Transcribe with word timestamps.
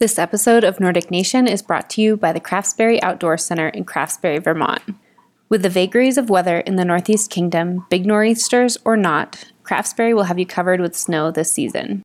This 0.00 0.18
episode 0.18 0.64
of 0.64 0.80
Nordic 0.80 1.10
Nation 1.10 1.46
is 1.46 1.60
brought 1.60 1.90
to 1.90 2.00
you 2.00 2.16
by 2.16 2.32
the 2.32 2.40
Craftsbury 2.40 2.98
Outdoor 3.02 3.36
Center 3.36 3.68
in 3.68 3.84
Craftsbury, 3.84 4.42
Vermont. 4.42 4.80
With 5.50 5.60
the 5.60 5.68
vagaries 5.68 6.16
of 6.16 6.30
weather 6.30 6.60
in 6.60 6.76
the 6.76 6.86
Northeast 6.86 7.30
Kingdom, 7.30 7.84
big 7.90 8.06
nor'easters 8.06 8.78
or 8.82 8.96
not, 8.96 9.52
Craftsbury 9.62 10.14
will 10.14 10.22
have 10.22 10.38
you 10.38 10.46
covered 10.46 10.80
with 10.80 10.96
snow 10.96 11.30
this 11.30 11.52
season. 11.52 12.02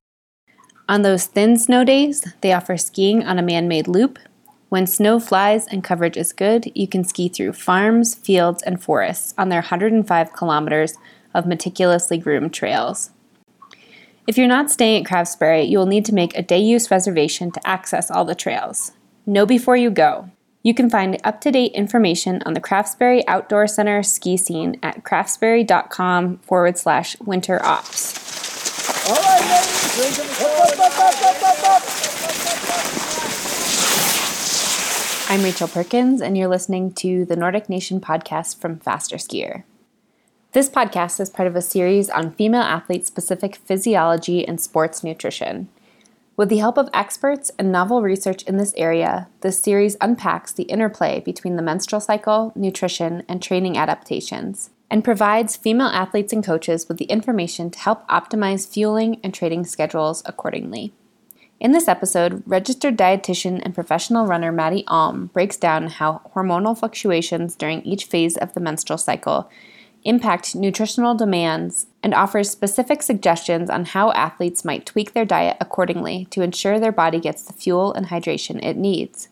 On 0.90 1.04
those 1.04 1.28
thin 1.28 1.58
snow 1.58 1.86
days, 1.86 2.28
they 2.42 2.52
offer 2.52 2.76
skiing 2.76 3.24
on 3.24 3.40
a 3.40 3.42
man 3.42 3.70
made 3.70 3.88
loop. 3.88 4.20
When 4.68 4.88
snow 4.88 5.18
flies 5.18 5.66
and 5.66 5.82
coverage 5.82 6.18
is 6.18 6.34
good, 6.34 6.70
you 6.76 6.90
can 6.90 7.06
ski 7.06 7.30
through 7.30 7.54
farms, 7.54 8.14
fields, 8.14 8.62
and 8.64 8.84
forests 8.84 9.34
on 9.38 9.48
their 9.48 9.62
105 9.62 10.34
kilometers 10.34 10.96
of 11.34 11.48
meticulously 11.48 12.18
groomed 12.18 12.54
trails. 12.54 13.12
If 14.28 14.40
you're 14.40 14.48
not 14.48 14.72
staying 14.72 15.06
at 15.06 15.12
Craftsbury, 15.12 15.70
you 15.70 15.78
will 15.78 15.86
need 15.86 16.04
to 16.06 16.14
make 16.14 16.36
a 16.36 16.42
day 16.42 16.58
use 16.58 16.90
reservation 16.90 17.52
to 17.52 17.68
access 17.68 18.10
all 18.10 18.26
the 18.26 18.34
trails. 18.34 18.92
Know 19.28 19.46
before 19.46 19.78
you 19.78 19.92
go. 19.92 20.32
You 20.64 20.74
can 20.74 20.90
find 20.90 21.22
up 21.24 21.42
to 21.42 21.52
date 21.52 21.74
information 21.74 22.42
on 22.44 22.56
the 22.56 22.60
Craftsbury 22.60 23.24
Outdoor 23.28 23.68
Center 23.68 24.02
ski 24.02 24.36
scene 24.36 24.80
at 24.82 25.04
craftsbury.com 25.04 26.40
forward 26.40 26.80
slash 26.80 27.20
winter 27.20 27.64
ops. 27.64 29.08
All 29.08 29.16
right, 29.16 29.62
ladies. 30.00 30.20
I'm 35.30 35.44
Rachel 35.44 35.68
Perkins, 35.68 36.22
and 36.22 36.36
you're 36.36 36.48
listening 36.48 36.94
to 36.94 37.26
the 37.26 37.36
Nordic 37.36 37.70
Nation 37.70 38.02
podcast 38.02 38.60
from 38.60 38.80
Faster 38.80 39.18
Skier. 39.18 39.66
This 40.56 40.70
podcast 40.70 41.20
is 41.20 41.30
part 41.30 41.50
of 41.50 41.58
a 41.58 41.62
series 41.62 42.10
on 42.10 42.32
female 42.32 42.62
athlete 42.62 43.06
specific 43.06 43.58
physiology 43.58 44.48
and 44.48 44.62
sports 44.62 45.04
nutrition. 45.04 45.68
With 46.38 46.48
the 46.48 46.60
help 46.60 46.78
of 46.78 46.88
experts 46.94 47.52
and 47.60 47.74
novel 47.74 48.02
research 48.02 48.42
in 48.44 48.56
this 48.56 48.74
area, 48.78 49.28
this 49.42 49.60
series 49.60 49.98
unpacks 50.00 50.54
the 50.54 50.64
interplay 50.64 51.20
between 51.20 51.58
the 51.58 51.62
menstrual 51.62 52.00
cycle, 52.00 52.54
nutrition, 52.56 53.24
and 53.28 53.44
training 53.44 53.78
adaptations, 53.78 54.70
and 54.90 55.04
provides 55.04 55.58
female 55.58 55.88
athletes 55.88 56.32
and 56.32 56.42
coaches 56.42 56.88
with 56.88 57.00
the 57.00 57.12
information 57.12 57.70
to 57.72 57.80
help 57.80 58.08
optimize 58.08 58.66
fueling 58.66 59.20
and 59.26 59.34
training 59.34 59.66
schedules 59.66 60.24
accordingly. 60.26 60.94
In 61.60 61.74
this 61.74 61.90
episode, 61.90 62.42
registered 62.46 62.98
dietitian 62.98 63.62
and 63.62 63.76
professional 63.76 64.26
runner 64.26 64.54
Maddie 64.54 64.86
Alm 64.88 65.32
breaks 65.34 65.58
down 65.58 65.88
how 65.88 66.22
hormonal 66.34 66.80
fluctuations 66.80 67.58
during 67.58 67.82
each 67.82 68.06
phase 68.06 68.38
of 68.38 68.54
the 68.54 68.62
menstrual 68.62 68.98
cycle 68.98 69.50
impact 70.06 70.56
nutritional 70.56 71.16
demands, 71.16 71.88
and 72.02 72.14
offers 72.14 72.50
specific 72.50 73.04
suggestions 73.04 73.70
on 73.70 73.86
how 73.86 74.12
athletes 74.12 74.64
might 74.64 74.86
tweak 74.86 75.14
their 75.14 75.26
diet 75.26 75.58
accordingly 75.60 76.26
to 76.30 76.42
ensure 76.42 76.80
their 76.80 76.92
body 76.92 77.20
gets 77.20 77.44
the 77.44 77.54
fuel 77.54 77.92
and 77.94 78.08
hydration 78.08 78.64
it 78.64 78.78
needs. 78.78 79.28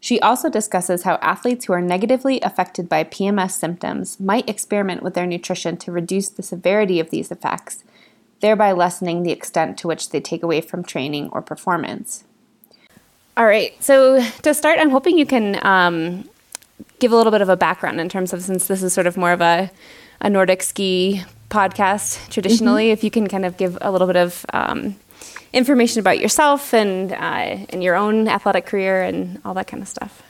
She 0.00 0.18
also 0.20 0.48
discusses 0.48 1.02
how 1.02 1.16
athletes 1.16 1.66
who 1.66 1.74
are 1.74 1.82
negatively 1.82 2.40
affected 2.40 2.88
by 2.88 3.04
PMS 3.04 3.52
symptoms 3.52 4.18
might 4.18 4.48
experiment 4.48 5.02
with 5.02 5.12
their 5.12 5.26
nutrition 5.26 5.76
to 5.76 5.92
reduce 5.92 6.30
the 6.30 6.42
severity 6.42 6.98
of 6.98 7.10
these 7.10 7.30
effects, 7.30 7.84
thereby 8.40 8.72
lessening 8.72 9.22
the 9.22 9.30
extent 9.30 9.76
to 9.78 9.86
which 9.86 10.08
they 10.08 10.20
take 10.20 10.42
away 10.42 10.62
from 10.62 10.82
training 10.82 11.28
or 11.32 11.42
performance. 11.42 12.24
All 13.36 13.44
right, 13.44 13.72
so 13.82 14.22
to 14.42 14.54
start, 14.54 14.78
I'm 14.78 14.90
hoping 14.90 15.18
you 15.18 15.26
can 15.26 15.64
um, 15.64 16.28
give 16.98 17.12
a 17.12 17.16
little 17.16 17.32
bit 17.32 17.42
of 17.42 17.48
a 17.48 17.56
background 17.56 18.00
in 18.00 18.08
terms 18.08 18.32
of 18.32 18.42
since 18.42 18.66
this 18.66 18.82
is 18.82 18.92
sort 18.92 19.06
of 19.06 19.16
more 19.16 19.32
of 19.32 19.40
a, 19.40 19.70
a 20.20 20.30
Nordic 20.30 20.62
ski 20.62 21.22
podcast 21.48 22.28
traditionally, 22.30 22.86
mm-hmm. 22.86 22.92
if 22.92 23.04
you 23.04 23.10
can 23.10 23.28
kind 23.28 23.44
of 23.44 23.56
give 23.56 23.76
a 23.80 23.90
little 23.90 24.06
bit 24.06 24.16
of 24.16 24.46
um, 24.52 24.96
information 25.52 26.00
about 26.00 26.18
yourself 26.18 26.72
and 26.72 27.12
uh, 27.12 27.66
and 27.68 27.82
your 27.82 27.96
own 27.96 28.28
athletic 28.28 28.66
career 28.66 29.02
and 29.02 29.40
all 29.44 29.54
that 29.54 29.66
kind 29.66 29.82
of 29.82 29.88
stuff. 29.88 30.22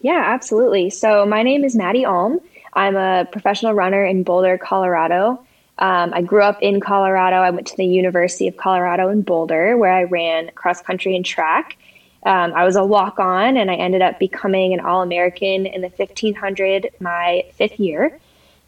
Yeah, 0.00 0.22
absolutely. 0.26 0.90
So 0.90 1.24
my 1.26 1.42
name 1.42 1.64
is 1.64 1.74
Maddie 1.76 2.04
Alm. 2.04 2.40
I'm 2.72 2.96
a 2.96 3.26
professional 3.30 3.72
runner 3.72 4.04
in 4.04 4.22
Boulder, 4.22 4.58
Colorado. 4.58 5.44
Um, 5.78 6.12
I 6.14 6.22
grew 6.22 6.42
up 6.42 6.58
in 6.60 6.80
Colorado. 6.80 7.36
I 7.36 7.50
went 7.50 7.66
to 7.68 7.76
the 7.76 7.84
University 7.84 8.48
of 8.48 8.56
Colorado 8.56 9.08
in 9.08 9.22
Boulder, 9.22 9.76
where 9.76 9.92
I 9.92 10.04
ran 10.04 10.50
cross 10.54 10.82
country 10.82 11.16
and 11.16 11.24
track. 11.24 11.76
Um, 12.24 12.52
I 12.54 12.64
was 12.64 12.76
a 12.76 12.84
walk 12.84 13.18
on 13.18 13.56
and 13.56 13.70
I 13.70 13.74
ended 13.74 14.02
up 14.02 14.18
becoming 14.18 14.74
an 14.74 14.80
All 14.80 15.02
American 15.02 15.66
in 15.66 15.80
the 15.80 15.88
1500 15.88 16.90
my 17.00 17.44
fifth 17.54 17.80
year. 17.80 18.18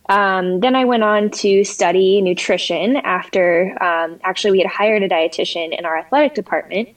Um, 0.09 0.61
then 0.61 0.75
I 0.77 0.85
went 0.85 1.03
on 1.03 1.31
to 1.31 1.65
study 1.65 2.21
nutrition 2.21 2.97
after 2.97 3.77
um, 3.83 4.21
actually 4.23 4.53
we 4.53 4.59
had 4.59 4.67
hired 4.67 5.03
a 5.03 5.09
dietitian 5.09 5.77
in 5.77 5.85
our 5.85 5.97
athletic 5.97 6.35
department. 6.35 6.91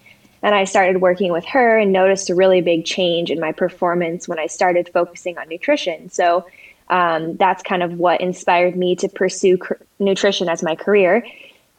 And 0.43 0.53
I 0.53 0.65
started 0.65 1.01
working 1.01 1.31
with 1.31 1.45
her 1.45 1.77
and 1.77 1.91
noticed 1.91 2.29
a 2.29 2.35
really 2.35 2.61
big 2.61 2.85
change 2.85 3.31
in 3.31 3.39
my 3.39 3.51
performance 3.51 4.27
when 4.27 4.39
I 4.39 4.47
started 4.47 4.89
focusing 4.93 5.37
on 5.37 5.49
nutrition. 5.49 6.09
So 6.09 6.45
um, 6.89 7.37
that's 7.37 7.63
kind 7.63 7.83
of 7.83 7.93
what 7.93 8.21
inspired 8.21 8.75
me 8.75 8.95
to 8.97 9.09
pursue 9.09 9.57
cr- 9.57 9.73
nutrition 9.99 10.47
as 10.47 10.63
my 10.63 10.75
career. 10.75 11.25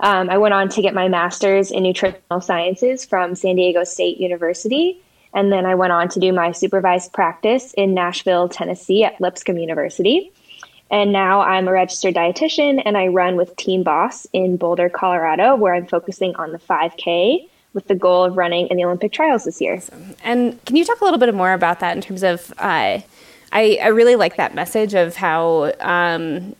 Um, 0.00 0.30
I 0.30 0.38
went 0.38 0.54
on 0.54 0.68
to 0.70 0.82
get 0.82 0.94
my 0.94 1.08
master's 1.08 1.70
in 1.70 1.82
nutritional 1.82 2.40
sciences 2.40 3.04
from 3.04 3.34
San 3.34 3.56
Diego 3.56 3.84
State 3.84 4.18
University. 4.18 5.00
And 5.34 5.52
then 5.52 5.66
I 5.66 5.74
went 5.74 5.92
on 5.92 6.08
to 6.10 6.20
do 6.20 6.32
my 6.32 6.52
supervised 6.52 7.12
practice 7.12 7.74
in 7.76 7.94
Nashville, 7.94 8.48
Tennessee 8.48 9.04
at 9.04 9.20
Lipscomb 9.20 9.58
University. 9.58 10.32
And 10.90 11.12
now 11.12 11.42
I'm 11.42 11.68
a 11.68 11.72
registered 11.72 12.14
dietitian 12.14 12.82
and 12.84 12.96
I 12.96 13.08
run 13.08 13.36
with 13.36 13.54
Team 13.56 13.82
Boss 13.82 14.26
in 14.32 14.56
Boulder, 14.56 14.88
Colorado, 14.88 15.54
where 15.54 15.74
I'm 15.74 15.86
focusing 15.86 16.34
on 16.36 16.52
the 16.52 16.58
5K 16.58 17.46
with 17.74 17.88
the 17.88 17.94
goal 17.94 18.24
of 18.24 18.36
running 18.36 18.68
in 18.68 18.78
the 18.78 18.84
Olympic 18.84 19.12
trials 19.12 19.44
this 19.44 19.60
year. 19.60 19.74
Awesome. 19.74 20.16
And 20.24 20.64
can 20.64 20.76
you 20.76 20.84
talk 20.84 21.00
a 21.00 21.04
little 21.04 21.18
bit 21.18 21.34
more 21.34 21.52
about 21.52 21.80
that 21.80 21.94
in 21.94 22.02
terms 22.02 22.22
of? 22.22 22.52
Uh, 22.58 23.00
I, 23.50 23.78
I 23.82 23.88
really 23.88 24.16
like 24.16 24.36
that 24.36 24.54
message 24.54 24.94
of 24.94 25.16
how 25.16 25.72
um, 25.80 26.54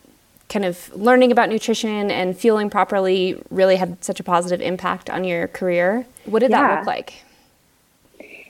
kind 0.48 0.64
of 0.64 0.94
learning 0.96 1.30
about 1.30 1.48
nutrition 1.48 2.10
and 2.10 2.36
fueling 2.36 2.70
properly 2.70 3.40
really 3.50 3.76
had 3.76 4.02
such 4.02 4.18
a 4.18 4.24
positive 4.24 4.60
impact 4.60 5.10
on 5.10 5.24
your 5.24 5.48
career. 5.48 6.06
What 6.24 6.40
did 6.40 6.50
yeah. 6.50 6.62
that 6.62 6.78
look 6.78 6.86
like? 6.86 7.22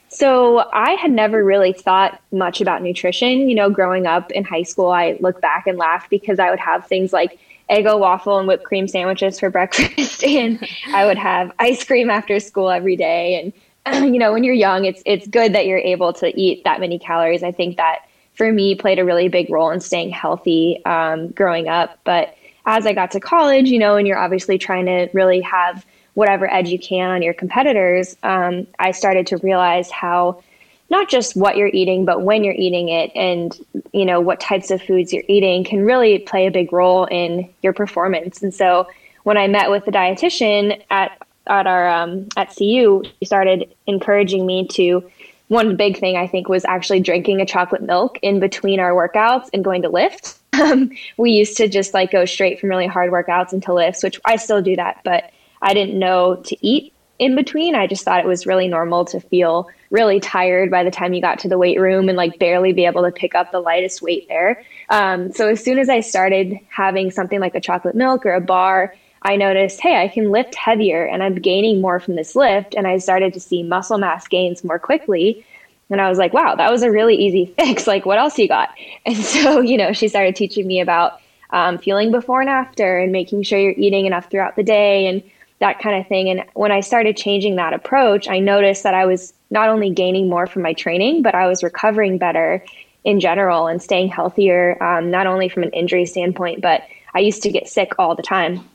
So 0.09 0.69
I 0.73 0.93
had 0.93 1.11
never 1.11 1.45
really 1.45 1.73
thought 1.73 2.21
much 2.33 2.61
about 2.61 2.83
nutrition. 2.83 3.49
You 3.49 3.55
know, 3.55 3.69
growing 3.69 4.07
up 4.07 4.31
in 4.33 4.45
high 4.45 4.63
school, 4.63 4.89
I 4.89 5.19
look 5.21 5.41
back 5.41 5.67
and 5.67 5.77
laugh 5.77 6.09
because 6.09 6.39
I 6.39 6.51
would 6.51 6.59
have 6.59 6.87
things 6.87 7.13
like 7.13 7.39
Eggo 7.71 7.99
waffle 7.99 8.39
and 8.39 8.49
whipped 8.49 8.65
cream 8.65 8.89
sandwiches 8.89 9.39
for 9.39 9.51
breakfast, 9.59 10.25
and 10.25 10.67
I 10.95 11.05
would 11.05 11.19
have 11.19 11.53
ice 11.59 11.85
cream 11.85 12.09
after 12.11 12.41
school 12.41 12.71
every 12.71 12.97
day. 12.97 13.53
And 13.85 14.05
you 14.15 14.19
know, 14.19 14.33
when 14.33 14.45
you're 14.45 14.55
young, 14.55 14.87
it's 14.87 15.03
it's 15.05 15.27
good 15.27 15.53
that 15.55 15.67
you're 15.67 15.79
able 15.79 16.13
to 16.15 16.41
eat 16.41 16.65
that 16.65 16.81
many 16.81 16.99
calories. 16.99 17.43
I 17.43 17.53
think 17.53 17.77
that 17.77 18.08
for 18.39 18.53
me 18.53 18.77
played 18.77 19.01
a 19.01 19.05
really 19.05 19.29
big 19.29 19.51
role 19.51 19.71
in 19.71 19.81
staying 19.81 20.11
healthy 20.11 20.81
um, 20.87 21.29
growing 21.33 21.69
up. 21.69 21.99
But 22.05 22.37
as 22.65 22.87
I 22.87 22.93
got 22.93 23.11
to 23.11 23.21
college, 23.21 23.69
you 23.69 23.81
know, 23.81 23.97
and 23.97 24.07
you're 24.07 24.19
obviously 24.19 24.59
trying 24.59 24.87
to 24.87 25.09
really 25.13 25.41
have 25.41 25.85
whatever 26.15 26.51
edge 26.53 26.69
you 26.69 26.79
can 26.79 27.11
on 27.11 27.21
your 27.21 27.35
competitors, 27.35 28.17
um, 28.23 28.67
I 28.79 28.93
started 28.93 29.27
to 29.29 29.39
realize 29.39 29.91
how 29.91 30.43
not 30.89 31.09
just 31.09 31.37
what 31.37 31.57
you're 31.57 31.71
eating, 31.73 32.05
but 32.05 32.23
when 32.23 32.45
you're 32.45 32.55
eating 32.55 32.89
it 32.89 33.11
and, 33.15 33.59
you 33.93 34.05
know, 34.05 34.21
what 34.21 34.41
types 34.41 34.71
of 34.71 34.81
foods 34.81 35.13
you're 35.13 35.25
eating 35.29 35.65
can 35.65 35.85
really 35.85 36.21
play 36.21 36.47
a 36.47 36.51
big 36.51 36.73
role 36.73 37.05
in 37.07 37.53
your 37.63 37.73
performance. 37.73 38.43
And 38.43 38.55
so 38.55 38.89
when 39.25 39.37
I 39.37 39.49
met 39.49 39.71
with 39.71 39.85
the 39.85 39.91
dietitian 39.91 40.83
at, 40.91 41.21
at 41.47 41.67
our, 41.67 41.89
um, 41.89 42.29
at 42.37 42.55
CU, 42.57 43.03
he 43.19 43.27
started 43.27 43.69
encouraging 43.87 44.47
me 44.47 44.67
to 44.69 45.11
one 45.49 45.77
big 45.77 45.99
thing 45.99 46.17
I 46.17 46.27
think 46.27 46.49
was 46.49 46.65
actually 46.65 47.01
drinking 47.01 47.41
a 47.41 47.47
chocolate 47.47 47.83
milk 47.83 48.19
in 48.23 48.39
between 48.39 48.81
our 48.81 48.93
workouts 48.93 49.49
and 49.53 49.65
going 49.65 49.83
to 49.83 49.89
lift. 49.89 50.39
Um, 50.59 50.91
we 51.17 51.31
used 51.31 51.57
to 51.59 51.69
just 51.69 51.95
like 51.95 52.11
go 52.11 52.25
straight 52.25 52.59
from 52.59 52.69
really 52.71 52.89
hard 52.89 53.13
workouts 53.13 53.53
into 53.53 53.73
lifts, 53.73 54.03
which 54.03 54.19
I 54.25 54.35
still 54.35 54.61
do 54.61 54.75
that, 54.75 54.99
but 55.05 55.31
I 55.63 55.73
didn't 55.73 55.97
know 55.97 56.35
to 56.47 56.67
eat 56.67 56.93
in 57.21 57.37
between. 57.37 57.77
I 57.77 57.87
just 57.87 58.05
thought 58.05 58.19
it 58.19 58.27
was 58.27 58.45
really 58.45 58.67
normal 58.67 59.05
to 59.05 59.21
feel 59.21 59.69
really 59.91 60.19
tired 60.19 60.71
by 60.71 60.83
the 60.83 60.91
time 60.91 61.15
you 61.15 61.21
got 61.21 61.39
to 61.41 61.49
the 61.49 61.59
weight 61.59 61.79
room 61.79 62.09
and 62.09 62.17
like 62.17 62.41
barely 62.41 62.73
be 62.73 62.87
able 62.87 63.03
to 63.05 63.13
pick 63.13 63.37
up 63.37 63.53
the 63.53 63.61
lightest 63.61 64.03
weight 64.03 64.27
there. 64.29 64.65
Um, 64.91 65.31
so 65.33 65.49
as 65.49 65.63
soon 65.63 65.79
as 65.79 65.89
I 65.89 66.01
started 66.01 66.59
having 66.71 67.11
something 67.13 67.39
like 67.39 67.55
a 67.55 67.61
chocolate 67.61 67.95
milk 67.95 68.27
or 68.27 68.33
a 68.33 68.41
bar, 68.41 68.95
I 69.23 69.37
noticed, 69.37 69.81
hey, 69.81 70.01
I 70.01 70.09
can 70.09 70.31
lift 70.31 70.55
heavier 70.55 71.05
and 71.05 71.23
I'm 71.23 71.35
gaining 71.37 71.81
more 71.81 71.99
from 72.01 72.17
this 72.17 72.37
lift. 72.37 72.75
And 72.75 72.87
I 72.87 72.99
started 72.99 73.35
to 73.35 73.41
see 73.41 73.63
muscle 73.63 73.99
mass 73.99 74.29
gains 74.29 74.63
more 74.63 74.79
quickly. 74.79 75.45
And 75.91 76.01
I 76.01 76.09
was 76.09 76.19
like, 76.19 76.33
wow, 76.33 76.55
that 76.55 76.71
was 76.71 76.83
a 76.83 76.91
really 76.91 77.17
easy 77.17 77.47
fix. 77.59 77.87
Like, 77.87 78.07
what 78.07 78.19
else 78.19 78.39
you 78.39 78.49
got? 78.49 78.71
And 79.07 79.17
so, 79.17 79.61
you 79.73 79.77
know, 79.77 79.93
she 79.93 80.09
started 80.09 80.37
teaching 80.37 80.67
me 80.67 80.81
about 80.81 81.21
um, 81.51 81.79
feeling 81.79 82.11
before 82.11 82.41
and 82.41 82.51
after 82.51 82.99
and 82.99 83.11
making 83.11 83.43
sure 83.43 83.59
you're 83.59 83.73
eating 83.73 84.07
enough 84.07 84.31
throughout 84.31 84.57
the 84.57 84.63
day 84.63 85.07
and 85.07 85.23
that 85.61 85.81
kind 85.81 86.01
of 86.01 86.07
thing. 86.07 86.29
And 86.29 86.45
when 86.55 86.71
I 86.71 86.81
started 86.81 87.17
changing 87.17 87.57
that 87.57 87.73
approach, 87.73 88.29
I 88.29 88.39
noticed 88.39 88.83
that 88.83 88.95
I 88.95 89.07
was 89.07 89.33
not 89.51 89.69
only 89.69 89.91
gaining 89.91 90.29
more 90.29 90.47
from 90.47 90.63
my 90.63 90.75
training, 90.75 91.23
but 91.23 91.35
I 91.35 91.47
was 91.47 91.63
recovering 91.63 92.19
better 92.19 92.63
in 93.05 93.19
general 93.19 93.67
and 93.67 93.83
staying 93.83 94.09
healthier, 94.09 94.81
um, 94.83 95.11
not 95.11 95.27
only 95.27 95.49
from 95.49 95.63
an 95.63 95.71
injury 95.71 96.05
standpoint, 96.05 96.61
but 96.61 96.83
I 97.15 97.21
used 97.21 97.43
to 97.45 97.51
get 97.51 97.67
sick 97.67 97.93
all 97.99 98.15
the 98.15 98.23
time 98.23 98.69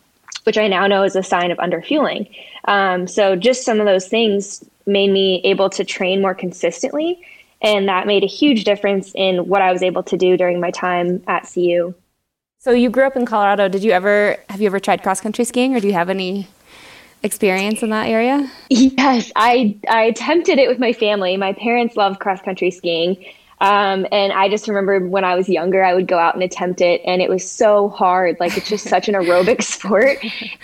which 0.44 0.58
I 0.58 0.68
now 0.68 0.88
know 0.88 1.04
is 1.04 1.16
a 1.16 1.24
sign 1.24 1.52
of 1.52 1.58
underfueling. 1.58 2.30
Um, 2.66 3.08
so 3.08 3.36
just 3.36 3.64
some 3.64 3.80
of 3.80 3.86
those 3.86 4.08
things 4.08 4.64
made 4.86 5.12
me 5.12 5.42
able 5.44 5.70
to 5.72 5.84
train 5.84 6.22
more 6.22 6.36
consistently. 6.36 7.22
And 7.62 7.88
that 7.88 8.08
made 8.08 8.24
a 8.24 8.28
huge 8.28 8.66
difference 8.66 9.14
in 9.16 9.48
what 9.48 9.62
I 9.62 9.72
was 9.72 9.82
able 9.82 10.04
to 10.04 10.18
do 10.18 10.36
during 10.36 10.60
my 10.60 10.72
time 10.72 11.24
at 11.28 11.50
CU. 11.52 11.94
So 12.60 12.72
you 12.72 12.90
grew 12.90 13.06
up 13.06 13.16
in 13.16 13.26
Colorado. 13.26 13.68
Did 13.68 13.84
you 13.84 13.92
ever 13.92 14.38
have 14.50 14.62
you 14.62 14.68
ever 14.68 14.80
tried 14.80 15.04
cross 15.04 15.20
country 15.20 15.46
skiing 15.46 15.76
or 15.76 15.80
do 15.80 15.88
you 15.88 15.94
have 15.94 16.10
any 16.10 16.48
experience 17.24 17.84
in 17.84 17.90
that 17.90 18.08
area? 18.08 18.50
Yes, 18.70 19.32
I 19.36 19.78
I 19.90 20.04
attempted 20.04 20.60
it 20.60 20.70
with 20.70 20.80
my 20.80 20.94
family. 20.94 21.36
My 21.38 21.54
parents 21.54 21.96
love 21.96 22.20
cross 22.20 22.42
country 22.42 22.72
skiing. 22.72 23.26
Um, 23.62 24.06
and 24.12 24.34
I 24.34 24.50
just 24.50 24.68
remember 24.68 25.00
when 25.08 25.24
I 25.24 25.36
was 25.36 25.48
younger, 25.48 25.84
I 25.84 25.94
would 25.94 26.08
go 26.08 26.18
out 26.18 26.34
and 26.34 26.44
attempt 26.44 26.82
it, 26.82 27.02
and 27.06 27.22
it 27.22 27.30
was 27.30 27.50
so 27.50 27.90
hard. 27.90 28.38
Like 28.40 28.58
it's 28.58 28.68
just 28.68 28.88
such 28.88 29.08
an 29.08 29.16
aerobic 29.16 29.64
sport, 29.76 30.18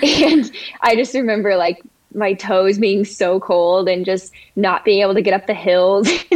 and 0.04 0.52
I 0.82 0.96
just 0.96 1.14
remember 1.14 1.56
like 1.56 1.82
my 2.14 2.34
toes 2.34 2.78
being 2.78 3.06
so 3.06 3.40
cold 3.40 3.88
and 3.88 4.06
just 4.06 4.34
not 4.56 4.84
being 4.84 5.02
able 5.02 5.14
to 5.14 5.22
get 5.22 5.34
up 5.34 5.48
the 5.48 5.54
hills. 5.54 6.08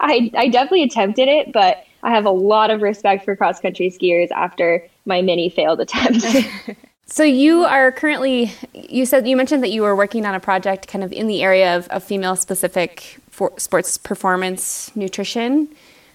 I 0.00 0.30
I 0.34 0.48
definitely 0.48 0.82
attempted 0.82 1.28
it, 1.28 1.52
but 1.52 1.84
I 2.02 2.10
have 2.10 2.26
a 2.26 2.30
lot 2.30 2.70
of 2.70 2.82
respect 2.82 3.24
for 3.24 3.34
cross 3.36 3.60
country 3.60 3.90
skiers 3.90 4.30
after 4.30 4.86
my 5.04 5.22
many 5.22 5.48
failed 5.48 5.80
attempts. 5.80 6.26
so 7.06 7.22
you 7.22 7.64
are 7.64 7.90
currently 7.90 8.52
you 8.74 9.06
said 9.06 9.26
you 9.26 9.36
mentioned 9.36 9.62
that 9.62 9.70
you 9.70 9.82
were 9.82 9.96
working 9.96 10.26
on 10.26 10.34
a 10.34 10.40
project 10.40 10.88
kind 10.88 11.02
of 11.02 11.12
in 11.12 11.26
the 11.26 11.42
area 11.42 11.76
of, 11.76 11.88
of 11.88 12.04
female 12.04 12.36
specific 12.36 13.18
sports 13.56 13.96
performance 13.98 14.94
nutrition 14.96 15.68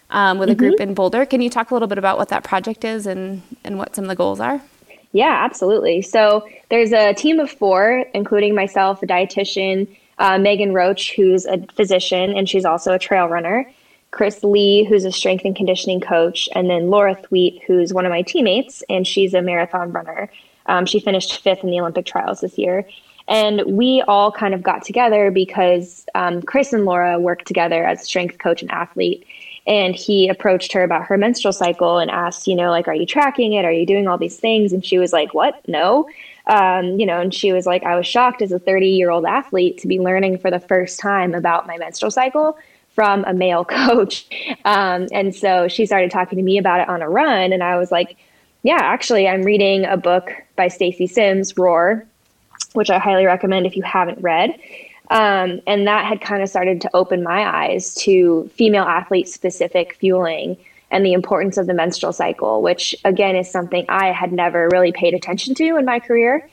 um, 0.09 0.37
with 0.37 0.49
a 0.49 0.55
group 0.55 0.75
mm-hmm. 0.75 0.89
in 0.89 0.93
Boulder. 0.93 1.25
Can 1.25 1.41
you 1.41 1.49
talk 1.49 1.71
a 1.71 1.73
little 1.73 1.87
bit 1.87 1.97
about 1.97 2.17
what 2.17 2.29
that 2.29 2.43
project 2.43 2.85
is 2.85 3.07
and 3.07 3.41
and 3.63 3.77
what 3.77 3.95
some 3.95 4.05
of 4.05 4.09
the 4.09 4.15
goals 4.15 4.39
are? 4.39 4.61
Yeah, 5.13 5.41
absolutely. 5.45 6.01
So 6.01 6.47
there's 6.69 6.91
a 6.91 7.13
team 7.13 7.39
of 7.39 7.49
four, 7.49 8.03
including 8.13 8.55
myself, 8.55 9.01
a 9.03 9.07
dietitian, 9.07 9.87
uh, 10.17 10.39
Megan 10.39 10.73
Roche, 10.73 11.13
who's 11.15 11.45
a 11.45 11.59
physician, 11.75 12.35
and 12.35 12.49
she's 12.49 12.65
also 12.65 12.93
a 12.93 12.99
trail 12.99 13.27
runner, 13.27 13.69
Chris 14.11 14.43
Lee, 14.43 14.83
who's 14.83 15.05
a 15.05 15.11
strength 15.11 15.45
and 15.45 15.55
conditioning 15.55 16.01
coach, 16.01 16.49
and 16.55 16.69
then 16.69 16.89
Laura 16.89 17.15
Thweatt, 17.15 17.61
who's 17.63 17.93
one 17.93 18.05
of 18.05 18.09
my 18.09 18.23
teammates, 18.23 18.83
and 18.89 19.07
she's 19.07 19.33
a 19.33 19.41
marathon 19.41 19.91
runner. 19.91 20.29
Um, 20.65 20.85
she 20.85 20.99
finished 20.99 21.41
fifth 21.41 21.63
in 21.63 21.69
the 21.69 21.79
Olympic 21.79 22.05
trials 22.05 22.41
this 22.41 22.57
year. 22.57 22.87
And 23.27 23.63
we 23.65 24.03
all 24.07 24.31
kind 24.31 24.53
of 24.53 24.63
got 24.63 24.83
together 24.83 25.31
because 25.31 26.05
um, 26.13 26.41
Chris 26.41 26.73
and 26.73 26.85
Laura 26.85 27.19
worked 27.19 27.47
together 27.47 27.85
as 27.85 28.03
strength 28.03 28.37
coach 28.37 28.61
and 28.61 28.71
athlete 28.71 29.25
and 29.65 29.95
he 29.95 30.27
approached 30.27 30.73
her 30.73 30.83
about 30.83 31.05
her 31.05 31.17
menstrual 31.17 31.53
cycle 31.53 31.97
and 31.97 32.11
asked 32.11 32.47
you 32.47 32.55
know 32.55 32.69
like 32.69 32.87
are 32.87 32.95
you 32.95 33.05
tracking 33.05 33.53
it? 33.53 33.65
Are 33.65 33.71
you 33.71 33.85
doing 33.85 34.07
all 34.07 34.17
these 34.17 34.37
things? 34.37 34.73
And 34.73 34.85
she 34.85 34.97
was 34.97 35.13
like 35.13 35.33
what? 35.33 35.67
No. 35.67 36.07
Um, 36.45 36.99
you 36.99 37.05
know 37.05 37.21
and 37.21 37.33
she 37.33 37.53
was 37.53 37.65
like 37.65 37.83
i 37.83 37.95
was 37.95 38.05
shocked 38.05 38.41
as 38.41 38.51
a 38.51 38.59
30 38.59 38.89
year 38.89 39.11
old 39.11 39.23
athlete 39.23 39.77
to 39.77 39.87
be 39.87 40.01
learning 40.01 40.39
for 40.39 40.51
the 40.51 40.59
first 40.59 40.99
time 40.99 41.33
about 41.33 41.67
my 41.67 41.77
menstrual 41.77 42.11
cycle 42.11 42.57
from 42.89 43.23
a 43.25 43.33
male 43.33 43.63
coach. 43.87 44.27
Um, 44.65 45.07
and 45.13 45.33
so 45.33 45.69
she 45.69 45.85
started 45.85 46.11
talking 46.11 46.37
to 46.37 46.43
me 46.43 46.57
about 46.57 46.81
it 46.81 46.89
on 46.89 47.01
a 47.01 47.09
run. 47.09 47.53
And 47.53 47.63
i 47.63 47.77
was 47.77 47.91
like 47.91 48.17
yeah 48.63 48.79
actually 48.81 49.27
i'm 49.27 49.43
reading 49.43 49.85
a 49.85 49.97
book 49.97 50.31
by 50.55 50.67
stacy 50.67 51.05
sims 51.05 51.55
roar 51.57 52.05
which 52.73 52.89
i 52.89 52.97
highly 52.97 53.25
recommend 53.25 53.67
if 53.67 53.75
you 53.75 53.83
haven't 53.83 54.19
read 54.21 54.57
um, 55.09 55.61
and 55.67 55.87
that 55.87 56.05
had 56.05 56.21
kind 56.21 56.41
of 56.41 56.49
started 56.49 56.81
to 56.81 56.89
open 56.93 57.23
my 57.23 57.65
eyes 57.65 57.93
to 57.95 58.49
female 58.53 58.83
athlete 58.83 59.27
specific 59.27 59.95
fueling 59.95 60.57
and 60.91 61.05
the 61.05 61.13
importance 61.13 61.57
of 61.57 61.67
the 61.67 61.73
menstrual 61.73 62.13
cycle, 62.13 62.61
which 62.61 62.95
again 63.03 63.35
is 63.35 63.49
something 63.49 63.85
I 63.89 64.11
had 64.11 64.31
never 64.31 64.69
really 64.71 64.91
paid 64.91 65.13
attention 65.13 65.55
to 65.55 65.77
in 65.77 65.85
my 65.85 65.99
career. 65.99 66.47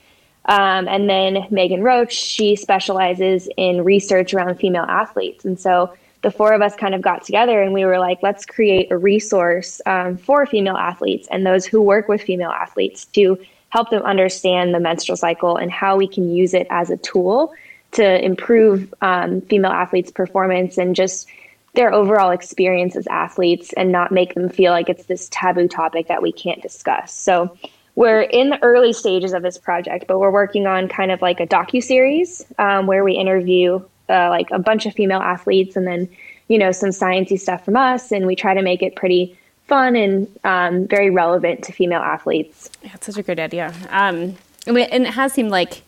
Um, 0.46 0.88
and 0.88 1.08
then 1.08 1.46
Megan 1.50 1.82
Roche, 1.82 2.14
she 2.14 2.56
specializes 2.56 3.48
in 3.56 3.84
research 3.84 4.32
around 4.32 4.56
female 4.56 4.86
athletes. 4.88 5.44
And 5.44 5.60
so 5.60 5.92
the 6.22 6.30
four 6.30 6.52
of 6.52 6.62
us 6.62 6.74
kind 6.74 6.94
of 6.94 7.02
got 7.02 7.24
together 7.24 7.62
and 7.62 7.72
we 7.72 7.84
were 7.84 7.98
like, 7.98 8.22
let's 8.22 8.46
create 8.46 8.90
a 8.90 8.96
resource 8.96 9.80
um, 9.86 10.16
for 10.16 10.46
female 10.46 10.76
athletes 10.76 11.28
and 11.30 11.46
those 11.46 11.66
who 11.66 11.80
work 11.80 12.08
with 12.08 12.22
female 12.22 12.50
athletes 12.50 13.04
to 13.06 13.38
help 13.68 13.90
them 13.90 14.02
understand 14.02 14.74
the 14.74 14.80
menstrual 14.80 15.16
cycle 15.16 15.56
and 15.56 15.70
how 15.70 15.96
we 15.96 16.08
can 16.08 16.30
use 16.30 16.54
it 16.54 16.66
as 16.70 16.90
a 16.90 16.96
tool 16.96 17.52
to 17.92 18.24
improve 18.24 18.92
um, 19.00 19.40
female 19.42 19.72
athletes' 19.72 20.10
performance 20.10 20.78
and 20.78 20.94
just 20.94 21.28
their 21.74 21.92
overall 21.92 22.30
experience 22.30 22.96
as 22.96 23.06
athletes 23.06 23.72
and 23.76 23.92
not 23.92 24.10
make 24.10 24.34
them 24.34 24.48
feel 24.48 24.72
like 24.72 24.88
it's 24.88 25.04
this 25.06 25.28
taboo 25.30 25.68
topic 25.68 26.08
that 26.08 26.22
we 26.22 26.32
can't 26.32 26.60
discuss. 26.62 27.14
So 27.14 27.56
we're 27.94 28.22
in 28.22 28.50
the 28.50 28.62
early 28.62 28.92
stages 28.92 29.32
of 29.32 29.42
this 29.42 29.58
project, 29.58 30.06
but 30.08 30.18
we're 30.18 30.30
working 30.30 30.66
on 30.66 30.88
kind 30.88 31.10
of 31.10 31.22
like 31.22 31.40
a 31.40 31.46
docu 31.46 31.82
series 31.82 32.44
um, 32.58 32.86
where 32.86 33.04
we 33.04 33.14
interview 33.14 33.80
uh, 34.08 34.28
like 34.28 34.50
a 34.50 34.58
bunch 34.58 34.86
of 34.86 34.94
female 34.94 35.20
athletes 35.20 35.76
and 35.76 35.86
then 35.86 36.08
you 36.48 36.58
know 36.58 36.72
some 36.72 36.90
sciencey 36.90 37.38
stuff 37.38 37.64
from 37.64 37.76
us, 37.76 38.10
and 38.10 38.26
we 38.26 38.34
try 38.34 38.54
to 38.54 38.62
make 38.62 38.82
it 38.82 38.96
pretty 38.96 39.38
fun 39.68 39.94
and 39.94 40.26
um, 40.42 40.88
very 40.88 41.08
relevant 41.08 41.62
to 41.62 41.72
female 41.72 42.00
athletes. 42.00 42.68
That's 42.82 43.06
such 43.06 43.18
a 43.18 43.22
great 43.22 43.38
idea. 43.38 43.72
Um, 43.90 44.36
and 44.66 45.06
it 45.06 45.06
has 45.06 45.32
seemed 45.32 45.50
like 45.50 45.82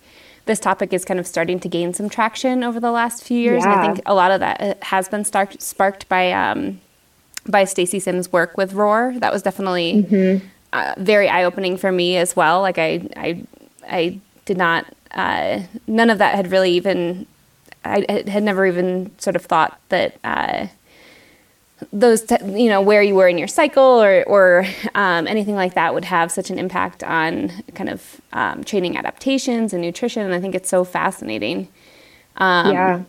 this 0.46 0.58
topic 0.58 0.92
is 0.92 1.04
kind 1.04 1.20
of 1.20 1.26
starting 1.26 1.60
to 1.60 1.68
gain 1.68 1.94
some 1.94 2.08
traction 2.08 2.64
over 2.64 2.80
the 2.80 2.90
last 2.90 3.22
few 3.22 3.38
years. 3.38 3.64
Yeah. 3.64 3.72
And 3.72 3.80
I 3.80 3.94
think 3.94 4.02
a 4.06 4.14
lot 4.14 4.30
of 4.30 4.40
that 4.40 4.60
uh, 4.60 4.74
has 4.82 5.08
been 5.08 5.24
sparked, 5.24 5.62
sparked 5.62 6.08
by 6.08 6.32
um, 6.32 6.80
by 7.46 7.64
Stacy 7.64 8.00
Sims' 8.00 8.32
work 8.32 8.56
with 8.56 8.72
Roar. 8.72 9.14
That 9.18 9.32
was 9.32 9.42
definitely 9.42 10.04
mm-hmm. 10.04 10.46
uh, 10.72 10.94
very 10.98 11.28
eye 11.28 11.44
opening 11.44 11.76
for 11.76 11.92
me 11.92 12.16
as 12.16 12.34
well. 12.34 12.60
Like 12.60 12.78
I 12.78 13.08
I 13.16 13.42
I 13.88 14.20
did 14.44 14.56
not 14.56 14.86
uh, 15.12 15.60
none 15.86 16.10
of 16.10 16.18
that 16.18 16.34
had 16.34 16.50
really 16.50 16.72
even 16.72 17.26
I 17.84 18.04
had 18.28 18.42
never 18.42 18.66
even 18.66 19.10
sort 19.18 19.36
of 19.36 19.44
thought 19.44 19.78
that 19.88 20.16
uh, 20.24 20.68
those 21.92 22.22
t- 22.22 22.36
you 22.44 22.68
know 22.68 22.80
where 22.80 23.02
you 23.02 23.14
were 23.14 23.28
in 23.28 23.38
your 23.38 23.48
cycle 23.48 23.82
or 24.02 24.22
or 24.24 24.66
um, 24.94 25.26
anything 25.26 25.54
like 25.54 25.74
that 25.74 25.94
would 25.94 26.04
have 26.04 26.30
such 26.30 26.50
an 26.50 26.58
impact 26.58 27.02
on 27.02 27.50
kind 27.74 27.88
of 27.90 28.20
um, 28.32 28.64
training 28.64 28.96
adaptations 28.96 29.72
and 29.72 29.82
nutrition 29.82 30.22
and 30.22 30.34
i 30.34 30.40
think 30.40 30.54
it's 30.54 30.68
so 30.68 30.84
fascinating. 30.84 31.68
Um, 32.36 32.72
yeah. 32.72 33.02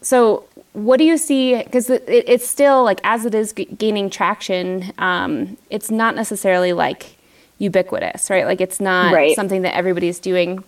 so 0.00 0.44
what 0.72 0.98
do 0.98 1.04
you 1.04 1.16
see 1.16 1.60
because 1.62 1.90
it, 1.90 2.04
it's 2.06 2.48
still 2.48 2.84
like 2.84 3.00
as 3.02 3.26
it 3.26 3.34
is 3.34 3.52
g- 3.52 3.64
gaining 3.64 4.10
traction 4.10 4.92
um, 4.98 5.56
it's 5.70 5.90
not 5.90 6.14
necessarily 6.14 6.72
like 6.72 7.16
ubiquitous 7.60 8.30
right? 8.30 8.46
Like 8.46 8.60
it's 8.60 8.80
not 8.80 9.14
right. 9.14 9.36
something 9.36 9.62
that 9.62 9.76
everybody's 9.76 10.18
doing. 10.18 10.64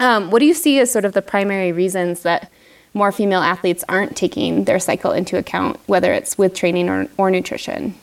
Um, 0.00 0.30
what 0.30 0.40
do 0.40 0.46
you 0.46 0.54
see 0.54 0.80
as 0.80 0.90
sort 0.90 1.04
of 1.04 1.12
the 1.12 1.22
primary 1.22 1.70
reasons 1.70 2.22
that 2.22 2.50
more 2.94 3.12
female 3.12 3.40
athletes 3.40 3.84
aren't 3.88 4.16
taking 4.16 4.64
their 4.64 4.78
cycle 4.78 5.12
into 5.12 5.38
account, 5.38 5.78
whether 5.86 6.12
it's 6.12 6.36
with 6.36 6.54
training 6.54 6.88
or, 6.88 7.08
or 7.16 7.30
nutrition? 7.30 7.94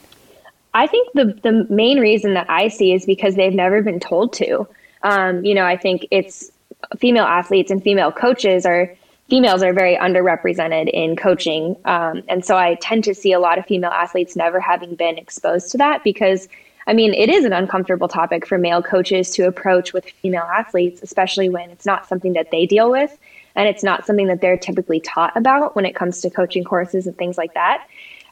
I 0.73 0.87
think 0.87 1.09
the, 1.13 1.37
the 1.43 1.65
main 1.69 1.99
reason 1.99 2.33
that 2.35 2.49
I 2.49 2.67
see 2.67 2.93
is 2.93 3.05
because 3.05 3.35
they've 3.35 3.53
never 3.53 3.81
been 3.81 3.99
told 3.99 4.33
to. 4.33 4.67
Um, 5.03 5.43
you 5.43 5.55
know, 5.55 5.65
I 5.65 5.77
think 5.77 6.07
it's 6.11 6.51
female 6.97 7.25
athletes 7.25 7.71
and 7.71 7.81
female 7.81 8.11
coaches 8.11 8.65
are 8.65 8.95
females 9.29 9.61
are 9.61 9.73
very 9.73 9.95
underrepresented 9.95 10.89
in 10.89 11.15
coaching. 11.15 11.75
Um, 11.85 12.23
and 12.27 12.43
so 12.43 12.57
I 12.57 12.75
tend 12.75 13.03
to 13.03 13.13
see 13.13 13.31
a 13.31 13.39
lot 13.39 13.59
of 13.59 13.65
female 13.65 13.91
athletes 13.91 14.35
never 14.35 14.59
having 14.59 14.95
been 14.95 15.19
exposed 15.19 15.71
to 15.71 15.77
that 15.77 16.03
because, 16.03 16.47
I 16.87 16.93
mean, 16.93 17.13
it 17.13 17.29
is 17.29 17.45
an 17.45 17.53
uncomfortable 17.53 18.07
topic 18.07 18.47
for 18.47 18.57
male 18.57 18.81
coaches 18.81 19.29
to 19.31 19.43
approach 19.43 19.93
with 19.93 20.05
female 20.05 20.49
athletes, 20.51 21.03
especially 21.03 21.47
when 21.47 21.69
it's 21.69 21.85
not 21.85 22.07
something 22.07 22.33
that 22.33 22.49
they 22.51 22.65
deal 22.65 22.89
with 22.89 23.15
and 23.59 23.67
it's 23.67 23.83
not 23.83 24.05
something 24.05 24.27
that 24.27 24.39
they're 24.39 24.57
typically 24.57 25.01
taught 25.01 25.35
about 25.35 25.75
when 25.75 25.85
it 25.85 25.93
comes 25.93 26.21
to 26.21 26.29
coaching 26.29 26.63
courses 26.63 27.05
and 27.05 27.17
things 27.17 27.37
like 27.37 27.53
that. 27.55 27.85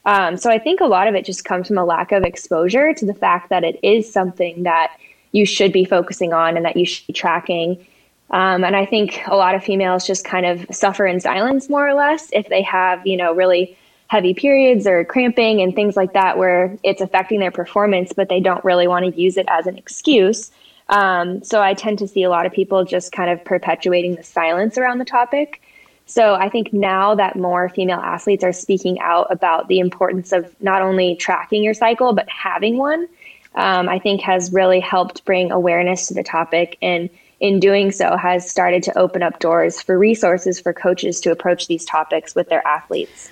Um, 0.06 0.38
so 0.38 0.50
I 0.50 0.58
think 0.58 0.80
a 0.80 0.86
lot 0.86 1.06
of 1.06 1.14
it 1.14 1.26
just 1.26 1.44
comes 1.44 1.68
from 1.68 1.76
a 1.76 1.84
lack 1.84 2.12
of 2.12 2.22
exposure 2.22 2.94
to 2.94 3.04
the 3.04 3.12
fact 3.12 3.50
that 3.50 3.62
it 3.62 3.78
is 3.82 4.10
something 4.10 4.62
that 4.62 4.96
you 5.32 5.44
should 5.44 5.70
be 5.70 5.84
focusing 5.84 6.32
on 6.32 6.56
and 6.56 6.64
that 6.64 6.78
you 6.78 6.86
should 6.86 7.06
be 7.06 7.12
tracking. 7.12 7.86
Um, 8.30 8.64
and 8.64 8.74
I 8.74 8.86
think 8.86 9.20
a 9.26 9.36
lot 9.36 9.54
of 9.54 9.62
females 9.62 10.06
just 10.06 10.24
kind 10.24 10.46
of 10.46 10.64
suffer 10.74 11.06
in 11.06 11.20
silence 11.20 11.68
more 11.68 11.86
or 11.86 11.92
less 11.92 12.30
if 12.32 12.48
they 12.48 12.62
have, 12.62 13.06
you 13.06 13.18
know, 13.18 13.34
really 13.34 13.76
heavy 14.06 14.32
periods 14.32 14.86
or 14.86 15.04
cramping 15.04 15.60
and 15.60 15.74
things 15.74 15.94
like 15.94 16.14
that 16.14 16.38
where 16.38 16.78
it's 16.82 17.02
affecting 17.02 17.38
their 17.38 17.50
performance, 17.50 18.14
but 18.14 18.30
they 18.30 18.40
don't 18.40 18.64
really 18.64 18.88
want 18.88 19.04
to 19.04 19.20
use 19.20 19.36
it 19.36 19.44
as 19.50 19.66
an 19.66 19.76
excuse. 19.76 20.50
Um, 20.88 21.42
so 21.42 21.60
I 21.60 21.74
tend 21.74 21.98
to 21.98 22.08
see 22.08 22.22
a 22.22 22.30
lot 22.30 22.46
of 22.46 22.52
people 22.52 22.84
just 22.84 23.12
kind 23.12 23.30
of 23.30 23.44
perpetuating 23.44 24.14
the 24.14 24.22
silence 24.22 24.78
around 24.78 24.98
the 24.98 25.04
topic. 25.04 25.60
So 26.06 26.34
I 26.34 26.48
think 26.48 26.72
now 26.72 27.14
that 27.16 27.36
more 27.36 27.68
female 27.68 27.98
athletes 27.98 28.42
are 28.42 28.52
speaking 28.52 28.98
out 29.00 29.26
about 29.30 29.68
the 29.68 29.78
importance 29.78 30.32
of 30.32 30.54
not 30.62 30.80
only 30.80 31.16
tracking 31.16 31.62
your 31.62 31.74
cycle, 31.74 32.14
but 32.14 32.26
having 32.30 32.78
one, 32.78 33.06
um, 33.54 33.88
I 33.88 33.98
think 33.98 34.22
has 34.22 34.50
really 34.50 34.80
helped 34.80 35.24
bring 35.26 35.52
awareness 35.52 36.06
to 36.08 36.14
the 36.14 36.22
topic. 36.22 36.78
And 36.80 37.10
in 37.40 37.60
doing 37.60 37.92
so, 37.92 38.16
has 38.16 38.48
started 38.50 38.82
to 38.84 38.98
open 38.98 39.22
up 39.22 39.38
doors 39.38 39.82
for 39.82 39.98
resources 39.98 40.58
for 40.58 40.72
coaches 40.72 41.20
to 41.20 41.30
approach 41.30 41.66
these 41.66 41.84
topics 41.84 42.34
with 42.34 42.48
their 42.48 42.66
athletes. 42.66 43.30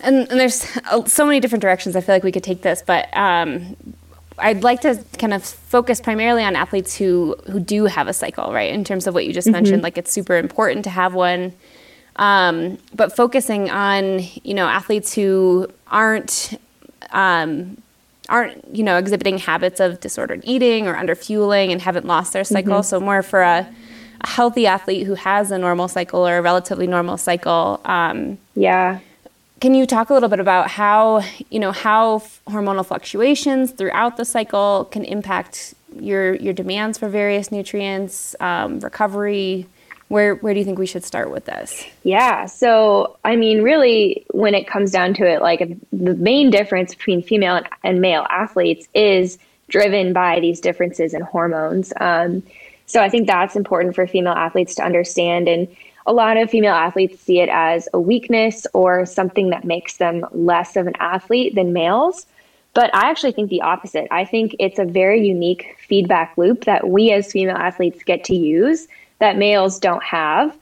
And, 0.00 0.28
and 0.30 0.38
there's 0.38 0.66
so 1.06 1.26
many 1.26 1.40
different 1.40 1.62
directions 1.62 1.96
I 1.96 2.00
feel 2.00 2.14
like 2.14 2.24
we 2.24 2.32
could 2.32 2.44
take 2.44 2.62
this, 2.62 2.82
but 2.86 3.08
um, 3.16 3.76
I'd 4.42 4.62
like 4.62 4.80
to 4.82 5.02
kind 5.18 5.32
of 5.32 5.44
focus 5.44 6.00
primarily 6.00 6.42
on 6.44 6.56
athletes 6.56 6.96
who 6.96 7.36
who 7.50 7.60
do 7.60 7.86
have 7.86 8.08
a 8.08 8.12
cycle, 8.12 8.52
right? 8.52 8.72
In 8.72 8.84
terms 8.84 9.06
of 9.06 9.14
what 9.14 9.24
you 9.24 9.32
just 9.32 9.46
mm-hmm. 9.46 9.52
mentioned, 9.52 9.82
like 9.82 9.96
it's 9.96 10.12
super 10.12 10.36
important 10.36 10.84
to 10.84 10.90
have 10.90 11.14
one. 11.14 11.52
Um, 12.16 12.78
but 12.94 13.16
focusing 13.16 13.70
on 13.70 14.20
you 14.42 14.54
know 14.54 14.66
athletes 14.66 15.14
who 15.14 15.68
aren't 15.86 16.58
um, 17.10 17.78
aren't 18.28 18.74
you 18.74 18.82
know 18.82 18.98
exhibiting 18.98 19.38
habits 19.38 19.80
of 19.80 20.00
disordered 20.00 20.42
eating 20.44 20.86
or 20.86 20.96
under 20.96 21.14
fueling 21.14 21.72
and 21.72 21.80
haven't 21.80 22.06
lost 22.06 22.32
their 22.32 22.44
cycle. 22.44 22.74
Mm-hmm. 22.74 22.82
So 22.82 23.00
more 23.00 23.22
for 23.22 23.42
a, 23.42 23.66
a, 24.20 24.26
healthy 24.26 24.66
athlete 24.66 25.06
who 25.06 25.14
has 25.14 25.50
a 25.50 25.58
normal 25.58 25.88
cycle 25.88 26.26
or 26.26 26.38
a 26.38 26.42
relatively 26.42 26.86
normal 26.86 27.16
cycle. 27.16 27.80
Um, 27.84 28.38
yeah. 28.54 29.00
Can 29.62 29.74
you 29.74 29.86
talk 29.86 30.10
a 30.10 30.12
little 30.12 30.28
bit 30.28 30.40
about 30.40 30.66
how 30.66 31.22
you 31.48 31.60
know 31.60 31.70
how 31.70 32.18
hormonal 32.48 32.84
fluctuations 32.84 33.70
throughout 33.70 34.16
the 34.16 34.24
cycle 34.24 34.88
can 34.90 35.04
impact 35.04 35.74
your 36.00 36.34
your 36.34 36.52
demands 36.52 36.98
for 36.98 37.08
various 37.08 37.52
nutrients, 37.52 38.34
um, 38.40 38.80
recovery? 38.80 39.68
Where 40.08 40.34
where 40.34 40.52
do 40.52 40.58
you 40.58 40.64
think 40.64 40.80
we 40.80 40.86
should 40.86 41.04
start 41.04 41.30
with 41.30 41.44
this? 41.44 41.84
Yeah, 42.02 42.46
so 42.46 43.16
I 43.24 43.36
mean, 43.36 43.62
really, 43.62 44.26
when 44.32 44.56
it 44.56 44.66
comes 44.66 44.90
down 44.90 45.14
to 45.14 45.30
it, 45.30 45.40
like 45.40 45.60
the 45.92 46.14
main 46.14 46.50
difference 46.50 46.92
between 46.96 47.22
female 47.22 47.62
and 47.84 48.00
male 48.00 48.26
athletes 48.30 48.88
is 48.94 49.38
driven 49.68 50.12
by 50.12 50.40
these 50.40 50.58
differences 50.58 51.14
in 51.14 51.20
hormones. 51.20 51.92
Um, 52.00 52.42
so 52.86 53.00
I 53.00 53.08
think 53.08 53.28
that's 53.28 53.54
important 53.54 53.94
for 53.94 54.08
female 54.08 54.32
athletes 54.32 54.74
to 54.74 54.82
understand 54.82 55.46
and 55.46 55.68
a 56.06 56.12
lot 56.12 56.36
of 56.36 56.50
female 56.50 56.74
athletes 56.74 57.20
see 57.20 57.40
it 57.40 57.48
as 57.48 57.88
a 57.92 58.00
weakness 58.00 58.66
or 58.72 59.06
something 59.06 59.50
that 59.50 59.64
makes 59.64 59.96
them 59.96 60.24
less 60.32 60.76
of 60.76 60.86
an 60.86 60.94
athlete 60.98 61.54
than 61.54 61.72
males. 61.72 62.26
But 62.74 62.94
I 62.94 63.10
actually 63.10 63.32
think 63.32 63.50
the 63.50 63.60
opposite. 63.60 64.08
I 64.10 64.24
think 64.24 64.56
it's 64.58 64.78
a 64.78 64.84
very 64.84 65.26
unique 65.26 65.76
feedback 65.86 66.36
loop 66.36 66.64
that 66.64 66.88
we 66.88 67.12
as 67.12 67.30
female 67.30 67.56
athletes 67.56 68.02
get 68.02 68.24
to 68.24 68.34
use 68.34 68.88
that 69.18 69.36
males 69.36 69.78
don't 69.78 70.02
have. 70.02 70.56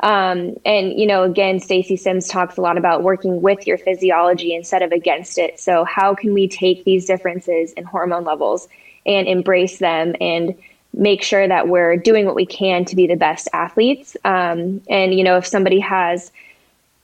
Um, 0.00 0.56
and, 0.64 0.92
you 0.92 1.06
know, 1.06 1.22
again, 1.22 1.58
Stacy 1.58 1.96
Sims 1.96 2.28
talks 2.28 2.56
a 2.56 2.60
lot 2.60 2.78
about 2.78 3.02
working 3.02 3.40
with 3.42 3.66
your 3.66 3.78
physiology 3.78 4.54
instead 4.54 4.82
of 4.82 4.92
against 4.92 5.38
it. 5.38 5.58
So, 5.58 5.84
how 5.84 6.14
can 6.14 6.34
we 6.34 6.48
take 6.48 6.84
these 6.84 7.06
differences 7.06 7.72
in 7.72 7.84
hormone 7.84 8.24
levels 8.24 8.68
and 9.06 9.26
embrace 9.26 9.78
them 9.78 10.14
and 10.20 10.54
make 10.96 11.22
sure 11.22 11.46
that 11.46 11.68
we're 11.68 11.96
doing 11.96 12.26
what 12.26 12.34
we 12.34 12.46
can 12.46 12.84
to 12.86 12.96
be 12.96 13.06
the 13.06 13.16
best 13.16 13.48
athletes? 13.52 14.16
Um, 14.24 14.80
and, 14.88 15.14
you 15.14 15.22
know, 15.22 15.36
if 15.36 15.46
somebody 15.46 15.78
has 15.80 16.32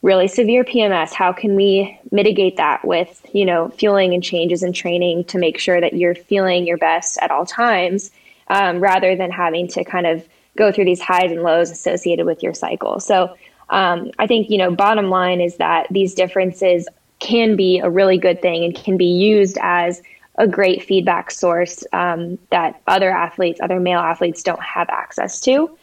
really 0.00 0.26
severe 0.26 0.64
PMS, 0.64 1.12
how 1.12 1.32
can 1.32 1.54
we 1.54 1.98
mitigate 2.10 2.56
that 2.56 2.84
with, 2.84 3.24
you 3.32 3.44
know, 3.44 3.68
fueling 3.68 4.14
and 4.14 4.22
changes 4.22 4.62
in 4.62 4.72
training 4.72 5.24
to 5.24 5.38
make 5.38 5.58
sure 5.58 5.80
that 5.80 5.94
you're 5.94 6.14
feeling 6.14 6.66
your 6.66 6.78
best 6.78 7.18
at 7.22 7.30
all 7.30 7.46
times 7.46 8.10
um, 8.48 8.80
rather 8.80 9.14
than 9.14 9.30
having 9.30 9.68
to 9.68 9.84
kind 9.84 10.06
of 10.06 10.26
go 10.56 10.72
through 10.72 10.86
these 10.86 11.00
highs 11.00 11.30
and 11.30 11.42
lows 11.42 11.70
associated 11.70 12.26
with 12.26 12.42
your 12.42 12.52
cycle. 12.52 12.98
So 12.98 13.36
um, 13.70 14.10
I 14.18 14.26
think, 14.26 14.50
you 14.50 14.58
know, 14.58 14.74
bottom 14.74 15.08
line 15.08 15.40
is 15.40 15.56
that 15.56 15.86
these 15.90 16.14
differences 16.14 16.88
can 17.20 17.54
be 17.54 17.78
a 17.78 17.88
really 17.88 18.18
good 18.18 18.42
thing 18.42 18.64
and 18.64 18.74
can 18.74 18.96
be 18.96 19.06
used 19.06 19.56
as 19.62 20.02
a 20.36 20.48
great 20.48 20.82
feedback 20.82 21.30
source 21.30 21.84
um, 21.92 22.38
that 22.50 22.80
other 22.86 23.10
athletes, 23.10 23.60
other 23.60 23.80
male 23.80 24.00
athletes, 24.00 24.42
don't 24.42 24.62
have 24.62 24.88
access 24.88 25.40
to. 25.42 25.76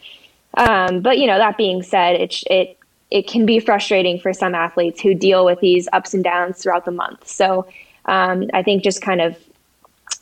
Um, 0.54 1.00
but 1.00 1.18
you 1.18 1.26
know, 1.26 1.38
that 1.38 1.56
being 1.56 1.82
said, 1.82 2.20
it 2.20 2.42
it 2.46 2.78
it 3.10 3.26
can 3.26 3.46
be 3.46 3.60
frustrating 3.60 4.18
for 4.18 4.32
some 4.32 4.54
athletes 4.54 5.00
who 5.00 5.14
deal 5.14 5.44
with 5.44 5.60
these 5.60 5.88
ups 5.92 6.14
and 6.14 6.22
downs 6.22 6.62
throughout 6.62 6.84
the 6.84 6.90
month. 6.90 7.26
So 7.28 7.66
um, 8.06 8.50
I 8.54 8.62
think 8.62 8.82
just 8.82 9.02
kind 9.02 9.20
of 9.20 9.36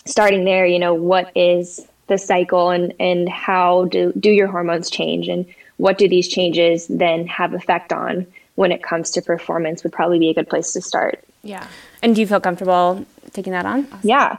starting 0.06 0.44
there, 0.44 0.66
you 0.66 0.78
know, 0.78 0.94
what 0.94 1.30
is 1.37 1.87
the 2.06 2.18
cycle 2.18 2.70
and, 2.70 2.94
and 2.99 3.28
how 3.28 3.85
do, 3.87 4.12
do 4.18 4.30
your 4.30 4.49
hormones 4.49 4.88
change 4.90 5.28
and 5.28 5.47
what 5.76 5.99
do 5.99 6.08
these 6.08 6.28
changes 6.28 6.87
then 6.88 7.26
have 7.26 7.52
effect 7.52 7.92
on 7.92 8.26
when 8.54 8.73
it 8.73 8.82
comes 8.82 9.11
to 9.11 9.23
performance 9.23 9.85
would 9.85 9.92
probably 9.92 10.18
be 10.18 10.30
a 10.30 10.35
good 10.35 10.49
place 10.49 10.73
to 10.73 10.80
start. 10.80 11.23
Yeah. 11.42 11.66
And 12.02 12.14
do 12.14 12.21
you 12.21 12.26
feel 12.26 12.40
comfortable 12.40 13.05
taking 13.33 13.52
that 13.52 13.67
on? 13.67 13.87
Awesome. 13.87 14.00
Yeah. 14.02 14.38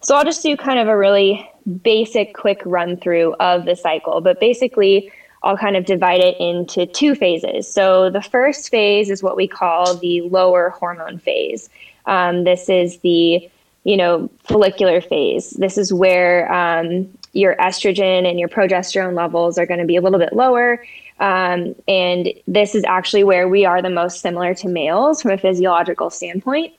So 0.00 0.14
I'll 0.14 0.24
just 0.24 0.42
do 0.42 0.56
kind 0.56 0.78
of 0.78 0.88
a 0.88 0.96
really 0.96 1.48
basic, 1.82 2.34
quick 2.34 2.62
run 2.64 2.96
through 2.96 3.34
of 3.34 3.64
the 3.64 3.74
cycle. 3.74 4.20
But 4.20 4.38
basically, 4.40 5.10
I'll 5.42 5.56
kind 5.56 5.76
of 5.76 5.84
divide 5.84 6.20
it 6.20 6.38
into 6.38 6.86
two 6.86 7.14
phases. 7.14 7.72
So 7.72 8.10
the 8.10 8.22
first 8.22 8.70
phase 8.70 9.10
is 9.10 9.22
what 9.22 9.36
we 9.36 9.46
call 9.46 9.96
the 9.96 10.22
lower 10.22 10.70
hormone 10.70 11.18
phase. 11.18 11.68
Um, 12.06 12.44
this 12.44 12.68
is 12.68 12.98
the 12.98 13.48
you 13.84 13.96
know 13.96 14.28
follicular 14.44 15.00
phase. 15.00 15.50
This 15.50 15.78
is 15.78 15.92
where 15.92 16.52
um, 16.52 17.08
your 17.32 17.54
estrogen 17.56 18.28
and 18.28 18.40
your 18.40 18.48
progesterone 18.48 19.14
levels 19.14 19.58
are 19.58 19.66
going 19.66 19.80
to 19.80 19.86
be 19.86 19.96
a 19.96 20.00
little 20.00 20.18
bit 20.18 20.32
lower. 20.32 20.84
Um, 21.18 21.74
and 21.88 22.28
this 22.46 22.74
is 22.74 22.84
actually 22.84 23.24
where 23.24 23.48
we 23.48 23.64
are 23.64 23.80
the 23.80 23.90
most 23.90 24.20
similar 24.20 24.54
to 24.54 24.68
males 24.68 25.22
from 25.22 25.30
a 25.30 25.38
physiological 25.38 26.10
standpoint. 26.10 26.74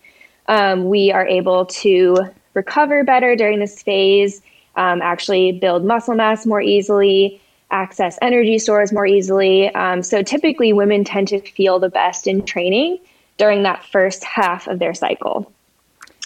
Um, 0.47 0.89
we 0.89 1.11
are 1.11 1.25
able 1.25 1.65
to 1.65 2.17
recover 2.53 3.03
better 3.03 3.35
during 3.35 3.59
this 3.59 3.81
phase, 3.81 4.41
um, 4.75 5.01
actually 5.01 5.53
build 5.53 5.83
muscle 5.85 6.15
mass 6.15 6.45
more 6.45 6.61
easily, 6.61 7.41
access 7.71 8.17
energy 8.21 8.59
stores 8.59 8.93
more 8.93 9.05
easily. 9.05 9.73
Um, 9.73 10.03
so 10.03 10.21
typically, 10.21 10.71
women 10.71 11.03
tend 11.03 11.27
to 11.29 11.41
feel 11.41 11.79
the 11.79 11.89
best 11.89 12.27
in 12.27 12.45
training 12.45 12.99
during 13.37 13.63
that 13.63 13.83
first 13.85 14.23
half 14.23 14.67
of 14.67 14.79
their 14.79 14.93
cycle. 14.93 15.51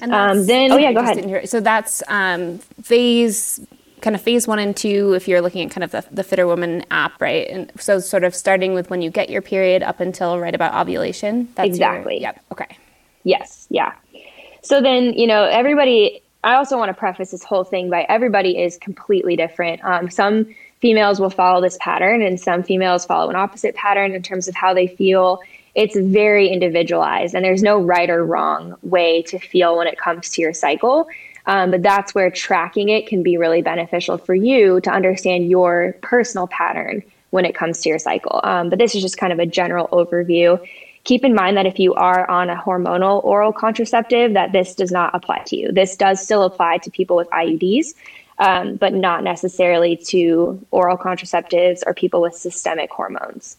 And 0.01 0.13
um, 0.13 0.45
then, 0.45 0.71
oh 0.71 0.77
yeah, 0.77 0.93
go 0.93 1.01
ahead. 1.01 1.47
So 1.49 1.59
that's 1.59 2.01
um, 2.07 2.57
phase, 2.81 3.59
kind 4.01 4.15
of 4.15 4.21
phase 4.21 4.47
one 4.47 4.59
and 4.59 4.75
two. 4.75 5.13
If 5.13 5.27
you're 5.27 5.41
looking 5.41 5.65
at 5.65 5.71
kind 5.71 5.83
of 5.83 5.91
the, 5.91 6.05
the 6.11 6.23
FitrWoman 6.23 6.85
app, 6.91 7.21
right? 7.21 7.47
And 7.47 7.71
so, 7.79 7.99
sort 7.99 8.23
of 8.23 8.35
starting 8.35 8.73
with 8.73 8.89
when 8.89 9.01
you 9.01 9.09
get 9.09 9.29
your 9.29 9.41
period 9.41 9.83
up 9.83 9.99
until 9.99 10.39
right 10.39 10.53
about 10.53 10.73
ovulation. 10.73 11.49
That's 11.55 11.67
exactly. 11.67 12.15
Your, 12.15 12.21
yep. 12.21 12.43
Okay. 12.51 12.77
Yes. 13.23 13.67
Yeah. 13.69 13.93
So 14.63 14.81
then, 14.81 15.13
you 15.13 15.27
know, 15.27 15.43
everybody. 15.43 16.21
I 16.43 16.55
also 16.55 16.75
want 16.75 16.89
to 16.89 16.95
preface 16.95 17.29
this 17.29 17.43
whole 17.43 17.63
thing 17.63 17.91
by 17.91 18.01
everybody 18.09 18.59
is 18.59 18.77
completely 18.77 19.35
different. 19.35 19.83
Um, 19.83 20.09
some 20.09 20.47
females 20.81 21.19
will 21.19 21.29
follow 21.29 21.61
this 21.61 21.77
pattern 21.79 22.21
and 22.23 22.39
some 22.39 22.63
females 22.63 23.05
follow 23.05 23.29
an 23.29 23.35
opposite 23.35 23.75
pattern 23.75 24.13
in 24.13 24.23
terms 24.23 24.47
of 24.47 24.55
how 24.55 24.73
they 24.73 24.87
feel. 24.87 25.39
It's 25.75 25.95
very 25.95 26.49
individualized 26.49 27.35
and 27.35 27.45
there's 27.45 27.61
no 27.61 27.79
right 27.79 28.09
or 28.09 28.25
wrong 28.25 28.75
way 28.81 29.21
to 29.23 29.37
feel 29.37 29.77
when 29.77 29.87
it 29.87 29.99
comes 29.99 30.31
to 30.31 30.41
your 30.41 30.53
cycle. 30.53 31.07
Um, 31.45 31.71
but 31.71 31.81
that's 31.81 32.13
where 32.13 32.29
tracking 32.29 32.89
it 32.89 33.07
can 33.07 33.23
be 33.23 33.37
really 33.37 33.61
beneficial 33.61 34.17
for 34.17 34.35
you 34.35 34.79
to 34.81 34.91
understand 34.91 35.49
your 35.49 35.95
personal 36.01 36.47
pattern 36.47 37.03
when 37.31 37.45
it 37.45 37.55
comes 37.55 37.81
to 37.81 37.89
your 37.89 37.99
cycle. 37.99 38.41
Um, 38.43 38.69
but 38.69 38.77
this 38.77 38.93
is 38.93 39.01
just 39.01 39.17
kind 39.17 39.33
of 39.33 39.39
a 39.39 39.45
general 39.45 39.87
overview. 39.87 40.63
Keep 41.03 41.25
in 41.25 41.33
mind 41.33 41.57
that 41.57 41.65
if 41.65 41.79
you 41.79 41.95
are 41.95 42.29
on 42.29 42.49
a 42.49 42.55
hormonal 42.55 43.23
oral 43.23 43.51
contraceptive, 43.51 44.33
that 44.33 44.51
this 44.51 44.75
does 44.75 44.91
not 44.91 45.15
apply 45.15 45.39
to 45.47 45.55
you. 45.55 45.71
This 45.71 45.95
does 45.95 46.21
still 46.21 46.43
apply 46.43 46.77
to 46.79 46.91
people 46.91 47.15
with 47.15 47.27
IUDs 47.29 47.95
um, 48.41 48.75
but 48.75 48.93
not 48.93 49.23
necessarily 49.23 49.95
to 49.95 50.65
oral 50.71 50.97
contraceptives 50.97 51.83
or 51.85 51.93
people 51.93 52.21
with 52.21 52.35
systemic 52.35 52.91
hormones, 52.91 53.55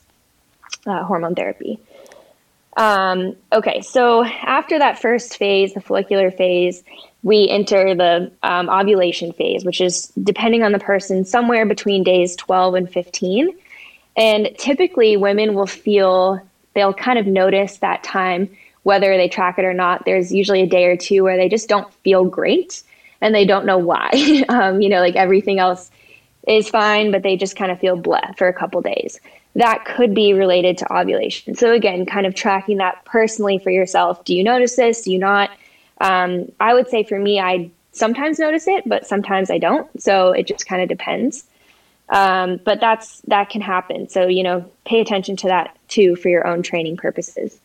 uh, 0.86 1.04
hormone 1.04 1.36
therapy. 1.36 1.78
Um, 2.76 3.36
okay, 3.52 3.80
so 3.80 4.24
after 4.24 4.80
that 4.80 4.98
first 4.98 5.36
phase, 5.36 5.72
the 5.74 5.80
follicular 5.80 6.32
phase, 6.32 6.82
we 7.22 7.48
enter 7.48 7.94
the 7.94 8.32
um, 8.42 8.68
ovulation 8.68 9.32
phase, 9.32 9.64
which 9.64 9.80
is 9.80 10.08
depending 10.22 10.62
on 10.62 10.72
the 10.72 10.78
person, 10.78 11.24
somewhere 11.24 11.66
between 11.66 12.02
days 12.02 12.34
12 12.36 12.74
and 12.74 12.92
15. 12.92 13.56
And 14.16 14.50
typically, 14.58 15.16
women 15.16 15.54
will 15.54 15.66
feel, 15.66 16.40
they'll 16.74 16.94
kind 16.94 17.18
of 17.18 17.26
notice 17.26 17.78
that 17.78 18.02
time, 18.02 18.50
whether 18.82 19.16
they 19.16 19.28
track 19.28 19.58
it 19.58 19.64
or 19.64 19.72
not. 19.72 20.04
There's 20.04 20.32
usually 20.32 20.62
a 20.62 20.66
day 20.66 20.86
or 20.86 20.96
two 20.96 21.22
where 21.22 21.36
they 21.36 21.48
just 21.48 21.68
don't 21.68 21.92
feel 22.02 22.24
great 22.24 22.82
and 23.20 23.34
they 23.34 23.44
don't 23.44 23.64
know 23.64 23.78
why. 23.78 24.10
um, 24.48 24.80
you 24.80 24.88
know, 24.88 25.00
like 25.00 25.16
everything 25.16 25.60
else 25.60 25.90
is 26.46 26.68
fine, 26.68 27.12
but 27.12 27.22
they 27.22 27.36
just 27.36 27.56
kind 27.56 27.70
of 27.70 27.78
feel 27.78 27.96
bleh 27.96 28.36
for 28.36 28.48
a 28.48 28.52
couple 28.52 28.82
days. 28.82 29.20
That 29.54 29.84
could 29.84 30.12
be 30.12 30.32
related 30.32 30.78
to 30.78 30.92
ovulation. 30.92 31.54
So 31.54 31.72
again, 31.72 32.04
kind 32.04 32.26
of 32.26 32.34
tracking 32.34 32.78
that 32.78 33.04
personally 33.04 33.58
for 33.58 33.70
yourself. 33.70 34.24
Do 34.24 34.34
you 34.34 34.42
notice 34.42 34.76
this? 34.76 35.02
Do 35.02 35.12
you 35.12 35.18
not? 35.18 35.50
Um, 36.02 36.50
I 36.58 36.74
would 36.74 36.88
say 36.88 37.04
for 37.04 37.18
me, 37.18 37.40
I 37.40 37.70
sometimes 37.92 38.38
notice 38.38 38.66
it, 38.66 38.82
but 38.86 39.06
sometimes 39.06 39.50
I 39.50 39.58
don't. 39.58 39.88
So 40.02 40.32
it 40.32 40.46
just 40.46 40.66
kind 40.66 40.82
of 40.82 40.88
depends. 40.88 41.44
Um, 42.08 42.60
but 42.64 42.80
that's 42.80 43.20
that 43.28 43.48
can 43.48 43.62
happen. 43.62 44.08
So 44.08 44.26
you 44.26 44.42
know, 44.42 44.68
pay 44.84 45.00
attention 45.00 45.36
to 45.36 45.46
that 45.48 45.76
too 45.88 46.16
for 46.16 46.28
your 46.28 46.46
own 46.46 46.62
training 46.62 46.96
purposes. 46.96 47.58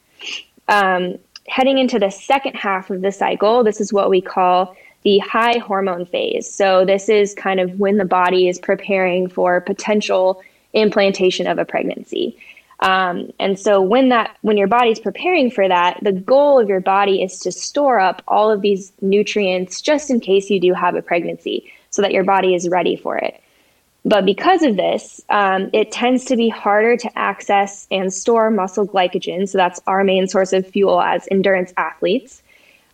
Um, 0.69 1.17
heading 1.47 1.77
into 1.77 1.97
the 1.97 2.11
second 2.11 2.55
half 2.55 2.89
of 2.89 3.01
the 3.01 3.11
cycle, 3.11 3.63
this 3.63 3.81
is 3.81 3.91
what 3.91 4.09
we 4.09 4.21
call 4.21 4.75
the 5.03 5.19
high 5.19 5.57
hormone 5.57 6.05
phase. 6.05 6.53
So, 6.53 6.85
this 6.85 7.09
is 7.09 7.33
kind 7.33 7.59
of 7.59 7.79
when 7.79 7.97
the 7.97 8.05
body 8.05 8.47
is 8.47 8.59
preparing 8.59 9.29
for 9.29 9.61
potential 9.61 10.41
implantation 10.73 11.47
of 11.47 11.57
a 11.57 11.65
pregnancy. 11.65 12.37
Um, 12.79 13.31
and 13.39 13.59
so 13.59 13.81
when 13.81 14.09
that 14.09 14.37
when 14.41 14.57
your 14.57 14.67
body's 14.67 14.99
preparing 14.99 15.49
for 15.49 15.67
that, 15.67 15.99
the 16.03 16.11
goal 16.11 16.59
of 16.59 16.69
your 16.69 16.79
body 16.79 17.23
is 17.23 17.39
to 17.39 17.51
store 17.51 17.99
up 17.99 18.21
all 18.27 18.51
of 18.51 18.61
these 18.61 18.91
nutrients 19.01 19.81
just 19.81 20.11
in 20.11 20.19
case 20.19 20.49
you 20.49 20.59
do 20.59 20.73
have 20.73 20.95
a 20.95 21.01
pregnancy, 21.01 21.71
so 21.89 22.01
that 22.01 22.11
your 22.11 22.23
body 22.23 22.53
is 22.53 22.69
ready 22.69 22.95
for 22.95 23.17
it. 23.17 23.41
But 24.05 24.25
because 24.25 24.61
of 24.61 24.77
this, 24.77 25.21
um, 25.29 25.69
it 25.73 25.91
tends 25.91 26.25
to 26.25 26.37
be 26.37 26.47
harder 26.47 26.95
to 26.97 27.17
access 27.17 27.87
and 27.91 28.13
store 28.13 28.49
muscle 28.51 28.87
glycogen. 28.87 29.49
So 29.49 29.57
that's 29.57 29.81
our 29.85 30.03
main 30.03 30.27
source 30.27 30.53
of 30.53 30.65
fuel 30.65 31.01
as 31.01 31.27
endurance 31.29 31.73
athletes. 31.75 32.41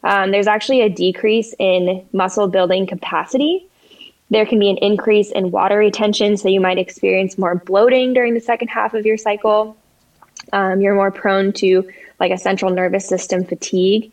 Um, 0.03 0.31
there's 0.31 0.47
actually 0.47 0.81
a 0.81 0.89
decrease 0.89 1.53
in 1.59 2.05
muscle 2.13 2.47
building 2.47 2.87
capacity. 2.87 3.67
There 4.33 4.47
can 4.47 4.57
be 4.57 4.71
an 4.71 4.77
increase 4.77 5.29
in 5.29 5.51
water 5.51 5.77
retention, 5.77 6.37
so 6.37 6.49
you 6.49 6.59
might 6.59 6.79
experience 6.79 7.37
more 7.37 7.53
bloating 7.53 8.13
during 8.13 8.33
the 8.33 8.39
second 8.39 8.69
half 8.69 8.95
of 8.95 9.05
your 9.05 9.15
cycle. 9.15 9.77
Um, 10.51 10.81
you're 10.81 10.95
more 10.95 11.11
prone 11.11 11.53
to 11.53 11.87
like 12.19 12.31
a 12.31 12.37
central 12.39 12.71
nervous 12.71 13.07
system 13.07 13.45
fatigue. 13.45 14.11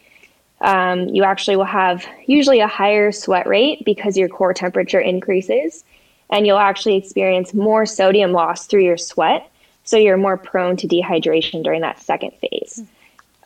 Um, 0.61 1.09
you 1.09 1.25
actually 1.25 1.57
will 1.57 1.65
have 1.65 2.05
usually 2.27 2.61
a 2.61 2.67
higher 2.67 3.13
sweat 3.13 3.47
rate 3.47 3.83
because 3.87 4.19
your 4.19 4.29
core 4.29 4.53
temperature 4.53 5.01
increases 5.01 5.85
and 6.29 6.47
you'll 6.47 6.59
actually 6.59 6.97
experience 6.97 7.55
more 7.55 7.87
sodium 7.87 8.33
loss 8.33 8.67
through 8.67 8.85
your 8.85 8.99
sweat. 8.99 9.51
So 9.85 9.97
you're 9.97 10.19
more 10.19 10.37
prone 10.37 10.77
to 10.77 10.87
dehydration 10.87 11.65
during 11.65 11.81
that 11.81 11.99
second 11.99 12.33
phase. 12.43 12.83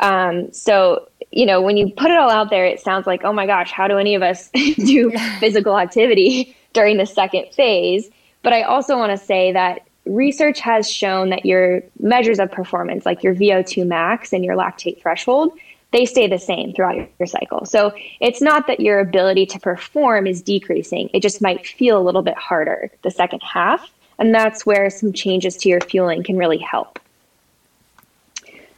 Um, 0.00 0.52
so, 0.52 1.08
you 1.30 1.46
know, 1.46 1.62
when 1.62 1.76
you 1.76 1.92
put 1.92 2.10
it 2.10 2.16
all 2.16 2.30
out 2.30 2.50
there, 2.50 2.66
it 2.66 2.80
sounds 2.80 3.06
like, 3.06 3.22
oh 3.22 3.32
my 3.32 3.46
gosh, 3.46 3.70
how 3.70 3.86
do 3.86 3.96
any 3.96 4.16
of 4.16 4.22
us 4.22 4.50
do 4.54 5.12
physical 5.38 5.78
activity 5.78 6.56
during 6.74 6.98
the 6.98 7.06
second 7.06 7.46
phase? 7.54 8.10
But 8.42 8.52
I 8.52 8.62
also 8.62 8.98
want 8.98 9.18
to 9.18 9.26
say 9.26 9.52
that 9.52 9.86
research 10.04 10.60
has 10.60 10.90
shown 10.90 11.30
that 11.30 11.46
your 11.46 11.82
measures 11.98 12.38
of 12.38 12.52
performance, 12.52 13.06
like 13.06 13.22
your 13.22 13.34
VO2 13.34 13.86
max 13.86 14.32
and 14.32 14.44
your 14.44 14.54
lactate 14.54 15.00
threshold, 15.00 15.58
they 15.92 16.04
stay 16.04 16.26
the 16.26 16.38
same 16.38 16.72
throughout 16.72 17.08
your 17.18 17.26
cycle. 17.26 17.64
So 17.64 17.92
it's 18.20 18.42
not 18.42 18.66
that 18.66 18.80
your 18.80 18.98
ability 18.98 19.46
to 19.46 19.60
perform 19.60 20.26
is 20.26 20.42
decreasing, 20.42 21.08
it 21.14 21.20
just 21.20 21.40
might 21.40 21.66
feel 21.66 21.98
a 21.98 22.02
little 22.02 22.22
bit 22.22 22.36
harder 22.36 22.90
the 23.02 23.10
second 23.10 23.40
half. 23.40 23.90
And 24.18 24.34
that's 24.34 24.64
where 24.64 24.90
some 24.90 25.12
changes 25.12 25.56
to 25.58 25.68
your 25.68 25.80
fueling 25.80 26.22
can 26.22 26.36
really 26.36 26.58
help. 26.58 27.00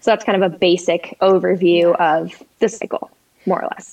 So 0.01 0.13
that's 0.13 0.25
kind 0.25 0.43
of 0.43 0.53
a 0.53 0.57
basic 0.57 1.17
overview 1.21 1.95
of 1.97 2.43
the 2.61 2.69
cycle, 2.69 3.11
more 3.45 3.63
or 3.63 3.69
less. 3.69 3.93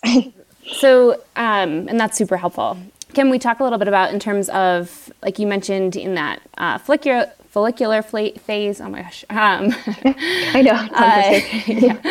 so, 0.78 1.14
um, 1.36 1.90
and 1.90 2.00
that's 2.00 2.18
super 2.18 2.38
helpful. 2.38 2.78
Can 3.14 3.30
we 3.30 3.38
talk 3.40 3.60
a 3.60 3.64
little 3.64 3.78
bit 3.80 3.88
about 3.88 4.14
in 4.14 4.20
terms 4.20 4.50
of, 4.50 5.12
like 5.22 5.38
you 5.40 5.46
mentioned 5.48 5.96
in 5.96 6.16
that 6.16 6.42
uh, 6.58 6.78
follicular, 6.80 7.32
follicular 7.50 8.02
phase? 8.02 8.82
Oh 8.82 8.90
my 8.90 9.04
gosh. 9.04 9.24
Um, 9.30 9.74
I 10.56 10.62
know. 10.62 10.74
Uh, 10.74 11.40
yeah, 11.68 12.02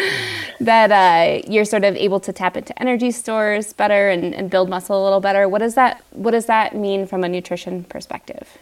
that 0.61 0.93
uh, 0.93 1.43
you're 1.51 1.65
sort 1.65 1.85
of 1.85 1.97
able 1.97 2.21
to 2.21 2.33
tap 2.33 2.57
into 2.57 2.81
energy 2.81 3.11
stores 3.11 3.73
better 3.73 4.09
and, 4.11 4.35
and 4.35 4.49
build 4.51 4.69
muscle 4.71 5.01
a 5.01 5.05
little 5.05 5.21
better. 5.21 5.49
What 5.49 5.59
does 5.59 5.75
that 5.75 6.03
What 6.13 6.31
does 6.31 6.47
that 6.47 6.77
mean 6.77 7.07
from 7.07 7.25
a 7.25 7.29
nutrition 7.29 7.85
perspective? 7.85 8.59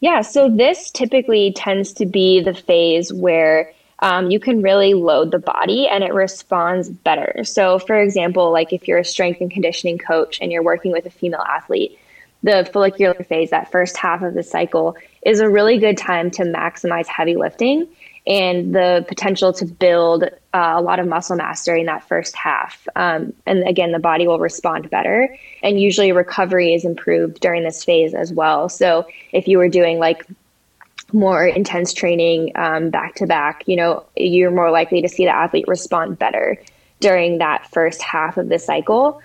Yeah, 0.00 0.20
so 0.22 0.48
this 0.48 0.90
typically 0.90 1.52
tends 1.52 1.92
to 1.94 2.06
be 2.06 2.40
the 2.40 2.54
phase 2.54 3.12
where 3.12 3.72
um, 4.00 4.30
you 4.30 4.38
can 4.38 4.62
really 4.62 4.94
load 4.94 5.30
the 5.30 5.38
body 5.38 5.88
and 5.88 6.04
it 6.04 6.12
responds 6.12 6.88
better. 6.88 7.44
So, 7.44 7.78
for 7.78 7.98
example, 7.98 8.52
like 8.52 8.72
if 8.72 8.86
you're 8.86 8.98
a 8.98 9.04
strength 9.04 9.40
and 9.40 9.50
conditioning 9.50 9.98
coach 9.98 10.38
and 10.40 10.52
you're 10.52 10.62
working 10.62 10.92
with 10.92 11.06
a 11.06 11.10
female 11.10 11.44
athlete, 11.48 11.98
the 12.42 12.68
follicular 12.72 13.24
phase, 13.24 13.50
that 13.50 13.72
first 13.72 13.96
half 13.96 14.22
of 14.22 14.34
the 14.34 14.42
cycle, 14.42 14.96
is 15.22 15.40
a 15.40 15.48
really 15.48 15.78
good 15.78 15.96
time 15.96 16.30
to 16.32 16.42
maximize 16.42 17.06
heavy 17.06 17.36
lifting 17.36 17.88
and 18.26 18.74
the 18.74 19.04
potential 19.08 19.52
to 19.52 19.64
build 19.64 20.24
uh, 20.24 20.28
a 20.52 20.80
lot 20.82 20.98
of 20.98 21.06
muscle 21.06 21.36
mass 21.36 21.64
during 21.64 21.86
that 21.86 22.06
first 22.06 22.34
half. 22.36 22.86
Um, 22.96 23.32
and 23.46 23.66
again, 23.66 23.92
the 23.92 23.98
body 23.98 24.26
will 24.26 24.40
respond 24.40 24.90
better. 24.90 25.34
And 25.62 25.80
usually, 25.80 26.12
recovery 26.12 26.74
is 26.74 26.84
improved 26.84 27.40
during 27.40 27.62
this 27.62 27.84
phase 27.84 28.14
as 28.14 28.32
well. 28.32 28.68
So, 28.68 29.06
if 29.32 29.46
you 29.48 29.58
were 29.58 29.68
doing 29.68 29.98
like 29.98 30.26
more 31.12 31.46
intense 31.46 31.92
training 31.92 32.52
back 32.90 33.14
to 33.16 33.26
back, 33.26 33.62
you 33.66 33.76
know, 33.76 34.04
you're 34.16 34.50
more 34.50 34.70
likely 34.70 35.02
to 35.02 35.08
see 35.08 35.24
the 35.24 35.34
athlete 35.34 35.66
respond 35.68 36.18
better 36.18 36.60
during 37.00 37.38
that 37.38 37.66
first 37.70 38.02
half 38.02 38.36
of 38.36 38.48
the 38.48 38.58
cycle. 38.58 39.20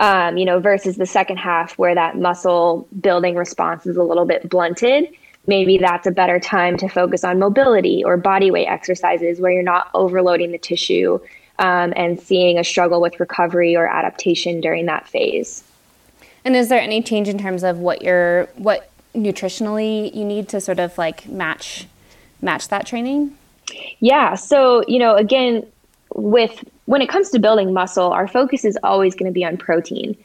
Um, 0.00 0.36
you 0.36 0.44
know, 0.44 0.60
versus 0.60 0.96
the 0.96 1.06
second 1.06 1.38
half 1.38 1.76
where 1.76 1.92
that 1.92 2.16
muscle 2.16 2.86
building 3.00 3.34
response 3.34 3.84
is 3.84 3.96
a 3.96 4.02
little 4.04 4.26
bit 4.26 4.48
blunted. 4.48 5.08
Maybe 5.48 5.76
that's 5.76 6.06
a 6.06 6.12
better 6.12 6.38
time 6.38 6.76
to 6.76 6.88
focus 6.88 7.24
on 7.24 7.40
mobility 7.40 8.04
or 8.04 8.16
body 8.16 8.52
weight 8.52 8.66
exercises 8.66 9.40
where 9.40 9.50
you're 9.50 9.64
not 9.64 9.90
overloading 9.94 10.52
the 10.52 10.58
tissue 10.58 11.18
um, 11.58 11.92
and 11.96 12.20
seeing 12.20 12.58
a 12.58 12.64
struggle 12.64 13.00
with 13.00 13.18
recovery 13.18 13.74
or 13.74 13.88
adaptation 13.88 14.60
during 14.60 14.86
that 14.86 15.08
phase. 15.08 15.64
And 16.44 16.54
is 16.54 16.68
there 16.68 16.80
any 16.80 17.02
change 17.02 17.28
in 17.28 17.38
terms 17.38 17.64
of 17.64 17.78
what 17.78 18.02
you're 18.02 18.44
what 18.54 18.90
nutritionally 19.18 20.14
you 20.14 20.24
need 20.24 20.48
to 20.50 20.60
sort 20.60 20.78
of 20.78 20.96
like 20.98 21.28
match 21.28 21.86
match 22.40 22.68
that 22.68 22.86
training? 22.86 23.36
Yeah. 24.00 24.34
So, 24.34 24.82
you 24.88 24.98
know, 24.98 25.16
again, 25.16 25.66
with 26.14 26.64
when 26.86 27.02
it 27.02 27.08
comes 27.08 27.30
to 27.30 27.38
building 27.38 27.72
muscle, 27.72 28.10
our 28.10 28.26
focus 28.26 28.64
is 28.64 28.78
always 28.82 29.14
going 29.14 29.30
to 29.30 29.34
be 29.34 29.44
on 29.44 29.56
protein. 29.56 30.16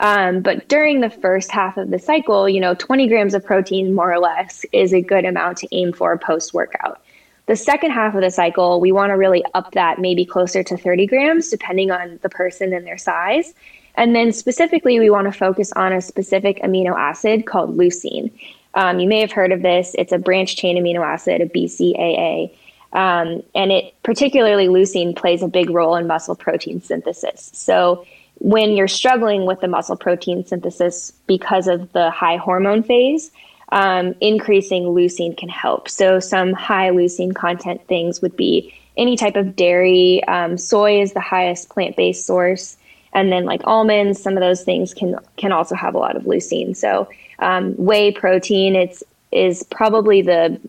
Um, 0.00 0.40
but 0.40 0.68
during 0.68 1.00
the 1.00 1.10
first 1.10 1.50
half 1.50 1.76
of 1.76 1.90
the 1.90 1.98
cycle, 1.98 2.48
you 2.48 2.60
know, 2.60 2.74
20 2.74 3.08
grams 3.08 3.34
of 3.34 3.44
protein, 3.44 3.94
more 3.94 4.12
or 4.12 4.18
less, 4.18 4.64
is 4.72 4.92
a 4.92 5.00
good 5.00 5.24
amount 5.24 5.58
to 5.58 5.68
aim 5.72 5.92
for 5.92 6.16
post 6.18 6.52
workout. 6.52 7.00
The 7.46 7.56
second 7.56 7.90
half 7.90 8.14
of 8.14 8.20
the 8.20 8.30
cycle, 8.30 8.80
we 8.80 8.92
want 8.92 9.10
to 9.10 9.14
really 9.14 9.44
up 9.54 9.72
that 9.72 9.98
maybe 9.98 10.24
closer 10.24 10.62
to 10.62 10.76
30 10.76 11.06
grams, 11.06 11.50
depending 11.50 11.90
on 11.90 12.18
the 12.22 12.28
person 12.28 12.72
and 12.72 12.86
their 12.86 12.98
size. 12.98 13.54
And 13.94 14.14
then 14.14 14.32
specifically, 14.32 14.98
we 14.98 15.10
want 15.10 15.32
to 15.32 15.38
focus 15.38 15.72
on 15.72 15.92
a 15.92 16.00
specific 16.00 16.60
amino 16.62 16.96
acid 16.96 17.46
called 17.46 17.76
leucine. 17.76 18.30
Um, 18.74 19.00
you 19.00 19.08
may 19.08 19.20
have 19.20 19.32
heard 19.32 19.52
of 19.52 19.62
this. 19.62 19.94
It's 19.98 20.12
a 20.12 20.18
branched 20.18 20.58
chain 20.58 20.82
amino 20.82 21.04
acid, 21.04 21.40
a 21.40 21.46
BCAA. 21.46 22.56
Um, 22.92 23.42
and 23.54 23.72
it 23.72 23.94
particularly 24.02 24.68
leucine 24.68 25.16
plays 25.16 25.42
a 25.42 25.48
big 25.48 25.70
role 25.70 25.96
in 25.96 26.06
muscle 26.06 26.34
protein 26.34 26.80
synthesis. 26.82 27.50
So 27.54 28.06
when 28.36 28.72
you're 28.72 28.88
struggling 28.88 29.46
with 29.46 29.60
the 29.60 29.68
muscle 29.68 29.96
protein 29.96 30.44
synthesis 30.44 31.12
because 31.26 31.68
of 31.68 31.92
the 31.92 32.10
high 32.10 32.36
hormone 32.36 32.82
phase, 32.82 33.30
um, 33.70 34.14
increasing 34.20 34.84
leucine 34.84 35.36
can 35.36 35.48
help. 35.48 35.88
So 35.88 36.20
some 36.20 36.52
high 36.52 36.90
leucine 36.90 37.34
content 37.34 37.86
things 37.86 38.20
would 38.20 38.36
be 38.36 38.74
any 38.96 39.16
type 39.16 39.36
of 39.36 39.56
dairy. 39.56 40.22
Um, 40.24 40.58
soy 40.58 41.00
is 41.00 41.14
the 41.14 41.20
highest 41.20 41.70
plant-based 41.70 42.26
source 42.26 42.76
and 43.12 43.30
then 43.30 43.44
like 43.44 43.60
almonds 43.64 44.22
some 44.22 44.36
of 44.36 44.40
those 44.40 44.62
things 44.62 44.94
can 44.94 45.18
can 45.36 45.52
also 45.52 45.74
have 45.74 45.94
a 45.94 45.98
lot 45.98 46.16
of 46.16 46.24
leucine. 46.24 46.76
So 46.76 47.08
um, 47.38 47.74
whey 47.74 48.12
protein 48.12 48.76
it's 48.76 49.02
is 49.30 49.62
probably 49.64 50.22
the 50.22 50.60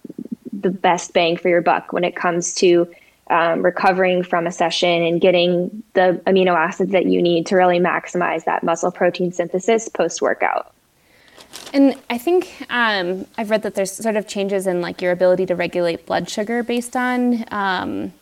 the 0.51 0.69
best 0.69 1.13
bang 1.13 1.37
for 1.37 1.49
your 1.49 1.61
buck 1.61 1.91
when 1.91 2.03
it 2.03 2.15
comes 2.15 2.55
to 2.55 2.87
um, 3.29 3.63
recovering 3.63 4.23
from 4.23 4.47
a 4.47 4.51
session 4.51 5.03
and 5.03 5.19
getting 5.21 5.83
the 5.93 6.21
amino 6.27 6.55
acids 6.55 6.91
that 6.91 7.05
you 7.05 7.21
need 7.21 7.45
to 7.47 7.55
really 7.55 7.79
maximize 7.79 8.45
that 8.45 8.63
muscle 8.63 8.91
protein 8.91 9.31
synthesis 9.31 9.89
post 9.89 10.21
workout 10.21 10.73
and 11.73 11.95
I 12.09 12.17
think 12.17 12.65
um, 12.69 13.25
I've 13.37 13.49
read 13.49 13.63
that 13.63 13.75
there's 13.75 13.91
sort 13.91 14.15
of 14.15 14.27
changes 14.27 14.67
in 14.67 14.81
like 14.81 15.01
your 15.01 15.11
ability 15.11 15.45
to 15.47 15.55
regulate 15.55 16.05
blood 16.05 16.29
sugar 16.29 16.63
based 16.63 16.95
on 16.95 17.45
um, 17.51 18.13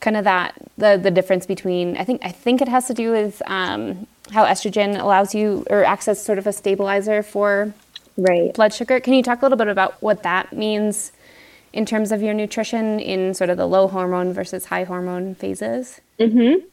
kind 0.00 0.16
of 0.16 0.24
that 0.24 0.54
the 0.76 0.98
the 1.02 1.10
difference 1.10 1.46
between 1.46 1.96
I 1.96 2.04
think 2.04 2.24
I 2.24 2.30
think 2.30 2.60
it 2.60 2.68
has 2.68 2.86
to 2.88 2.94
do 2.94 3.10
with 3.10 3.42
um, 3.46 4.06
how 4.32 4.44
estrogen 4.44 5.00
allows 5.00 5.34
you 5.34 5.66
or 5.70 5.84
acts 5.84 6.08
as 6.08 6.22
sort 6.22 6.38
of 6.38 6.46
a 6.46 6.52
stabilizer 6.52 7.22
for 7.22 7.72
right. 8.16 8.52
blood 8.54 8.72
sugar. 8.72 9.00
Can 9.00 9.14
you 9.14 9.22
talk 9.22 9.42
a 9.42 9.44
little 9.44 9.58
bit 9.58 9.68
about 9.68 10.00
what 10.02 10.22
that 10.22 10.52
means 10.52 11.12
in 11.72 11.84
terms 11.84 12.12
of 12.12 12.22
your 12.22 12.34
nutrition 12.34 13.00
in 13.00 13.34
sort 13.34 13.50
of 13.50 13.56
the 13.56 13.66
low 13.66 13.88
hormone 13.88 14.32
versus 14.32 14.66
high 14.66 14.84
hormone 14.84 15.34
phases? 15.34 16.00
Mm-hmm. 16.18 16.64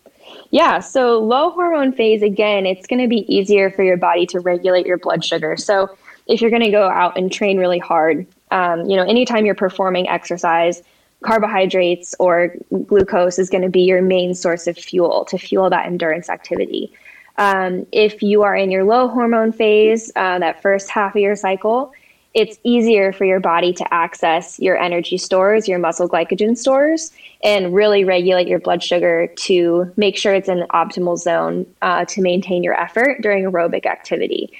Yeah, 0.52 0.80
so 0.80 1.20
low 1.20 1.50
hormone 1.52 1.92
phase 1.94 2.22
again, 2.22 2.66
it's 2.66 2.88
going 2.88 3.02
to 3.02 3.08
be 3.08 3.26
easier 3.34 3.72
for 3.72 3.84
your 3.84 3.98
body 3.98 4.26
to 4.28 4.40
regulate 4.40 4.86
your 4.86 4.98
blood 4.98 5.26
sugar. 5.26 5.58
So 5.58 5.98
if 6.28 6.42
you're 6.42 6.52
going 6.52 6.64
to 6.64 6.72
go 6.72 6.88
out 6.88 7.18
and 7.18 7.32
train 7.32 7.58
really 7.58 7.80
hard, 7.80 8.28
um, 8.52 8.90
you 8.90 8.96
know, 8.96 9.04
anytime 9.04 9.46
you're 9.46 9.56
performing 9.56 10.08
exercise, 10.08 10.84
carbohydrates 11.24 12.16
or 12.20 12.56
glucose 12.86 13.40
is 13.40 13.50
going 13.50 13.62
to 13.64 13.70
be 13.70 13.82
your 13.82 14.02
main 14.02 14.34
source 14.34 14.68
of 14.68 14.78
fuel 14.78 15.26
to 15.26 15.38
fuel 15.38 15.70
that 15.70 15.86
endurance 15.86 16.30
activity. 16.30 16.92
Um, 17.38 17.86
if 17.92 18.22
you 18.22 18.44
are 18.44 18.56
in 18.56 18.72
your 18.72 18.84
low 18.84 19.08
hormone 19.08 19.52
phase, 19.52 20.12
uh, 20.16 20.40
that 20.40 20.62
first 20.62 20.90
half 20.90 21.16
of 21.16 21.22
your 21.22 21.36
cycle, 21.36 21.92
it's 22.34 22.58
easier 22.64 23.12
for 23.12 23.26
your 23.26 23.40
body 23.40 23.74
to 23.74 23.94
access 23.94 24.60
your 24.60 24.78
energy 24.78 25.18
stores, 25.18 25.68
your 25.68 25.80
muscle 25.80 26.08
glycogen 26.08 26.58
stores, 26.58 27.12
and 27.44 27.74
really 27.74 28.04
regulate 28.04 28.48
your 28.48 28.60
blood 28.60 28.82
sugar 28.82 29.28
to 29.36 29.92
make 29.98 30.18
sure 30.18 30.34
it's 30.34 30.48
in 30.48 30.60
the 30.60 30.68
optimal 30.68 31.18
zone 31.18 31.66
uh, 31.82 32.06
to 32.06 32.22
maintain 32.22 32.64
your 32.64 32.80
effort 32.80 33.22
during 33.22 33.44
aerobic 33.44 33.86
activity. 33.86 34.52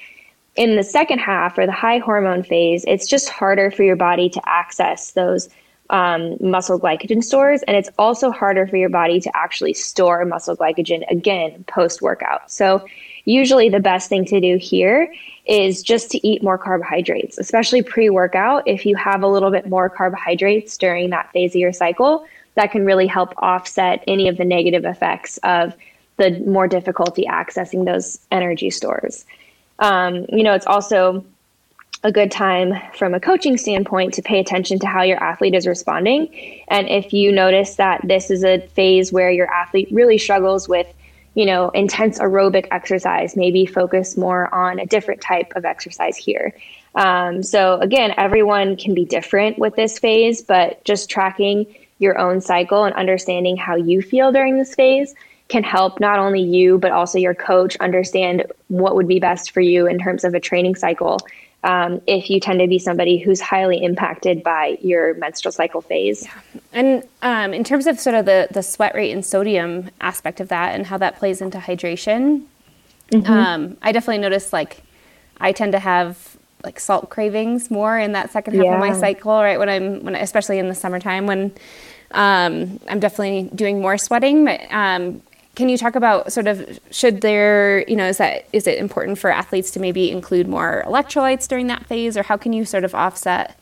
In 0.54 0.76
the 0.76 0.84
second 0.84 1.18
half 1.18 1.56
or 1.56 1.64
the 1.64 1.72
high 1.72 1.98
hormone 1.98 2.42
phase, 2.42 2.84
it's 2.86 3.06
just 3.06 3.30
harder 3.30 3.70
for 3.70 3.84
your 3.84 3.96
body 3.96 4.28
to 4.28 4.42
access 4.44 5.12
those 5.12 5.48
um, 5.92 6.36
muscle 6.40 6.80
glycogen 6.80 7.22
stores. 7.22 7.62
And 7.68 7.76
it's 7.76 7.90
also 7.98 8.30
harder 8.32 8.66
for 8.66 8.76
your 8.76 8.88
body 8.88 9.20
to 9.20 9.36
actually 9.36 9.74
store 9.74 10.24
muscle 10.24 10.56
glycogen 10.56 11.08
again 11.10 11.64
post 11.68 12.02
workout. 12.02 12.50
So 12.50 12.84
usually 13.26 13.68
the 13.68 13.78
best 13.78 14.08
thing 14.08 14.24
to 14.24 14.40
do 14.40 14.56
here 14.56 15.12
is 15.46 15.82
just 15.82 16.10
to 16.10 16.26
eat 16.26 16.42
more 16.42 16.58
carbohydrates, 16.58 17.38
especially 17.38 17.82
pre 17.82 18.10
workout. 18.10 18.66
If 18.66 18.86
you 18.86 18.96
have 18.96 19.22
a 19.22 19.28
little 19.28 19.50
bit 19.50 19.68
more 19.68 19.88
carbohydrates 19.88 20.76
during 20.78 21.10
that 21.10 21.30
phase 21.32 21.52
of 21.52 21.60
your 21.60 21.72
cycle, 21.72 22.26
that 22.54 22.72
can 22.72 22.84
really 22.84 23.06
help 23.06 23.34
offset 23.38 24.02
any 24.06 24.28
of 24.28 24.38
the 24.38 24.44
negative 24.44 24.84
effects 24.84 25.38
of 25.38 25.74
the 26.16 26.38
more 26.46 26.68
difficulty 26.68 27.26
accessing 27.28 27.84
those 27.84 28.18
energy 28.30 28.70
stores. 28.70 29.24
Um, 29.78 30.26
you 30.28 30.42
know, 30.42 30.54
it's 30.54 30.66
also 30.66 31.24
a 32.04 32.10
good 32.10 32.30
time 32.30 32.74
from 32.94 33.14
a 33.14 33.20
coaching 33.20 33.56
standpoint 33.56 34.14
to 34.14 34.22
pay 34.22 34.40
attention 34.40 34.78
to 34.80 34.86
how 34.86 35.02
your 35.02 35.22
athlete 35.22 35.54
is 35.54 35.66
responding. 35.66 36.28
And 36.68 36.88
if 36.88 37.12
you 37.12 37.30
notice 37.30 37.76
that 37.76 38.00
this 38.04 38.30
is 38.30 38.42
a 38.42 38.60
phase 38.68 39.12
where 39.12 39.30
your 39.30 39.46
athlete 39.52 39.88
really 39.92 40.18
struggles 40.18 40.68
with, 40.68 40.92
you 41.34 41.46
know, 41.46 41.70
intense 41.70 42.18
aerobic 42.18 42.66
exercise, 42.72 43.36
maybe 43.36 43.66
focus 43.66 44.16
more 44.16 44.52
on 44.52 44.80
a 44.80 44.86
different 44.86 45.20
type 45.20 45.52
of 45.54 45.64
exercise 45.64 46.16
here. 46.16 46.52
Um, 46.96 47.42
so 47.42 47.78
again, 47.78 48.12
everyone 48.16 48.76
can 48.76 48.94
be 48.94 49.04
different 49.04 49.58
with 49.58 49.76
this 49.76 49.98
phase, 49.98 50.42
but 50.42 50.84
just 50.84 51.08
tracking 51.08 51.66
your 52.00 52.18
own 52.18 52.40
cycle 52.40 52.84
and 52.84 52.94
understanding 52.96 53.56
how 53.56 53.76
you 53.76 54.02
feel 54.02 54.32
during 54.32 54.58
this 54.58 54.74
phase 54.74 55.14
can 55.48 55.62
help 55.62 56.00
not 56.00 56.18
only 56.18 56.40
you 56.40 56.78
but 56.78 56.90
also 56.90 57.18
your 57.18 57.34
coach 57.34 57.76
understand 57.76 58.44
what 58.68 58.96
would 58.96 59.06
be 59.06 59.20
best 59.20 59.52
for 59.52 59.60
you 59.60 59.86
in 59.86 59.98
terms 59.98 60.24
of 60.24 60.34
a 60.34 60.40
training 60.40 60.74
cycle 60.74 61.18
um, 61.64 62.00
if 62.06 62.28
you 62.28 62.40
tend 62.40 62.60
to 62.60 62.66
be 62.66 62.78
somebody 62.78 63.18
who's 63.18 63.40
highly 63.40 63.82
impacted 63.82 64.42
by 64.42 64.78
your 64.80 65.14
menstrual 65.14 65.52
cycle 65.52 65.80
phase. 65.80 66.24
Yeah. 66.24 66.60
And 66.72 67.08
um, 67.22 67.54
in 67.54 67.62
terms 67.62 67.86
of 67.86 68.00
sort 68.00 68.16
of 68.16 68.26
the, 68.26 68.48
the 68.50 68.62
sweat 68.62 68.94
rate 68.94 69.12
and 69.12 69.24
sodium 69.24 69.90
aspect 70.00 70.40
of 70.40 70.48
that 70.48 70.74
and 70.74 70.86
how 70.86 70.98
that 70.98 71.18
plays 71.18 71.40
into 71.40 71.58
hydration, 71.58 72.44
mm-hmm. 73.10 73.32
um, 73.32 73.76
I 73.82 73.92
definitely 73.92 74.18
notice 74.18 74.52
like 74.52 74.82
I 75.38 75.52
tend 75.52 75.72
to 75.72 75.78
have 75.78 76.36
like 76.64 76.80
salt 76.80 77.10
cravings 77.10 77.70
more 77.70 77.98
in 77.98 78.12
that 78.12 78.30
second 78.30 78.54
half 78.54 78.64
yeah. 78.64 78.74
of 78.74 78.80
my 78.80 78.92
cycle, 78.92 79.32
right? 79.32 79.58
When 79.58 79.68
I'm, 79.68 80.04
when 80.04 80.14
especially 80.14 80.58
in 80.58 80.68
the 80.68 80.74
summertime 80.74 81.26
when 81.26 81.52
um, 82.12 82.78
I'm 82.88 83.00
definitely 83.00 83.50
doing 83.54 83.80
more 83.80 83.96
sweating, 83.98 84.44
but 84.44 84.60
um, 84.70 85.22
can 85.54 85.68
you 85.68 85.76
talk 85.76 85.94
about 85.94 86.32
sort 86.32 86.46
of 86.46 86.80
should 86.90 87.20
there, 87.20 87.88
you 87.88 87.96
know, 87.96 88.08
is 88.08 88.18
that 88.18 88.46
is 88.52 88.66
it 88.66 88.78
important 88.78 89.18
for 89.18 89.30
athletes 89.30 89.70
to 89.72 89.80
maybe 89.80 90.10
include 90.10 90.48
more 90.48 90.82
electrolytes 90.86 91.46
during 91.46 91.66
that 91.66 91.86
phase, 91.86 92.16
or 92.16 92.22
how 92.22 92.36
can 92.36 92.52
you 92.52 92.64
sort 92.64 92.84
of 92.84 92.94
offset 92.94 93.58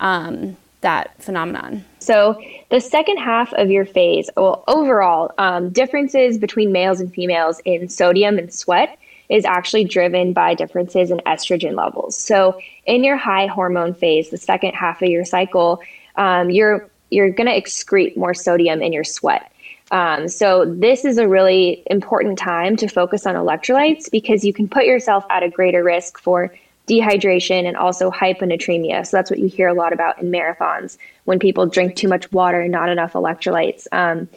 um, 0.00 0.56
that 0.82 1.20
phenomenon? 1.22 1.84
So 2.00 2.40
the 2.70 2.80
second 2.80 3.16
half 3.16 3.52
of 3.54 3.70
your 3.70 3.86
phase, 3.86 4.28
well, 4.36 4.62
overall, 4.68 5.32
um, 5.38 5.70
differences 5.70 6.36
between 6.36 6.70
males 6.70 7.00
and 7.00 7.12
females 7.12 7.60
in 7.64 7.88
sodium 7.88 8.38
and 8.38 8.52
sweat 8.52 8.98
is 9.30 9.46
actually 9.46 9.84
driven 9.84 10.34
by 10.34 10.54
differences 10.54 11.10
in 11.10 11.18
estrogen 11.20 11.74
levels. 11.74 12.18
So 12.18 12.60
in 12.84 13.02
your 13.02 13.16
high 13.16 13.46
hormone 13.46 13.94
phase, 13.94 14.28
the 14.28 14.36
second 14.36 14.72
half 14.72 15.00
of 15.00 15.08
your 15.08 15.24
cycle, 15.24 15.80
um, 16.16 16.50
you're 16.50 16.90
you're 17.10 17.30
going 17.30 17.46
to 17.46 17.58
excrete 17.58 18.16
more 18.16 18.34
sodium 18.34 18.80
in 18.82 18.92
your 18.92 19.04
sweat. 19.04 19.51
Um, 19.92 20.26
so 20.26 20.64
this 20.64 21.04
is 21.04 21.18
a 21.18 21.28
really 21.28 21.82
important 21.86 22.38
time 22.38 22.76
to 22.76 22.88
focus 22.88 23.26
on 23.26 23.34
electrolytes 23.34 24.10
because 24.10 24.42
you 24.42 24.52
can 24.52 24.66
put 24.66 24.86
yourself 24.86 25.24
at 25.28 25.42
a 25.42 25.50
greater 25.50 25.84
risk 25.84 26.18
for 26.18 26.52
dehydration 26.88 27.66
and 27.66 27.76
also 27.76 28.10
hyponatremia. 28.10 29.06
So 29.06 29.16
that's 29.16 29.30
what 29.30 29.38
you 29.38 29.46
hear 29.46 29.68
a 29.68 29.74
lot 29.74 29.92
about 29.92 30.20
in 30.20 30.30
marathons 30.30 30.96
when 31.24 31.38
people 31.38 31.66
drink 31.66 31.94
too 31.94 32.08
much 32.08 32.32
water 32.32 32.60
and 32.60 32.72
not 32.72 32.88
enough 32.88 33.12
electrolytes. 33.12 33.86
Um, 33.92 34.28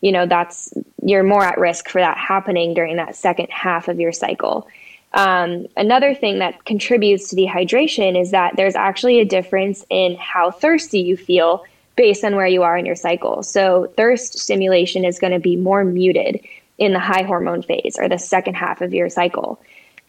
you 0.00 0.12
know, 0.12 0.26
that's 0.26 0.72
you're 1.02 1.24
more 1.24 1.44
at 1.44 1.58
risk 1.58 1.88
for 1.88 2.00
that 2.00 2.16
happening 2.16 2.72
during 2.72 2.96
that 2.96 3.16
second 3.16 3.50
half 3.50 3.88
of 3.88 3.98
your 4.00 4.12
cycle. 4.12 4.68
Um, 5.12 5.66
another 5.76 6.14
thing 6.14 6.38
that 6.38 6.64
contributes 6.64 7.30
to 7.30 7.36
dehydration 7.36 8.18
is 8.18 8.30
that 8.30 8.54
there's 8.56 8.76
actually 8.76 9.18
a 9.18 9.24
difference 9.24 9.84
in 9.90 10.14
how 10.16 10.52
thirsty 10.52 11.00
you 11.00 11.16
feel 11.16 11.64
based 12.00 12.24
on 12.24 12.34
where 12.34 12.46
you 12.46 12.62
are 12.62 12.78
in 12.78 12.86
your 12.86 12.96
cycle. 12.96 13.42
So 13.42 13.92
thirst 13.94 14.38
stimulation 14.38 15.04
is 15.04 15.18
going 15.18 15.34
to 15.34 15.38
be 15.38 15.54
more 15.54 15.84
muted 15.84 16.40
in 16.78 16.94
the 16.94 16.98
high 16.98 17.24
hormone 17.24 17.60
phase 17.60 17.98
or 17.98 18.08
the 18.08 18.16
second 18.16 18.54
half 18.54 18.80
of 18.80 18.94
your 18.94 19.10
cycle. 19.10 19.60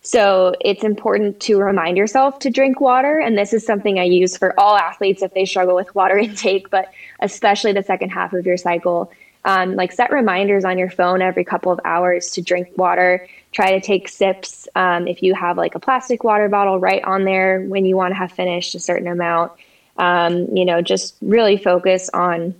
So 0.01 0.55
it's 0.61 0.85
important 0.85 1.41
to 1.41 1.59
remind 1.59 1.97
yourself 1.97 2.39
to 2.39 2.49
drink 2.49 2.79
water. 2.79 3.19
And 3.19 3.37
this 3.37 3.51
is 3.51 3.65
something 3.65 3.99
I 3.99 4.05
use 4.05 4.37
for 4.37 4.57
all 4.57 4.77
athletes 4.77 5.21
if 5.21 5.33
they 5.33 5.43
struggle 5.43 5.75
with 5.75 5.93
water 5.93 6.17
intake, 6.27 6.69
but 6.69 6.93
especially 7.19 7.73
the 7.73 7.83
second 7.83 8.11
half 8.11 8.31
of 8.31 8.45
your 8.45 8.55
cycle. 8.55 9.11
Um, 9.43 9.75
like 9.75 9.91
set 9.91 10.13
reminders 10.13 10.63
on 10.63 10.77
your 10.77 10.91
phone 10.91 11.21
every 11.21 11.43
couple 11.43 11.73
of 11.73 11.81
hours 11.83 12.29
to 12.31 12.41
drink 12.41 12.69
water. 12.77 13.27
Try 13.51 13.71
to 13.71 13.81
take 13.81 14.07
sips. 14.07 14.65
Um, 14.75 15.09
if 15.09 15.21
you 15.21 15.33
have 15.33 15.57
like 15.57 15.75
a 15.75 15.79
plastic 15.79 16.23
water 16.23 16.47
bottle, 16.47 16.79
right 16.79 17.03
on 17.03 17.25
there 17.25 17.59
when 17.59 17.83
you 17.83 17.97
want 17.97 18.11
to 18.11 18.15
have 18.15 18.31
finished 18.31 18.75
a 18.75 18.79
certain 18.79 19.07
amount 19.07 19.51
um, 20.01 20.47
you 20.53 20.65
know, 20.65 20.81
just 20.81 21.15
really 21.21 21.55
focus 21.57 22.09
on 22.13 22.55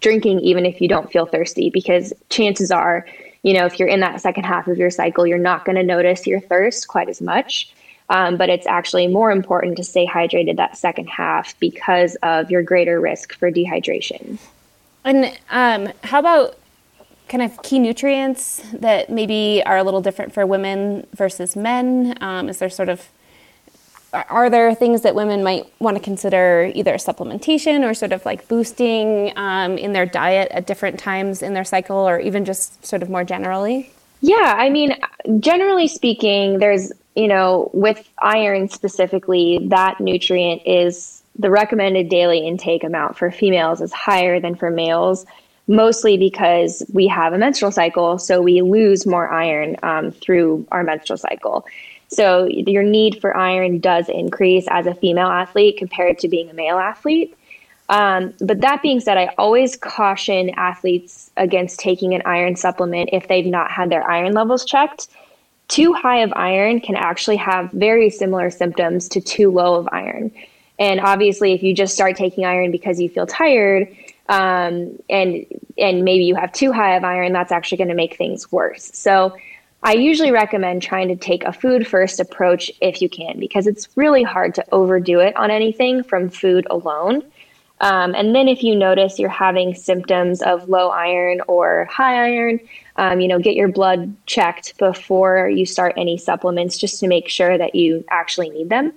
drinking 0.00 0.40
even 0.40 0.66
if 0.66 0.80
you 0.80 0.88
don't 0.88 1.10
feel 1.10 1.24
thirsty 1.24 1.70
because 1.70 2.12
chances 2.28 2.70
are, 2.70 3.06
you 3.42 3.54
know, 3.54 3.64
if 3.64 3.78
you're 3.78 3.88
in 3.88 4.00
that 4.00 4.20
second 4.20 4.44
half 4.44 4.66
of 4.66 4.76
your 4.76 4.90
cycle, 4.90 5.26
you're 5.26 5.38
not 5.38 5.64
going 5.64 5.76
to 5.76 5.84
notice 5.84 6.26
your 6.26 6.40
thirst 6.40 6.88
quite 6.88 7.08
as 7.08 7.22
much. 7.22 7.72
Um, 8.08 8.36
but 8.36 8.48
it's 8.48 8.66
actually 8.66 9.06
more 9.06 9.30
important 9.30 9.76
to 9.78 9.84
stay 9.84 10.06
hydrated 10.06 10.56
that 10.56 10.76
second 10.76 11.08
half 11.08 11.58
because 11.58 12.16
of 12.22 12.50
your 12.50 12.62
greater 12.62 13.00
risk 13.00 13.32
for 13.34 13.50
dehydration. 13.50 14.38
And 15.04 15.36
um, 15.50 15.92
how 16.02 16.18
about 16.18 16.56
kind 17.28 17.42
of 17.42 17.62
key 17.62 17.78
nutrients 17.78 18.60
that 18.72 19.10
maybe 19.10 19.62
are 19.66 19.76
a 19.76 19.84
little 19.84 20.00
different 20.00 20.34
for 20.34 20.46
women 20.46 21.06
versus 21.14 21.56
men? 21.56 22.16
Um, 22.20 22.48
is 22.48 22.58
there 22.58 22.70
sort 22.70 22.88
of 22.88 23.08
are 24.28 24.50
there 24.50 24.74
things 24.74 25.02
that 25.02 25.14
women 25.14 25.42
might 25.42 25.64
want 25.78 25.96
to 25.96 26.02
consider 26.02 26.70
either 26.74 26.94
supplementation 26.94 27.88
or 27.88 27.94
sort 27.94 28.12
of 28.12 28.24
like 28.24 28.48
boosting 28.48 29.32
um, 29.36 29.78
in 29.78 29.92
their 29.92 30.06
diet 30.06 30.50
at 30.52 30.66
different 30.66 30.98
times 30.98 31.42
in 31.42 31.54
their 31.54 31.64
cycle 31.64 31.96
or 31.96 32.18
even 32.20 32.44
just 32.44 32.84
sort 32.84 33.02
of 33.02 33.10
more 33.10 33.24
generally? 33.24 33.90
Yeah, 34.20 34.54
I 34.56 34.70
mean, 34.70 34.96
generally 35.40 35.88
speaking, 35.88 36.58
there's, 36.58 36.92
you 37.14 37.28
know, 37.28 37.70
with 37.74 38.08
iron 38.22 38.68
specifically, 38.68 39.66
that 39.68 40.00
nutrient 40.00 40.62
is 40.66 41.22
the 41.38 41.50
recommended 41.50 42.08
daily 42.08 42.46
intake 42.46 42.82
amount 42.82 43.16
for 43.16 43.30
females 43.30 43.80
is 43.80 43.92
higher 43.92 44.40
than 44.40 44.54
for 44.54 44.70
males, 44.70 45.26
mostly 45.68 46.16
because 46.16 46.82
we 46.92 47.06
have 47.06 47.32
a 47.32 47.38
menstrual 47.38 47.72
cycle. 47.72 48.18
So 48.18 48.40
we 48.40 48.62
lose 48.62 49.06
more 49.06 49.28
iron 49.28 49.76
um, 49.82 50.12
through 50.12 50.66
our 50.72 50.82
menstrual 50.82 51.18
cycle. 51.18 51.66
So 52.08 52.46
your 52.46 52.82
need 52.82 53.20
for 53.20 53.36
iron 53.36 53.80
does 53.80 54.08
increase 54.08 54.66
as 54.70 54.86
a 54.86 54.94
female 54.94 55.28
athlete 55.28 55.76
compared 55.76 56.18
to 56.20 56.28
being 56.28 56.48
a 56.50 56.54
male 56.54 56.78
athlete. 56.78 57.36
Um, 57.88 58.34
but 58.40 58.60
that 58.60 58.82
being 58.82 59.00
said, 59.00 59.16
I 59.16 59.32
always 59.38 59.76
caution 59.76 60.50
athletes 60.50 61.30
against 61.36 61.78
taking 61.78 62.14
an 62.14 62.22
iron 62.24 62.56
supplement 62.56 63.10
if 63.12 63.28
they've 63.28 63.46
not 63.46 63.70
had 63.70 63.90
their 63.90 64.08
iron 64.08 64.32
levels 64.32 64.64
checked. 64.64 65.08
Too 65.68 65.92
high 65.92 66.18
of 66.18 66.32
iron 66.36 66.80
can 66.80 66.96
actually 66.96 67.36
have 67.36 67.70
very 67.72 68.10
similar 68.10 68.50
symptoms 68.50 69.08
to 69.10 69.20
too 69.20 69.50
low 69.50 69.74
of 69.74 69.88
iron. 69.92 70.32
And 70.78 71.00
obviously, 71.00 71.52
if 71.52 71.62
you 71.62 71.74
just 71.74 71.94
start 71.94 72.16
taking 72.16 72.44
iron 72.44 72.70
because 72.70 73.00
you 73.00 73.08
feel 73.08 73.26
tired, 73.26 73.88
um, 74.28 74.98
and 75.08 75.46
and 75.78 76.04
maybe 76.04 76.24
you 76.24 76.34
have 76.34 76.52
too 76.52 76.72
high 76.72 76.96
of 76.96 77.04
iron, 77.04 77.32
that's 77.32 77.52
actually 77.52 77.78
going 77.78 77.88
to 77.88 77.94
make 77.94 78.16
things 78.16 78.50
worse. 78.50 78.90
So 78.94 79.36
I 79.86 79.92
usually 79.92 80.32
recommend 80.32 80.82
trying 80.82 81.06
to 81.06 81.14
take 81.14 81.44
a 81.44 81.52
food 81.52 81.86
first 81.86 82.18
approach 82.18 82.72
if 82.80 83.00
you 83.00 83.08
can, 83.08 83.38
because 83.38 83.68
it's 83.68 83.88
really 83.94 84.24
hard 84.24 84.52
to 84.56 84.64
overdo 84.72 85.20
it 85.20 85.36
on 85.36 85.48
anything 85.48 86.02
from 86.02 86.28
food 86.28 86.66
alone. 86.68 87.22
Um, 87.80 88.12
and 88.16 88.34
then 88.34 88.48
if 88.48 88.64
you 88.64 88.74
notice 88.74 89.16
you're 89.16 89.28
having 89.28 89.76
symptoms 89.76 90.42
of 90.42 90.68
low 90.68 90.88
iron 90.88 91.40
or 91.46 91.84
high 91.84 92.30
iron, 92.30 92.58
um, 92.96 93.20
you 93.20 93.28
know, 93.28 93.38
get 93.38 93.54
your 93.54 93.68
blood 93.68 94.12
checked 94.26 94.76
before 94.78 95.48
you 95.48 95.64
start 95.64 95.94
any 95.96 96.18
supplements 96.18 96.78
just 96.78 96.98
to 96.98 97.06
make 97.06 97.28
sure 97.28 97.56
that 97.56 97.76
you 97.76 98.04
actually 98.10 98.50
need 98.50 98.68
them. 98.68 98.92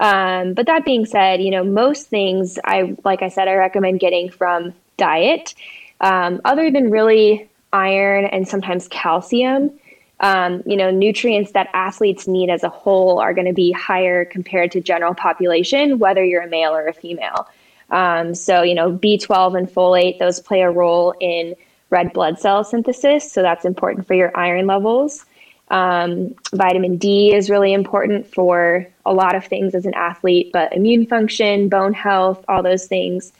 Um, 0.00 0.52
but 0.52 0.66
that 0.66 0.84
being 0.84 1.06
said, 1.06 1.40
you 1.40 1.52
know, 1.52 1.62
most 1.62 2.08
things 2.08 2.58
I, 2.64 2.96
like 3.04 3.22
I 3.22 3.28
said, 3.28 3.46
I 3.46 3.54
recommend 3.54 4.00
getting 4.00 4.30
from 4.32 4.74
diet. 4.96 5.54
Um, 6.00 6.40
other 6.44 6.72
than 6.72 6.90
really 6.90 7.48
iron 7.72 8.24
and 8.24 8.48
sometimes 8.48 8.88
calcium, 8.88 9.78
um, 10.20 10.62
you 10.66 10.76
know, 10.76 10.90
nutrients 10.90 11.52
that 11.52 11.68
athletes 11.72 12.26
need 12.26 12.50
as 12.50 12.64
a 12.64 12.68
whole 12.68 13.20
are 13.20 13.32
going 13.32 13.46
to 13.46 13.52
be 13.52 13.70
higher 13.72 14.24
compared 14.24 14.72
to 14.72 14.80
general 14.80 15.14
population, 15.14 15.98
whether 15.98 16.24
you're 16.24 16.42
a 16.42 16.48
male 16.48 16.72
or 16.72 16.88
a 16.88 16.92
female. 16.92 17.46
Um, 17.90 18.34
so, 18.34 18.62
you 18.62 18.74
know, 18.74 18.92
B12 18.92 19.56
and 19.56 19.68
folate, 19.68 20.18
those 20.18 20.40
play 20.40 20.62
a 20.62 20.70
role 20.70 21.14
in 21.20 21.54
red 21.90 22.12
blood 22.12 22.38
cell 22.38 22.64
synthesis. 22.64 23.30
So 23.30 23.42
that's 23.42 23.64
important 23.64 24.06
for 24.06 24.14
your 24.14 24.36
iron 24.36 24.66
levels. 24.66 25.24
Um, 25.70 26.34
vitamin 26.52 26.96
D 26.96 27.34
is 27.34 27.50
really 27.50 27.72
important 27.72 28.26
for 28.26 28.86
a 29.06 29.12
lot 29.12 29.34
of 29.34 29.44
things 29.44 29.74
as 29.74 29.86
an 29.86 29.94
athlete, 29.94 30.50
but 30.52 30.72
immune 30.72 31.06
function, 31.06 31.68
bone 31.68 31.92
health, 31.92 32.44
all 32.48 32.62
those 32.62 32.86
things. 32.86 33.32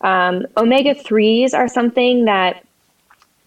Um, 0.00 0.46
omega 0.56 0.94
3s 0.94 1.54
are 1.54 1.68
something 1.68 2.24
that 2.26 2.65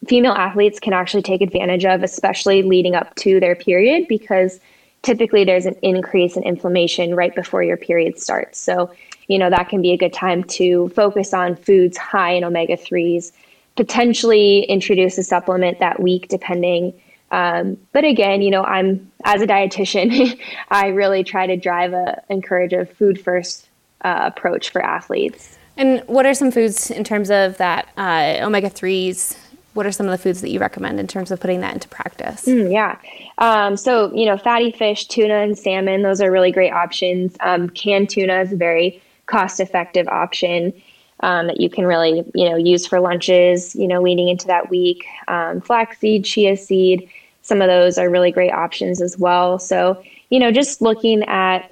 female 0.08 0.34
athletes 0.34 0.80
can 0.80 0.94
actually 0.94 1.24
take 1.24 1.42
advantage 1.42 1.86
of, 1.86 2.04
especially 2.04 2.64
leading 2.64 2.96
up 2.96 3.14
to 3.16 3.40
their 3.40 3.56
period, 3.56 4.08
because 4.08 4.60
typically 5.02 5.44
there's 5.44 5.66
an 5.66 5.76
increase 5.82 6.36
in 6.36 6.44
inflammation 6.44 7.16
right 7.16 7.34
before 7.36 7.64
your 7.64 7.78
period 7.78 8.20
starts. 8.20 8.60
So, 8.60 8.92
you 9.28 9.38
know, 9.38 9.50
that 9.50 9.70
can 9.70 9.82
be 9.82 9.92
a 9.92 9.98
good 9.98 10.14
time 10.14 10.44
to 10.46 10.90
focus 10.90 11.34
on 11.34 11.56
foods 11.56 11.98
high 11.98 12.32
in 12.32 12.44
omega 12.44 12.78
3s, 12.78 13.32
potentially 13.76 14.64
introduce 14.64 15.18
a 15.18 15.24
supplement 15.24 15.80
that 15.80 16.02
week, 16.02 16.28
depending. 16.28 16.94
Um, 17.32 17.78
but 17.94 18.04
again, 18.04 18.42
you 18.42 18.50
know, 18.50 18.64
I'm 18.64 19.12
as 19.24 19.42
a 19.42 19.48
dietitian, 19.48 20.40
I 20.70 20.88
really 20.88 21.24
try 21.24 21.46
to 21.46 21.56
drive 21.56 21.94
a 21.94 22.22
encourage 22.30 22.74
a 22.74 22.86
food 22.86 23.22
first 23.22 23.70
uh, 24.02 24.32
approach 24.34 24.70
for 24.70 24.84
athletes. 24.84 25.58
And 25.78 26.02
what 26.08 26.26
are 26.26 26.34
some 26.34 26.52
foods 26.52 26.92
in 26.92 27.04
terms 27.04 27.30
of 27.32 27.58
that 27.58 27.88
uh, 27.96 28.46
omega 28.46 28.70
3s? 28.70 29.38
What 29.74 29.86
are 29.86 29.92
some 29.92 30.08
of 30.08 30.12
the 30.12 30.18
foods 30.18 30.42
that 30.42 30.50
you 30.50 30.60
recommend 30.60 31.00
in 31.00 31.08
terms 31.08 31.32
of 31.32 31.40
putting 31.40 31.62
that 31.62 31.74
into 31.74 31.88
practice? 31.88 32.46
Mm, 32.46 32.72
yeah. 32.72 32.98
Um, 33.38 33.78
so, 33.78 34.14
you 34.14 34.26
know, 34.26 34.38
fatty 34.38 34.72
fish, 34.72 35.08
tuna, 35.08 35.36
and 35.36 35.58
salmon, 35.58 36.02
those 36.02 36.22
are 36.22 36.32
really 36.32 36.52
great 36.52 36.74
options. 36.74 37.36
Um, 37.40 37.70
canned 37.70 38.10
tuna 38.10 38.42
is 38.42 38.52
a 38.52 38.56
very 38.56 39.02
cost 39.26 39.60
effective 39.60 40.08
option. 40.08 40.74
Um, 41.22 41.48
that 41.48 41.60
you 41.60 41.70
can 41.70 41.86
really, 41.86 42.24
you 42.34 42.50
know, 42.50 42.56
use 42.56 42.86
for 42.88 43.02
lunches, 43.02 43.76
you 43.76 43.90
know, 43.90 44.02
leading 44.02 44.30
into 44.30 44.48
that 44.48 44.70
week. 44.70 45.06
Um, 45.28 45.60
flaxseed, 45.60 46.24
chia 46.24 46.56
seed, 46.56 47.10
some 47.42 47.62
of 47.62 47.68
those 47.68 47.98
are 47.98 48.10
really 48.10 48.32
great 48.32 48.54
options 48.54 49.02
as 49.02 49.18
well. 49.18 49.60
So, 49.60 50.02
you 50.30 50.40
know, 50.40 50.52
just 50.52 50.82
looking 50.82 51.24
at 51.24 51.70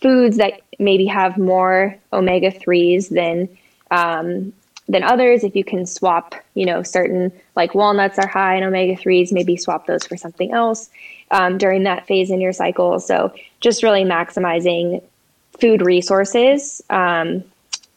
foods 0.00 0.36
that 0.38 0.60
maybe 0.78 1.06
have 1.06 1.38
more 1.38 1.96
omega 2.12 2.50
3s 2.50 3.08
than 3.08 3.48
um, 3.92 4.52
than 4.88 5.02
others 5.02 5.44
if 5.44 5.54
you 5.54 5.64
can 5.64 5.86
swap 5.86 6.34
you 6.54 6.66
know 6.66 6.82
certain 6.82 7.32
like 7.56 7.74
walnuts 7.74 8.18
are 8.18 8.26
high 8.26 8.56
in 8.56 8.64
omega 8.64 9.00
3s 9.00 9.32
maybe 9.32 9.56
swap 9.56 9.86
those 9.86 10.06
for 10.06 10.16
something 10.16 10.52
else 10.52 10.90
um, 11.30 11.56
during 11.56 11.84
that 11.84 12.06
phase 12.06 12.30
in 12.30 12.40
your 12.40 12.52
cycle 12.52 12.98
so 12.98 13.32
just 13.60 13.82
really 13.82 14.04
maximizing 14.04 15.02
food 15.60 15.82
resources 15.82 16.82
um, 16.90 17.44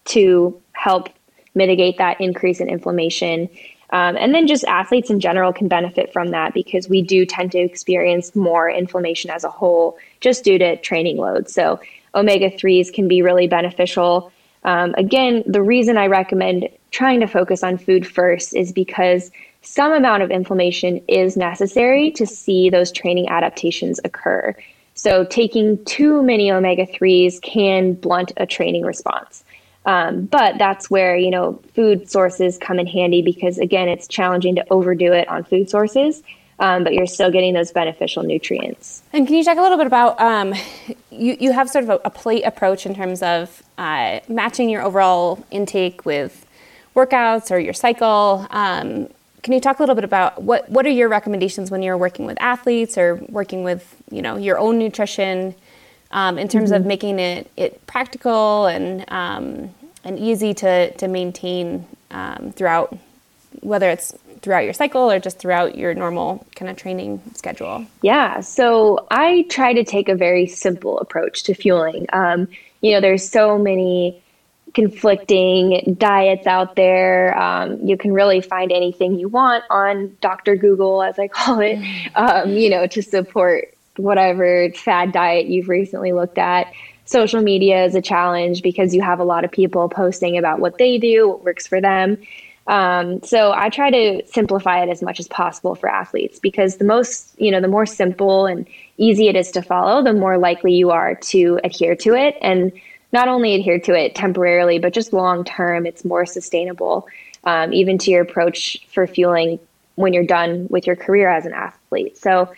to 0.05 0.59
help 0.73 1.09
mitigate 1.55 1.97
that 1.97 2.19
increase 2.21 2.59
in 2.59 2.69
inflammation 2.69 3.49
um, 3.91 4.17
and 4.17 4.33
then 4.33 4.47
just 4.47 4.63
athletes 4.65 5.09
in 5.09 5.19
general 5.19 5.53
can 5.53 5.67
benefit 5.67 6.11
from 6.11 6.31
that 6.31 6.53
because 6.53 6.89
we 6.89 7.01
do 7.01 7.25
tend 7.25 7.51
to 7.53 7.59
experience 7.59 8.35
more 8.35 8.69
inflammation 8.69 9.29
as 9.29 9.43
a 9.43 9.49
whole 9.49 9.97
just 10.21 10.43
due 10.43 10.57
to 10.57 10.75
training 10.77 11.17
load. 11.17 11.49
So 11.49 11.79
omega 12.13 12.49
3s 12.49 12.91
can 12.91 13.07
be 13.07 13.21
really 13.21 13.47
beneficial. 13.47 14.31
Um, 14.65 14.95
again, 14.97 15.43
the 15.45 15.61
reason 15.61 15.95
I 15.97 16.07
recommend 16.07 16.67
trying 16.91 17.19
to 17.21 17.27
focus 17.27 17.63
on 17.63 17.77
food 17.77 18.05
first 18.05 18.55
is 18.55 18.71
because 18.71 19.31
some 19.61 19.91
amount 19.91 20.23
of 20.23 20.31
inflammation 20.31 21.01
is 21.07 21.37
necessary 21.37 22.11
to 22.11 22.25
see 22.25 22.69
those 22.69 22.91
training 22.91 23.29
adaptations 23.29 23.99
occur. 24.03 24.55
So, 24.95 25.23
taking 25.25 25.83
too 25.85 26.23
many 26.23 26.51
omega 26.51 26.85
3s 26.87 27.41
can 27.41 27.93
blunt 27.93 28.31
a 28.37 28.45
training 28.45 28.85
response. 28.85 29.43
Um, 29.85 30.25
but 30.25 30.57
that's 30.57 30.89
where 30.89 31.15
you 31.15 31.29
know 31.29 31.61
food 31.75 32.09
sources 32.09 32.57
come 32.57 32.79
in 32.79 32.87
handy 32.87 33.21
because 33.21 33.59
again, 33.59 33.87
it's 33.87 34.07
challenging 34.07 34.55
to 34.55 34.65
overdo 34.71 35.13
it 35.13 35.27
on 35.27 35.43
food 35.43 35.69
sources, 35.69 36.23
um, 36.59 36.83
but 36.83 36.93
you're 36.93 37.07
still 37.07 37.31
getting 37.31 37.53
those 37.53 37.71
beneficial 37.71 38.23
nutrients. 38.23 39.03
And 39.13 39.27
can 39.27 39.35
you 39.35 39.43
talk 39.43 39.57
a 39.57 39.61
little 39.61 39.77
bit 39.77 39.87
about 39.87 40.19
um, 40.19 40.53
you? 41.11 41.37
You 41.39 41.51
have 41.51 41.69
sort 41.69 41.83
of 41.83 41.89
a, 41.89 41.99
a 42.05 42.09
plate 42.09 42.43
approach 42.43 42.85
in 42.85 42.95
terms 42.95 43.21
of 43.21 43.63
uh, 43.77 44.19
matching 44.27 44.69
your 44.69 44.81
overall 44.81 45.43
intake 45.51 46.05
with 46.05 46.45
workouts 46.95 47.51
or 47.51 47.59
your 47.59 47.73
cycle. 47.73 48.47
Um, 48.49 49.09
can 49.43 49.53
you 49.53 49.59
talk 49.59 49.79
a 49.79 49.81
little 49.83 49.95
bit 49.95 50.03
about 50.03 50.41
what 50.41 50.69
what 50.69 50.85
are 50.85 50.91
your 50.91 51.09
recommendations 51.09 51.69
when 51.69 51.83
you're 51.83 51.97
working 51.97 52.25
with 52.25 52.37
athletes 52.41 52.97
or 52.97 53.15
working 53.29 53.63
with 53.63 53.95
you 54.09 54.21
know 54.21 54.37
your 54.37 54.57
own 54.57 54.79
nutrition? 54.79 55.55
um, 56.11 56.37
in 56.37 56.47
terms 56.47 56.71
mm-hmm. 56.71 56.81
of 56.81 56.85
making 56.85 57.19
it, 57.19 57.51
it 57.57 57.85
practical 57.87 58.65
and 58.65 59.05
um, 59.09 59.69
and 60.03 60.17
easy 60.17 60.53
to 60.55 60.91
to 60.91 61.07
maintain 61.07 61.85
um, 62.11 62.53
throughout, 62.55 62.97
whether 63.61 63.89
it's 63.89 64.15
throughout 64.45 64.63
your 64.63 64.73
cycle 64.73 65.11
or 65.11 65.19
just 65.19 65.39
throughout 65.39 65.75
your 65.75 65.95
normal 65.95 66.45
kind 66.55 66.69
of 66.69 66.77
training 66.77 67.19
schedule. 67.33 67.83
Yeah, 68.03 68.41
so 68.41 69.07
I 69.09 69.47
try 69.49 69.73
to 69.73 69.83
take 69.83 70.07
a 70.07 70.15
very 70.15 70.45
simple 70.45 70.99
approach 70.99 71.43
to 71.43 71.55
fueling. 71.55 72.05
Um, 72.13 72.47
you 72.81 72.91
know, 72.91 73.01
there's 73.01 73.27
so 73.27 73.57
many 73.57 74.21
conflicting 74.75 75.95
diets 75.97 76.45
out 76.45 76.75
there. 76.75 77.35
Um, 77.37 77.79
you 77.87 77.97
can 77.97 78.13
really 78.13 78.39
find 78.39 78.71
anything 78.71 79.17
you 79.17 79.29
want 79.29 79.63
on 79.71 80.15
Dr. 80.21 80.55
Google, 80.55 81.01
as 81.01 81.17
I 81.17 81.27
call 81.27 81.59
it, 81.61 81.79
mm. 81.79 82.11
um, 82.15 82.51
you 82.51 82.69
know, 82.69 82.85
to 82.85 83.01
support 83.01 83.73
whatever 83.97 84.69
fad 84.75 85.11
diet 85.11 85.47
you've 85.47 85.69
recently 85.69 86.13
looked 86.13 86.37
at. 86.37 86.71
Social 87.05 87.41
media 87.41 87.85
is 87.85 87.95
a 87.95 88.01
challenge 88.01 88.61
because 88.61 88.93
you 88.93 89.01
have 89.01 89.19
a 89.19 89.23
lot 89.23 89.43
of 89.43 89.51
people 89.51 89.89
posting 89.89 90.37
about 90.37 90.59
what 90.59 90.77
they 90.77 90.99
do, 90.99 91.29
what 91.29 91.43
works 91.43 91.65
for 91.65 91.81
them. 91.81 92.17
Um, 92.67 93.21
so 93.21 93.51
I 93.51 93.69
try 93.69 93.91
to 93.91 94.25
simplify 94.27 94.81
it 94.81 94.89
as 94.89 95.01
much 95.01 95.19
as 95.19 95.27
possible 95.27 95.75
for 95.75 95.87
athletes 95.87 96.39
because 96.39 96.77
the 96.77 96.85
most, 96.85 97.39
you 97.39 97.51
know, 97.51 97.61
the 97.61 97.67
more 97.67 97.85
simple 97.85 98.47
and 98.47 98.67
easy 98.97 99.27
it 99.27 99.35
is 99.35 99.51
to 99.51 99.61
follow, 99.61 100.03
the 100.03 100.13
more 100.13 100.37
likely 100.37 100.73
you 100.73 100.89
are 100.91 101.15
to 101.15 101.59
adhere 101.63 101.95
to 101.97 102.15
it. 102.15 102.35
And 102.41 102.71
not 103.13 103.27
only 103.27 103.53
adhere 103.55 103.79
to 103.79 103.93
it 103.93 104.15
temporarily, 104.15 104.79
but 104.79 104.93
just 104.93 105.13
long 105.13 105.43
term, 105.43 105.85
it's 105.85 106.03
more 106.03 106.25
sustainable, 106.25 107.07
um, 107.43 107.71
even 107.71 107.97
to 107.99 108.11
your 108.11 108.23
approach 108.23 108.85
for 108.89 109.05
fueling 109.05 109.59
when 109.95 110.13
you're 110.13 110.25
done 110.25 110.67
with 110.69 110.87
your 110.87 110.95
career 110.95 111.29
as 111.29 111.45
an 111.45 111.53
athlete. 111.53 112.17
So 112.17 112.51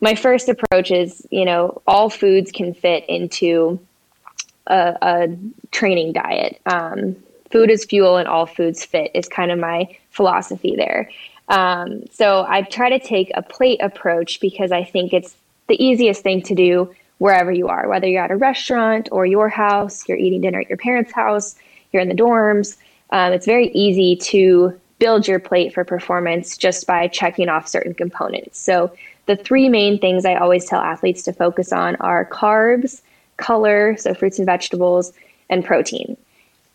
my 0.00 0.14
first 0.14 0.48
approach 0.48 0.90
is, 0.90 1.26
you 1.30 1.44
know, 1.44 1.80
all 1.86 2.10
foods 2.10 2.52
can 2.52 2.74
fit 2.74 3.06
into 3.08 3.80
a, 4.66 4.96
a 5.00 5.36
training 5.70 6.12
diet. 6.12 6.60
Um, 6.66 7.16
food 7.54 7.70
is 7.70 7.84
fuel 7.84 8.16
and 8.16 8.26
all 8.26 8.46
foods 8.46 8.84
fit 8.84 9.12
is 9.14 9.28
kind 9.28 9.52
of 9.52 9.60
my 9.60 9.86
philosophy 10.10 10.74
there. 10.74 11.08
Um, 11.48 12.02
so 12.10 12.44
I 12.48 12.62
try 12.62 12.88
to 12.88 12.98
take 12.98 13.30
a 13.36 13.42
plate 13.42 13.78
approach 13.80 14.40
because 14.40 14.72
I 14.72 14.82
think 14.82 15.12
it's 15.12 15.36
the 15.68 15.80
easiest 15.80 16.24
thing 16.24 16.42
to 16.42 16.54
do 16.56 16.92
wherever 17.18 17.52
you 17.52 17.68
are, 17.68 17.86
whether 17.86 18.08
you're 18.08 18.24
at 18.24 18.32
a 18.32 18.36
restaurant 18.36 19.08
or 19.12 19.24
your 19.24 19.48
house, 19.48 20.08
you're 20.08 20.18
eating 20.18 20.40
dinner 20.40 20.62
at 20.62 20.68
your 20.68 20.78
parents' 20.78 21.12
house, 21.12 21.54
you're 21.92 22.02
in 22.02 22.08
the 22.08 22.14
dorms. 22.16 22.76
Um, 23.10 23.32
it's 23.32 23.46
very 23.46 23.68
easy 23.68 24.16
to 24.32 24.80
build 24.98 25.28
your 25.28 25.38
plate 25.38 25.72
for 25.72 25.84
performance 25.84 26.56
just 26.56 26.88
by 26.88 27.06
checking 27.06 27.48
off 27.48 27.68
certain 27.68 27.94
components. 27.94 28.58
So 28.58 28.92
the 29.26 29.36
three 29.36 29.68
main 29.68 30.00
things 30.00 30.24
I 30.24 30.34
always 30.34 30.64
tell 30.64 30.80
athletes 30.80 31.22
to 31.22 31.32
focus 31.32 31.72
on 31.72 31.94
are 31.96 32.24
carbs, 32.24 33.00
color, 33.36 33.96
so 33.96 34.12
fruits 34.12 34.38
and 34.38 34.46
vegetables, 34.46 35.12
and 35.48 35.64
protein. 35.64 36.16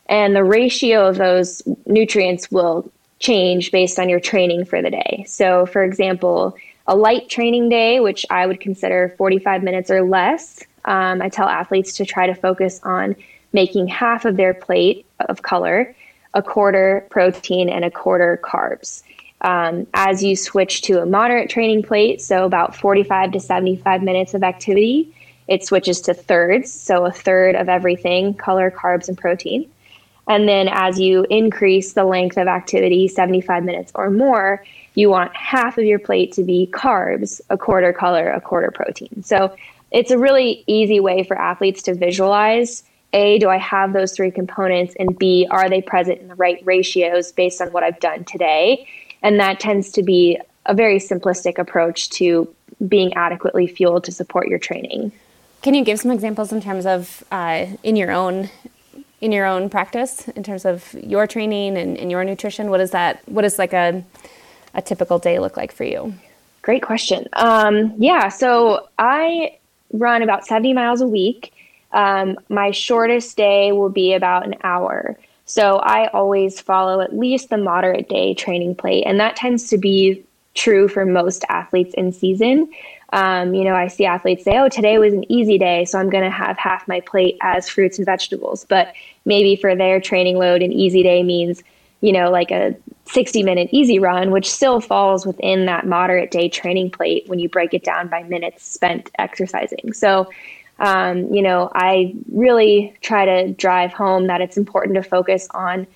And 0.10 0.36
the 0.36 0.44
ratio 0.44 1.08
of 1.08 1.18
those 1.18 1.62
nutrients 1.86 2.52
will 2.52 2.92
change 3.20 3.72
based 3.72 4.00
on 4.00 4.10
your 4.10 4.20
training 4.20 4.66
for 4.66 4.82
the 4.82 4.90
day. 4.90 5.24
So, 5.28 5.66
for 5.68 5.84
example, 5.84 6.58
a 6.88 6.96
light 6.96 7.30
training 7.30 7.70
day, 7.70 8.00
which 8.00 8.26
I 8.32 8.48
would 8.48 8.60
consider 8.60 9.14
45 9.18 9.62
minutes 9.62 9.92
or 9.92 10.02
less, 10.02 10.64
um, 10.86 11.22
I 11.22 11.30
tell 11.30 11.48
athletes 11.48 11.94
to 11.98 12.06
try 12.06 12.26
to 12.26 12.34
focus 12.34 12.80
on 12.84 13.16
making 13.54 13.88
half 13.88 14.26
of 14.26 14.36
their 14.36 14.54
plate 14.54 15.06
of 15.20 15.44
color, 15.44 15.96
a 16.34 16.42
quarter 16.42 17.06
protein, 17.12 17.70
and 17.70 17.86
a 17.86 17.92
quarter 17.92 18.40
carbs. 18.44 19.04
Um, 19.42 19.86
as 19.94 20.24
you 20.24 20.36
switch 20.36 20.82
to 20.84 21.02
a 21.02 21.06
moderate 21.06 21.50
training 21.50 21.84
plate, 21.84 22.22
so 22.22 22.46
about 22.46 22.76
45 22.76 23.32
to 23.34 23.40
75 23.40 24.02
minutes 24.02 24.34
of 24.34 24.44
activity, 24.44 25.14
it 25.48 25.66
switches 25.66 26.02
to 26.02 26.14
thirds, 26.14 26.72
so 26.72 27.06
a 27.06 27.12
third 27.12 27.56
of 27.56 27.70
everything 27.70 28.34
color, 28.34 28.72
carbs, 28.72 29.08
and 29.08 29.18
protein. 29.18 29.70
And 30.30 30.48
then 30.48 30.70
as 30.72 31.00
you 31.00 31.26
increase 31.32 31.94
the 31.94 32.06
length 32.06 32.38
of 32.38 32.48
activity, 32.48 33.08
75 33.08 33.64
minutes 33.64 33.92
or 33.96 34.12
more, 34.12 34.64
you 34.94 35.10
want 35.10 35.36
half 35.36 35.80
of 35.80 35.86
your 35.86 35.98
plate 35.98 36.32
to 36.34 36.44
be 36.44 36.70
carbs, 36.72 37.42
a 37.50 37.58
quarter 37.58 37.92
color, 37.92 38.30
a 38.30 38.40
quarter 38.40 38.70
protein. 38.70 39.24
So 39.24 39.56
it's 39.92 40.12
a 40.12 40.20
really 40.20 40.64
easy 40.68 41.00
way 41.00 41.24
for 41.24 41.36
athletes 41.36 41.82
to 41.84 41.96
visualize 41.96 42.84
A, 43.12 43.40
do 43.40 43.50
I 43.50 43.58
have 43.58 43.92
those 43.92 44.12
three 44.12 44.30
components? 44.30 44.94
And 45.00 45.18
B, 45.18 45.48
are 45.50 45.68
they 45.68 45.82
present 45.82 46.22
in 46.22 46.28
the 46.28 46.36
right 46.36 46.62
ratios 46.64 47.32
based 47.32 47.60
on 47.60 47.70
what 47.70 47.82
I've 47.82 48.00
done 48.00 48.24
today? 48.24 48.88
And 49.24 49.40
that 49.40 49.60
tends 49.60 49.92
to 49.94 50.04
be 50.04 50.40
a 50.68 50.76
very 50.76 51.00
simplistic 51.00 51.58
approach 51.58 52.12
to 52.12 52.54
being 52.88 53.16
adequately 53.16 53.66
fueled 53.66 54.04
to 54.04 54.12
support 54.12 54.48
your 54.48 54.60
training. 54.60 55.12
Can 55.64 55.74
you 55.74 55.84
give 55.84 56.00
some 56.00 56.12
examples 56.12 56.52
in 56.52 56.62
terms 56.62 56.86
of 56.86 57.24
uh, 57.32 57.66
in 57.82 57.96
your 57.96 58.12
own 58.12 58.50
in 59.22 59.32
your 59.32 59.46
own 59.46 59.70
practice 59.70 60.28
in 60.30 60.44
terms 60.44 60.66
of 60.66 60.94
your 60.94 61.28
training 61.28 61.78
and, 61.78 61.98
and 61.98 62.10
your 62.12 62.24
nutrition? 62.24 62.70
What 62.70 62.82
is 62.82 62.92
that? 62.92 63.22
What 63.28 63.46
is 63.46 63.60
like 63.60 63.74
a 63.74 64.04
a 64.74 64.82
typical 64.82 65.20
day 65.20 65.40
look 65.40 65.58
like 65.58 65.72
for 65.72 65.84
you? 65.84 66.14
Great 66.62 66.84
question. 66.84 67.28
Um, 67.34 67.94
yeah, 67.98 68.30
so 68.30 68.88
I 68.98 69.58
run 69.94 70.22
about 70.22 70.46
70 70.46 70.74
miles 70.74 71.02
a 71.02 71.08
week. 71.08 71.54
Um, 71.92 72.38
my 72.50 72.72
shortest 72.72 73.36
day 73.36 73.72
will 73.72 73.90
be 73.90 74.14
about 74.14 74.46
an 74.46 74.56
hour. 74.64 75.18
So 75.46 75.78
I 75.78 76.08
always 76.10 76.60
follow 76.60 77.02
at 77.02 77.18
least 77.18 77.50
the 77.50 77.58
moderate 77.58 78.08
day 78.08 78.36
training 78.36 78.76
plate, 78.76 79.04
and 79.06 79.20
that 79.20 79.36
tends 79.36 79.70
to 79.70 79.78
be 79.78 80.24
true 80.54 80.88
for 80.88 81.06
most 81.06 81.44
athletes 81.50 81.94
in 81.96 82.12
season. 82.12 82.72
Um, 83.12 83.54
you 83.54 83.64
know, 83.64 83.74
I 83.74 83.88
see 83.88 84.06
athletes 84.06 84.44
say, 84.44 84.58
oh, 84.58 84.70
today 84.70 84.98
was 85.00 85.14
an 85.14 85.30
easy 85.32 85.58
day, 85.58 85.86
so 85.86 85.98
I'm 85.98 86.10
going 86.10 86.24
to 86.24 86.30
have 86.30 86.58
half 86.58 86.88
my 86.88 87.00
plate 87.02 87.38
as 87.42 87.68
fruits 87.68 87.98
and 87.98 88.06
vegetables. 88.06 88.66
But 88.66 88.94
maybe 89.26 89.56
for 89.56 89.76
their 89.76 90.00
training 90.00 90.38
load, 90.38 90.62
an 90.62 90.72
easy 90.72 91.02
day 91.02 91.24
means, 91.24 91.64
you 92.02 92.12
know, 92.12 92.30
like 92.30 92.52
a 92.52 92.76
60 93.06 93.42
minute 93.44 93.70
easy 93.72 93.98
run, 93.98 94.30
which 94.32 94.50
still 94.50 94.80
falls 94.80 95.26
within 95.26 95.66
that 95.66 95.88
moderate 95.88 96.30
day 96.30 96.50
training 96.50 96.92
plate 96.92 97.28
when 97.28 97.40
you 97.40 97.50
break 97.50 97.74
it 97.74 97.84
down 97.84 98.08
by 98.08 98.22
minutes 98.24 98.64
spent 98.64 99.10
exercising. 99.18 99.94
So, 99.94 100.30
um, 100.78 101.34
you 101.34 101.42
know, 101.42 101.72
I 101.74 102.16
really 102.32 102.96
try 103.02 103.26
to 103.26 103.52
drive 103.54 103.92
home 103.92 104.28
that 104.28 104.40
it's 104.42 104.56
important 104.56 104.96
to 104.96 105.04
focus 105.04 105.48
on 105.52 105.88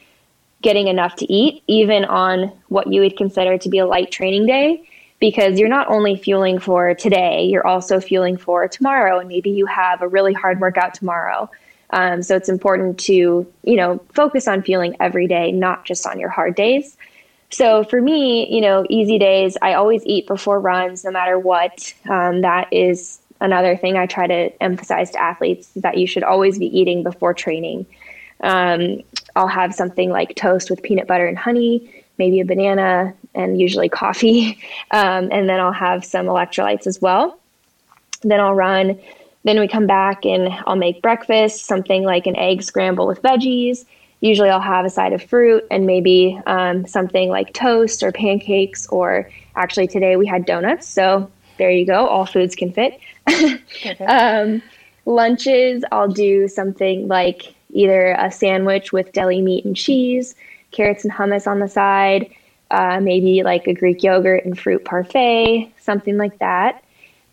getting 0.62 0.88
enough 0.88 1.15
to 1.17 1.32
eat, 1.32 1.62
even 1.67 2.06
on 2.06 2.52
what 2.69 2.91
you 2.91 3.02
would 3.02 3.17
consider 3.17 3.58
to 3.58 3.69
be 3.69 3.78
a 3.78 3.86
light 3.86 4.12
training 4.12 4.47
day 4.47 4.84
because 5.23 5.57
you're 5.57 5.69
not 5.69 5.88
only 5.88 6.17
fueling 6.17 6.59
for 6.59 6.93
today, 6.95 7.45
you're 7.45 7.65
also 7.65 8.01
fueling 8.01 8.36
for 8.36 8.67
tomorrow, 8.67 9.19
and 9.19 9.29
maybe 9.29 9.51
you 9.51 9.65
have 9.65 10.01
a 10.01 10.07
really 10.09 10.33
hard 10.33 10.59
workout 10.59 10.93
tomorrow. 10.93 11.49
Um, 11.91 12.21
so 12.21 12.36
it's 12.36 12.49
important 12.49 12.99
to 13.05 13.49
you 13.63 13.75
know 13.77 14.01
focus 14.13 14.49
on 14.49 14.63
fueling 14.63 14.97
every 14.99 15.27
day, 15.27 15.53
not 15.53 15.86
just 15.86 16.05
on 16.05 16.19
your 16.19 16.27
hard 16.27 16.55
days. 16.55 16.97
So 17.51 17.86
for 17.86 18.01
me, 18.01 18.53
you 18.53 18.59
know, 18.59 18.86
easy 18.89 19.17
days, 19.17 19.55
I 19.62 19.75
always 19.75 20.05
eat 20.05 20.27
before 20.27 20.59
runs, 20.59 21.05
no 21.05 21.12
matter 21.12 21.39
what. 21.39 21.93
Um, 22.09 22.41
that 22.41 22.67
is 22.73 23.21
another 23.39 23.77
thing 23.77 23.95
I 23.95 24.07
try 24.07 24.27
to 24.27 24.62
emphasize 24.62 25.09
to 25.12 25.21
athletes 25.21 25.69
that 25.77 25.97
you 25.97 26.05
should 26.05 26.23
always 26.23 26.59
be 26.59 26.67
eating 26.77 27.01
before 27.01 27.33
training. 27.33 27.86
Um, 28.41 29.03
I'll 29.38 29.47
have 29.47 29.73
something 29.73 30.09
like 30.09 30.36
toast 30.36 30.69
with 30.69 30.83
peanut 30.83 31.07
butter 31.07 31.27
and 31.27 31.38
honey 31.38 32.03
maybe 32.17 32.39
a 32.39 32.45
banana, 32.45 33.13
and 33.36 33.60
usually 33.60 33.89
coffee. 33.89 34.58
Um, 34.91 35.30
and 35.32 35.50
then 35.50 35.60
I'll 35.60 35.72
have 35.72 36.06
some 36.06 36.28
electrolytes 36.28 36.86
as 36.86 37.02
well. 37.02 37.39
Then 38.22 38.39
I'll 38.39 38.54
run. 38.54 39.00
Then 39.43 39.60
we 39.60 39.67
come 39.67 39.88
back 39.88 40.24
and 40.24 40.50
I'll 40.67 40.76
make 40.76 41.02
breakfast, 41.02 41.65
something 41.65 42.04
like 42.04 42.28
an 42.28 42.36
egg 42.36 42.62
scramble 42.62 43.08
with 43.08 43.24
veggies. 43.24 43.86
Usually 44.19 44.52
I'll 44.52 44.62
have 44.62 44.86
a 44.86 44.89
side 44.91 45.13
of 45.13 45.24
fruit 45.24 45.65
and 45.72 45.88
maybe 45.88 46.39
um, 46.46 46.86
something 46.86 47.30
like 47.30 47.54
toast 47.54 48.04
or 48.04 48.12
pancakes, 48.12 48.86
or 48.88 49.32
actually 49.56 49.88
today 49.88 50.15
we 50.15 50.28
had 50.28 50.46
donuts. 50.46 50.88
So 50.88 51.32
there 51.58 51.72
you 51.72 51.88
go. 51.88 52.06
All 52.06 52.28
foods 52.28 52.56
can 52.56 52.72
fit. 52.72 53.00
um, 54.08 54.62
lunches, 55.08 55.84
I'll 55.91 56.08
do 56.08 56.48
something 56.48 57.08
like 57.08 57.56
either 57.72 58.15
a 58.19 58.32
sandwich 58.32 58.93
with 58.93 59.12
deli 59.12 59.41
meat 59.41 59.65
and 59.65 59.76
cheese 59.76 60.36
carrots 60.74 61.06
and 61.06 61.13
hummus 61.13 61.48
on 61.48 61.60
the 61.60 61.67
side, 61.69 62.30
uh, 62.71 62.99
maybe 63.02 63.43
like 63.43 63.67
a 63.67 63.73
Greek 63.73 64.04
yogurt 64.04 64.45
and 64.45 64.58
fruit 64.58 64.84
parfait, 64.86 65.71
something 65.80 66.17
like 66.17 66.38
that. 66.39 66.84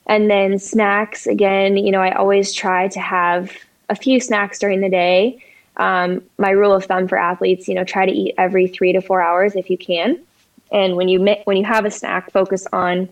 And 0.07 0.31
then 0.31 0.59
snacks, 0.59 1.27
again, 1.27 1.77
you 1.77 1.93
know, 1.93 2.01
I 2.01 2.13
always 2.13 2.53
try 2.53 2.89
to 2.89 3.01
have 3.01 3.53
a 3.89 3.95
few 3.95 4.21
snacks 4.21 4.59
during 4.59 4.81
the 4.81 4.89
day. 4.89 5.43
Um, 5.77 6.23
my 6.39 6.51
rule 6.51 6.73
of 6.73 6.85
thumb 6.85 7.09
for 7.09 7.17
athletes, 7.17 7.69
you 7.69 7.75
know, 7.75 7.85
try 7.85 8.07
to 8.07 8.13
eat 8.13 8.35
every 8.37 8.67
three 8.67 8.93
to 8.93 9.01
four 9.01 9.23
hours 9.23 9.55
if 9.57 9.71
you 9.71 9.79
can. 9.79 10.21
And 10.73 10.97
when 10.97 11.09
you 11.09 11.25
when 11.45 11.57
you 11.57 11.65
have 11.65 11.85
a 11.85 11.91
snack, 11.91 12.31
focus 12.31 12.67
on 12.73 13.09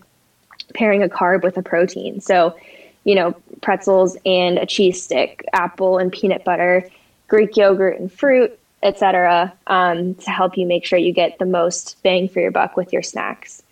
pairing 0.74 1.02
a 1.02 1.09
carb 1.09 1.42
with 1.42 1.57
a 1.57 1.62
protein. 1.62 2.20
So, 2.20 2.57
you 3.04 3.14
know, 3.14 3.35
pretzels 3.62 4.16
and 4.26 4.59
a 4.59 4.66
cheese 4.66 5.02
stick, 5.02 5.44
apple 5.52 5.98
and 5.98 6.12
peanut 6.12 6.44
butter, 6.44 6.88
Greek 7.28 7.57
yogurt 7.57 7.98
and 7.98 8.12
fruit, 8.12 8.58
etc., 8.82 9.52
um, 9.66 10.14
to 10.14 10.30
help 10.30 10.56
you 10.56 10.66
make 10.66 10.84
sure 10.84 10.98
you 10.98 11.12
get 11.12 11.38
the 11.38 11.46
most 11.46 11.96
bang 12.02 12.28
for 12.28 12.40
your 12.40 12.50
buck 12.50 12.76
with 12.76 12.92
your 12.92 13.02
snacks. 13.02 13.62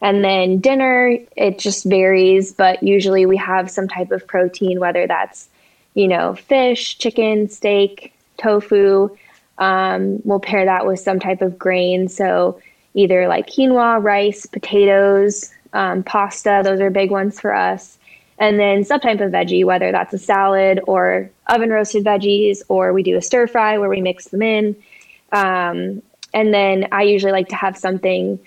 And 0.00 0.22
then 0.22 0.58
dinner, 0.58 1.18
it 1.36 1.58
just 1.58 1.84
varies, 1.84 2.52
but 2.52 2.82
usually 2.82 3.26
we 3.26 3.36
have 3.38 3.70
some 3.70 3.88
type 3.88 4.10
of 4.10 4.26
protein, 4.26 4.78
whether 4.78 5.06
that's, 5.06 5.48
you 5.94 6.06
know, 6.06 6.34
fish, 6.34 6.98
chicken, 6.98 7.48
steak, 7.48 8.12
tofu. 8.36 9.16
Um, 9.58 10.20
we'll 10.24 10.40
pair 10.40 10.66
that 10.66 10.86
with 10.86 11.00
some 11.00 11.18
type 11.18 11.40
of 11.40 11.58
grain. 11.58 12.08
So 12.08 12.60
either 12.94 13.26
like 13.26 13.46
quinoa, 13.46 14.02
rice, 14.02 14.44
potatoes, 14.44 15.50
um, 15.72 16.02
pasta, 16.02 16.60
those 16.62 16.80
are 16.80 16.90
big 16.90 17.10
ones 17.10 17.40
for 17.40 17.54
us 17.54 17.98
and 18.38 18.58
then 18.58 18.84
some 18.84 19.00
type 19.00 19.20
of 19.20 19.32
veggie, 19.32 19.64
whether 19.64 19.92
that's 19.92 20.12
a 20.12 20.18
salad 20.18 20.80
or 20.86 21.30
oven 21.46 21.70
roasted 21.70 22.04
veggies, 22.04 22.62
or 22.68 22.92
we 22.92 23.02
do 23.02 23.16
a 23.16 23.22
stir 23.22 23.46
fry 23.46 23.78
where 23.78 23.88
we 23.88 24.00
mix 24.00 24.28
them 24.28 24.42
in. 24.42 24.76
Um, 25.32 26.02
and 26.34 26.52
then 26.52 26.88
I 26.92 27.02
usually 27.02 27.32
like 27.32 27.48
to 27.48 27.56
have 27.56 27.76
something 27.78 28.38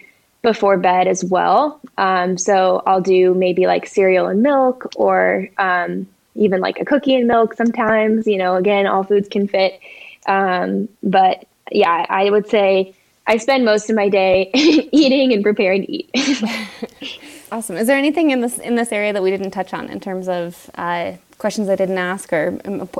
before 0.41 0.77
bed 0.77 1.07
as 1.07 1.23
well. 1.23 1.81
Um, 1.97 2.37
so 2.37 2.83
I'll 2.85 3.01
do 3.01 3.33
maybe 3.33 3.65
like 3.67 3.87
cereal 3.87 4.27
and 4.27 4.43
milk, 4.43 4.91
or 4.95 5.49
um, 5.57 6.07
even 6.35 6.61
like 6.61 6.79
a 6.79 6.85
cookie 6.85 7.15
and 7.15 7.27
milk 7.27 7.55
sometimes. 7.55 8.27
You 8.27 8.37
know, 8.37 8.55
again, 8.55 8.85
all 8.85 9.03
foods 9.03 9.27
can 9.27 9.47
fit. 9.47 9.79
Um, 10.27 10.87
but 11.01 11.45
yeah, 11.71 12.05
I 12.09 12.29
would 12.29 12.47
say 12.47 12.93
I 13.25 13.37
spend 13.37 13.65
most 13.65 13.89
of 13.89 13.95
my 13.95 14.09
day 14.09 14.49
eating 14.53 15.33
and 15.33 15.43
preparing 15.43 15.85
to 15.85 15.91
eat. 15.91 16.09
Awesome. 17.51 17.77
Is 17.77 17.87
there 17.87 17.97
anything 17.97 18.31
in 18.31 18.41
this 18.41 18.59
in 18.59 18.75
this 18.75 18.91
area 18.91 19.11
that 19.13 19.23
we 19.23 19.31
didn't 19.31 19.51
touch 19.51 19.73
on 19.73 19.89
in 19.89 19.99
terms 19.99 20.27
of 20.27 20.69
uh, 20.75 21.13
questions 21.37 21.69
I 21.69 21.75
didn't 21.75 21.97
ask 21.97 22.31
or 22.31 22.59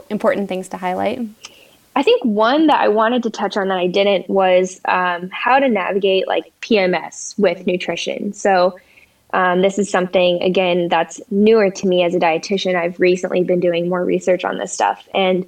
important 0.10 0.50
things 0.50 0.70
to 0.70 0.78
highlight? 0.78 1.20
I 1.96 2.04
think 2.04 2.24
one 2.24 2.68
that 2.68 2.80
I 2.80 2.88
wanted 2.88 3.24
to 3.24 3.30
touch 3.30 3.58
on 3.58 3.68
that 3.68 3.78
I 3.78 3.88
didn't 3.88 4.30
was 4.30 4.80
um, 4.86 5.30
how 5.32 5.60
to 5.60 5.68
navigate 5.68 6.28
like 6.28 6.52
PMS 6.62 7.38
with 7.38 7.68
nutrition. 7.68 8.34
So 8.34 8.80
um, 9.34 9.62
this 9.62 9.78
is 9.78 9.90
something 9.90 10.42
again 10.42 10.88
that's 10.88 11.22
newer 11.30 11.70
to 11.70 11.88
me 11.88 12.04
as 12.04 12.16
a 12.16 12.20
dietitian. 12.20 12.76
I've 12.76 13.00
recently 13.00 13.44
been 13.44 13.60
doing 13.60 13.90
more 13.90 14.04
research 14.04 14.46
on 14.46 14.58
this 14.58 14.74
stuff, 14.74 15.08
and 15.14 15.44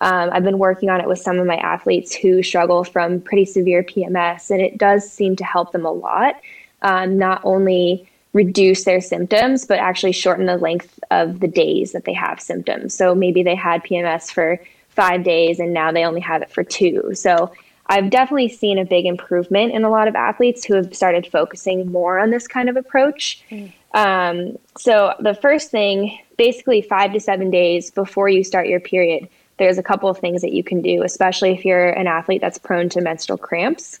um, 0.00 0.30
I've 0.32 0.44
been 0.44 0.58
working 0.58 0.88
on 0.88 1.00
it 1.00 1.08
with 1.08 1.18
some 1.18 1.38
of 1.38 1.46
my 1.46 1.56
athletes 1.56 2.14
who 2.14 2.42
struggle 2.42 2.84
from 2.84 3.20
pretty 3.20 3.44
severe 3.44 3.82
PMS, 3.82 4.50
and 4.50 4.62
it 4.62 4.78
does 4.78 5.10
seem 5.10 5.36
to 5.36 5.44
help 5.44 5.72
them 5.72 5.84
a 5.84 5.92
lot. 5.92 6.40
Um, 6.82 7.18
not 7.18 7.40
only 7.42 8.08
reduce 8.36 8.84
their 8.84 9.00
symptoms, 9.00 9.64
but 9.64 9.78
actually 9.78 10.12
shorten 10.12 10.44
the 10.44 10.58
length 10.58 11.00
of 11.10 11.40
the 11.40 11.48
days 11.48 11.92
that 11.92 12.04
they 12.04 12.12
have 12.12 12.38
symptoms. 12.38 12.94
So 12.94 13.14
maybe 13.14 13.42
they 13.42 13.54
had 13.54 13.82
PMS 13.82 14.30
for 14.30 14.60
five 14.90 15.24
days 15.24 15.58
and 15.58 15.72
now 15.72 15.90
they 15.90 16.04
only 16.04 16.20
have 16.20 16.42
it 16.42 16.50
for 16.50 16.62
two. 16.62 17.14
So 17.14 17.52
I've 17.86 18.10
definitely 18.10 18.50
seen 18.50 18.78
a 18.78 18.84
big 18.84 19.06
improvement 19.06 19.72
in 19.72 19.84
a 19.84 19.90
lot 19.90 20.06
of 20.06 20.14
athletes 20.14 20.66
who 20.66 20.74
have 20.74 20.94
started 20.94 21.26
focusing 21.26 21.90
more 21.90 22.18
on 22.18 22.30
this 22.30 22.46
kind 22.46 22.68
of 22.68 22.76
approach. 22.76 23.42
Mm. 23.50 23.72
Um, 23.94 24.58
so 24.76 25.14
the 25.18 25.34
first 25.34 25.70
thing, 25.70 26.18
basically 26.36 26.82
five 26.82 27.14
to 27.14 27.20
seven 27.20 27.50
days 27.50 27.90
before 27.90 28.28
you 28.28 28.44
start 28.44 28.66
your 28.66 28.80
period, 28.80 29.28
there's 29.58 29.78
a 29.78 29.82
couple 29.82 30.10
of 30.10 30.18
things 30.18 30.42
that 30.42 30.52
you 30.52 30.62
can 30.62 30.82
do, 30.82 31.02
especially 31.02 31.52
if 31.52 31.64
you're 31.64 31.88
an 31.88 32.06
athlete 32.06 32.42
that's 32.42 32.58
prone 32.58 32.90
to 32.90 33.00
menstrual 33.00 33.38
cramps. 33.38 33.98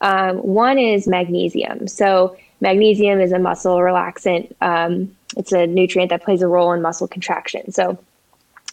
Um, 0.00 0.38
one 0.38 0.78
is 0.78 1.06
magnesium. 1.06 1.86
So 1.86 2.36
Magnesium 2.64 3.20
is 3.20 3.30
a 3.30 3.38
muscle 3.38 3.76
relaxant. 3.76 4.50
Um, 4.62 5.14
it's 5.36 5.52
a 5.52 5.66
nutrient 5.66 6.08
that 6.08 6.22
plays 6.22 6.40
a 6.40 6.48
role 6.48 6.72
in 6.72 6.80
muscle 6.80 7.06
contraction. 7.06 7.72
So 7.72 7.98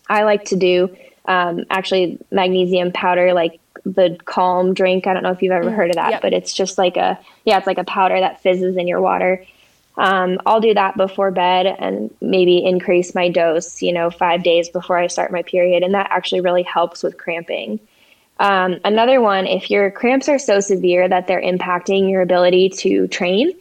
I 0.08 0.24
like 0.24 0.46
to 0.46 0.56
do 0.56 0.96
um, 1.26 1.66
actually 1.70 2.18
magnesium 2.32 2.94
powder, 2.94 3.34
like 3.34 3.60
the 3.84 4.18
Calm 4.24 4.74
drink. 4.74 5.08
I 5.08 5.14
don't 5.14 5.24
know 5.24 5.32
if 5.32 5.42
you've 5.42 5.52
ever 5.52 5.70
mm, 5.70 5.76
heard 5.76 5.90
of 5.90 5.98
that, 5.98 6.12
yep. 6.12 6.22
but 6.22 6.32
it's 6.32 6.54
just 6.54 6.78
like 6.78 6.96
a 6.96 7.20
yeah, 7.44 7.58
it's 7.58 7.68
like 7.68 7.80
a 7.80 7.84
powder 7.84 8.18
that 8.18 8.42
fizzes 8.42 8.78
in 8.78 8.88
your 8.88 9.02
water. 9.02 9.46
Um, 9.98 10.40
I'll 10.46 10.62
do 10.62 10.74
that 10.74 10.96
before 10.96 11.32
bed 11.32 11.66
and 11.66 12.16
maybe 12.22 12.64
increase 12.64 13.14
my 13.14 13.28
dose, 13.28 13.82
you 13.82 13.92
know, 13.92 14.10
five 14.10 14.42
days 14.42 14.70
before 14.70 14.98
I 14.98 15.08
start 15.08 15.34
my 15.34 15.44
period, 15.44 15.84
and 15.84 15.96
that 15.96 16.08
actually 16.12 16.40
really 16.40 16.64
helps 16.64 17.04
with 17.04 17.18
cramping. 17.18 17.82
Um, 18.40 18.80
another 18.86 19.20
one, 19.20 19.48
if 19.48 19.70
your 19.70 19.92
cramps 19.92 20.30
are 20.30 20.40
so 20.40 20.62
severe 20.62 21.10
that 21.10 21.28
they're 21.28 21.42
impacting 21.42 22.10
your 22.10 22.22
ability 22.22 22.70
to 22.70 23.10
train, 23.10 23.52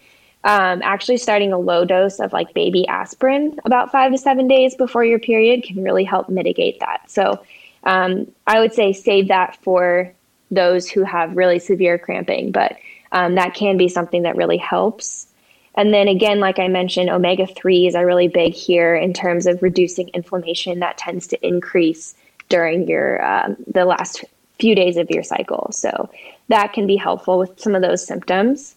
um, 0.44 0.80
actually, 0.82 1.18
starting 1.18 1.52
a 1.52 1.58
low 1.58 1.84
dose 1.84 2.18
of 2.18 2.32
like 2.32 2.54
baby 2.54 2.86
aspirin 2.88 3.58
about 3.64 3.92
five 3.92 4.12
to 4.12 4.18
seven 4.18 4.48
days 4.48 4.74
before 4.74 5.04
your 5.04 5.18
period 5.18 5.64
can 5.64 5.82
really 5.82 6.04
help 6.04 6.28
mitigate 6.28 6.80
that. 6.80 7.10
So, 7.10 7.44
um, 7.84 8.30
I 8.46 8.60
would 8.60 8.72
say 8.72 8.92
save 8.92 9.28
that 9.28 9.56
for 9.56 10.12
those 10.50 10.88
who 10.88 11.04
have 11.04 11.36
really 11.36 11.58
severe 11.58 11.98
cramping, 11.98 12.52
but 12.52 12.76
um, 13.12 13.34
that 13.34 13.54
can 13.54 13.76
be 13.76 13.88
something 13.88 14.22
that 14.22 14.36
really 14.36 14.56
helps. 14.56 15.26
And 15.74 15.94
then 15.94 16.08
again, 16.08 16.40
like 16.40 16.58
I 16.58 16.68
mentioned, 16.68 17.10
omega 17.10 17.46
3s 17.46 17.94
are 17.94 18.06
really 18.06 18.28
big 18.28 18.54
here 18.54 18.94
in 18.94 19.12
terms 19.12 19.46
of 19.46 19.62
reducing 19.62 20.08
inflammation 20.08 20.80
that 20.80 20.98
tends 20.98 21.26
to 21.28 21.46
increase 21.46 22.14
during 22.48 22.88
your 22.88 23.24
um, 23.24 23.56
the 23.66 23.84
last 23.84 24.24
few 24.58 24.74
days 24.74 24.96
of 24.96 25.10
your 25.10 25.22
cycle. 25.22 25.70
So 25.72 26.10
that 26.48 26.72
can 26.72 26.86
be 26.86 26.96
helpful 26.96 27.38
with 27.38 27.58
some 27.60 27.74
of 27.74 27.82
those 27.82 28.06
symptoms. 28.06 28.74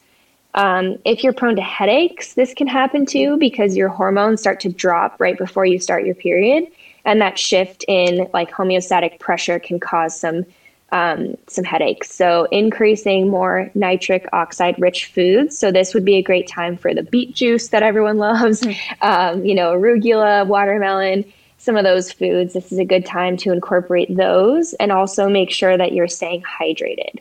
Um, 0.56 0.98
if 1.04 1.24
you're 1.24 1.34
prone 1.34 1.56
to 1.56 1.62
headaches, 1.62 2.36
this 2.36 2.54
can 2.54 2.68
happen 2.68 3.06
too 3.06 3.38
because 3.38 3.76
your 3.76 3.90
hormones 3.90 4.40
start 4.40 4.60
to 4.62 4.70
drop 4.70 5.20
right 5.20 5.38
before 5.38 5.66
you 5.66 5.80
start 5.80 6.06
your 6.06 6.16
period. 6.16 6.68
And 7.06 7.20
that 7.22 7.38
shift 7.38 7.84
in 7.88 8.30
like 8.34 8.52
homeostatic 8.52 9.20
pressure 9.20 9.60
can 9.60 9.80
cause 9.80 10.18
some 10.18 10.46
um, 10.94 11.36
some 11.48 11.66
headaches. 11.66 12.14
So, 12.14 12.48
increasing 12.52 13.28
more 13.28 13.72
nitric 13.74 14.30
oxide 14.32 14.80
rich 14.80 15.08
foods. 15.08 15.58
So, 15.58 15.72
this 15.72 15.94
would 15.94 16.06
be 16.06 16.16
a 16.16 16.22
great 16.22 16.48
time 16.48 16.78
for 16.78 16.94
the 16.94 17.02
beet 17.02 17.34
juice 17.34 17.70
that 17.70 17.82
everyone 17.82 18.18
loves, 18.20 18.62
mm-hmm. 18.62 18.94
um, 19.02 19.44
you 19.44 19.56
know, 19.56 19.74
arugula, 19.74 20.46
watermelon, 20.46 21.26
some 21.58 21.76
of 21.76 21.84
those 21.84 22.12
foods. 22.12 22.54
This 22.54 22.72
is 22.72 22.78
a 22.78 22.86
good 22.86 23.06
time 23.06 23.38
to 23.38 23.52
incorporate 23.52 24.16
those 24.16 24.74
and 24.76 24.92
also 24.92 25.28
make 25.28 25.50
sure 25.50 25.76
that 25.76 25.94
you're 25.94 26.08
staying 26.08 26.44
hydrated. 26.44 27.20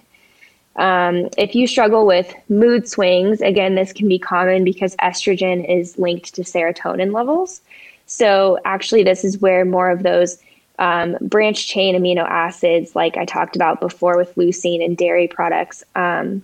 Um, 0.76 1.28
if 1.36 1.54
you 1.54 1.66
struggle 1.66 2.06
with 2.06 2.34
mood 2.48 2.88
swings, 2.88 3.40
again, 3.40 3.74
this 3.74 3.92
can 3.92 4.08
be 4.08 4.18
common 4.18 4.64
because 4.64 4.96
estrogen 4.96 5.68
is 5.68 5.98
linked 5.98 6.34
to 6.34 6.42
serotonin 6.42 7.12
levels. 7.12 7.60
So, 8.06 8.58
actually, 8.64 9.04
this 9.04 9.24
is 9.24 9.38
where 9.38 9.64
more 9.64 9.90
of 9.90 10.02
those 10.02 10.38
um, 10.78 11.16
branch 11.20 11.68
chain 11.68 11.94
amino 11.94 12.26
acids, 12.28 12.96
like 12.96 13.16
I 13.16 13.24
talked 13.24 13.54
about 13.54 13.80
before 13.80 14.16
with 14.16 14.34
leucine 14.34 14.84
and 14.84 14.96
dairy 14.96 15.28
products, 15.28 15.84
um, 15.94 16.42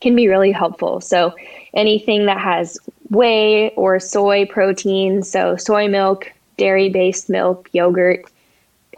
can 0.00 0.14
be 0.14 0.28
really 0.28 0.52
helpful. 0.52 1.00
So, 1.00 1.34
anything 1.72 2.26
that 2.26 2.38
has 2.38 2.78
whey 3.10 3.70
or 3.70 3.98
soy 3.98 4.46
protein, 4.46 5.22
so 5.22 5.56
soy 5.56 5.88
milk, 5.88 6.32
dairy 6.58 6.90
based 6.90 7.30
milk, 7.30 7.68
yogurt, 7.72 8.24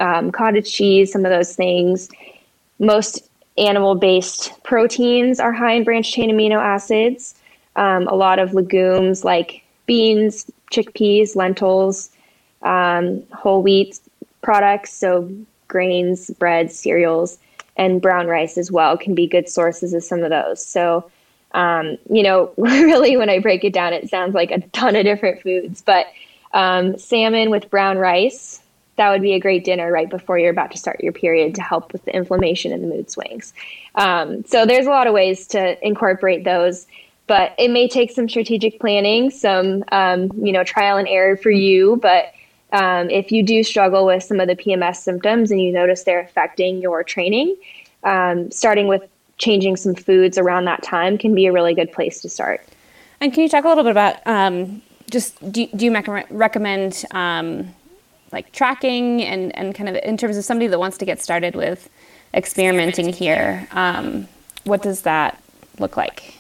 um, 0.00 0.30
cottage 0.32 0.72
cheese, 0.72 1.12
some 1.12 1.24
of 1.24 1.30
those 1.30 1.54
things. 1.54 2.08
Most 2.78 3.28
animal 3.58 3.94
based 3.94 4.52
proteins 4.62 5.40
are 5.40 5.52
high 5.52 5.72
in 5.72 5.84
branched 5.84 6.12
chain 6.12 6.30
amino 6.30 6.58
acids. 6.58 7.34
Um, 7.76 8.06
a 8.08 8.14
lot 8.14 8.38
of 8.38 8.54
legumes 8.54 9.24
like 9.24 9.62
beans, 9.86 10.50
chickpeas, 10.70 11.36
lentils, 11.36 12.10
um, 12.62 13.22
whole 13.32 13.62
wheat 13.62 14.00
products, 14.42 14.92
so 14.92 15.30
grains, 15.68 16.30
breads, 16.38 16.78
cereals, 16.78 17.38
and 17.76 18.00
brown 18.00 18.26
rice 18.26 18.56
as 18.56 18.70
well 18.70 18.96
can 18.96 19.14
be 19.14 19.26
good 19.26 19.48
sources 19.48 19.92
of 19.92 20.02
some 20.02 20.22
of 20.22 20.30
those. 20.30 20.64
So, 20.64 21.10
um, 21.52 21.98
you 22.10 22.22
know, 22.22 22.52
really, 22.56 23.16
when 23.16 23.30
I 23.30 23.38
break 23.38 23.64
it 23.64 23.72
down, 23.72 23.92
it 23.92 24.08
sounds 24.08 24.34
like 24.34 24.50
a 24.50 24.60
ton 24.68 24.96
of 24.96 25.04
different 25.04 25.42
foods, 25.42 25.82
but 25.82 26.06
um, 26.52 26.96
salmon 26.98 27.50
with 27.50 27.70
brown 27.70 27.98
rice, 27.98 28.60
that 28.96 29.10
would 29.10 29.22
be 29.22 29.34
a 29.34 29.40
great 29.40 29.64
dinner 29.64 29.92
right 29.92 30.08
before 30.08 30.38
you're 30.38 30.50
about 30.50 30.70
to 30.72 30.78
start 30.78 31.00
your 31.02 31.12
period 31.12 31.54
to 31.54 31.62
help 31.62 31.92
with 31.92 32.04
the 32.04 32.14
inflammation 32.14 32.72
and 32.72 32.82
the 32.82 32.88
mood 32.88 33.10
swings. 33.10 33.52
Um, 33.94 34.44
so, 34.44 34.66
there's 34.66 34.86
a 34.86 34.90
lot 34.90 35.06
of 35.06 35.14
ways 35.14 35.46
to 35.48 35.86
incorporate 35.86 36.44
those 36.44 36.86
but 37.26 37.54
it 37.58 37.70
may 37.70 37.88
take 37.88 38.10
some 38.10 38.28
strategic 38.28 38.78
planning, 38.78 39.30
some 39.30 39.84
um, 39.92 40.30
you 40.42 40.52
know 40.52 40.64
trial 40.64 40.96
and 40.96 41.08
error 41.08 41.36
for 41.36 41.50
you. 41.50 41.96
But 41.96 42.32
um, 42.72 43.10
if 43.10 43.32
you 43.32 43.42
do 43.42 43.62
struggle 43.62 44.06
with 44.06 44.22
some 44.22 44.40
of 44.40 44.48
the 44.48 44.56
PMS 44.56 44.96
symptoms 44.96 45.50
and 45.50 45.60
you 45.60 45.72
notice 45.72 46.04
they're 46.04 46.20
affecting 46.20 46.80
your 46.80 47.02
training, 47.02 47.56
um, 48.04 48.50
starting 48.50 48.86
with 48.86 49.02
changing 49.38 49.76
some 49.76 49.94
foods 49.94 50.38
around 50.38 50.64
that 50.64 50.82
time 50.82 51.18
can 51.18 51.34
be 51.34 51.46
a 51.46 51.52
really 51.52 51.74
good 51.74 51.92
place 51.92 52.20
to 52.22 52.28
start. 52.28 52.66
And 53.20 53.32
can 53.32 53.42
you 53.42 53.48
talk 53.48 53.64
a 53.64 53.68
little 53.68 53.84
bit 53.84 53.90
about 53.90 54.26
um, 54.26 54.82
just 55.10 55.40
do, 55.52 55.66
do 55.68 55.84
you 55.84 55.92
recommend 56.30 57.04
um, 57.12 57.74
like 58.32 58.52
tracking 58.52 59.22
and, 59.22 59.56
and 59.56 59.74
kind 59.74 59.88
of 59.88 59.96
in 60.02 60.16
terms 60.16 60.36
of 60.36 60.44
somebody 60.44 60.66
that 60.68 60.78
wants 60.78 60.98
to 60.98 61.04
get 61.04 61.20
started 61.20 61.54
with 61.54 61.88
experimenting 62.34 63.12
here? 63.12 63.66
Um, 63.72 64.28
what 64.64 64.82
does 64.82 65.02
that 65.02 65.42
look 65.78 65.96
like? 65.96 66.34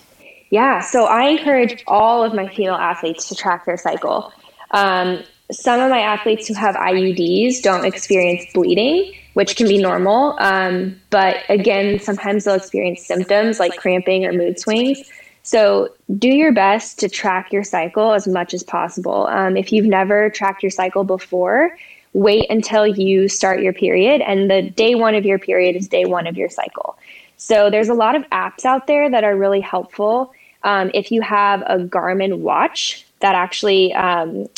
Yeah, 0.50 0.80
so 0.80 1.06
I 1.06 1.28
encourage 1.28 1.82
all 1.86 2.22
of 2.22 2.32
my 2.34 2.48
female 2.48 2.74
athletes 2.74 3.28
to 3.28 3.34
track 3.34 3.64
their 3.66 3.76
cycle. 3.76 4.32
Um, 4.70 5.22
some 5.50 5.80
of 5.80 5.90
my 5.90 6.00
athletes 6.00 6.48
who 6.48 6.54
have 6.54 6.74
IUDs 6.74 7.62
don't 7.62 7.84
experience 7.84 8.44
bleeding, 8.52 9.12
which 9.34 9.56
can 9.56 9.68
be 9.68 9.78
normal. 9.78 10.36
Um, 10.40 11.00
but 11.10 11.38
again, 11.48 11.98
sometimes 11.98 12.44
they'll 12.44 12.54
experience 12.54 13.04
symptoms 13.06 13.60
like 13.60 13.76
cramping 13.76 14.24
or 14.24 14.32
mood 14.32 14.58
swings. 14.58 15.10
So 15.46 15.90
do 16.18 16.26
your 16.26 16.50
best 16.50 16.98
to 16.98 17.08
track 17.08 17.52
your 17.52 17.62
cycle 17.62 18.14
as 18.14 18.26
much 18.26 18.52
as 18.52 18.64
possible. 18.64 19.28
Um, 19.28 19.56
if 19.56 19.72
you've 19.72 19.86
never 19.86 20.28
tracked 20.28 20.60
your 20.60 20.70
cycle 20.70 21.04
before, 21.04 21.78
wait 22.14 22.50
until 22.50 22.84
you 22.84 23.28
start 23.28 23.60
your 23.60 23.72
period, 23.72 24.22
and 24.22 24.50
the 24.50 24.62
day 24.62 24.96
one 24.96 25.14
of 25.14 25.24
your 25.24 25.38
period 25.38 25.76
is 25.76 25.86
day 25.86 26.04
one 26.04 26.26
of 26.26 26.36
your 26.36 26.48
cycle. 26.48 26.98
So 27.36 27.70
there's 27.70 27.88
a 27.88 27.94
lot 27.94 28.16
of 28.16 28.24
apps 28.30 28.64
out 28.64 28.88
there 28.88 29.08
that 29.08 29.22
are 29.22 29.36
really 29.36 29.60
helpful. 29.60 30.34
Um, 30.64 30.90
if 30.94 31.12
you 31.12 31.22
have 31.22 31.62
a 31.62 31.78
Garmin 31.78 32.38
watch 32.38 33.06
that 33.20 33.36
actually 33.36 33.94
um, 33.94 34.48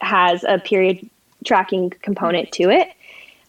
has 0.00 0.42
a 0.44 0.58
period 0.58 1.06
tracking 1.44 1.90
component 2.00 2.50
to 2.52 2.70
it. 2.70 2.88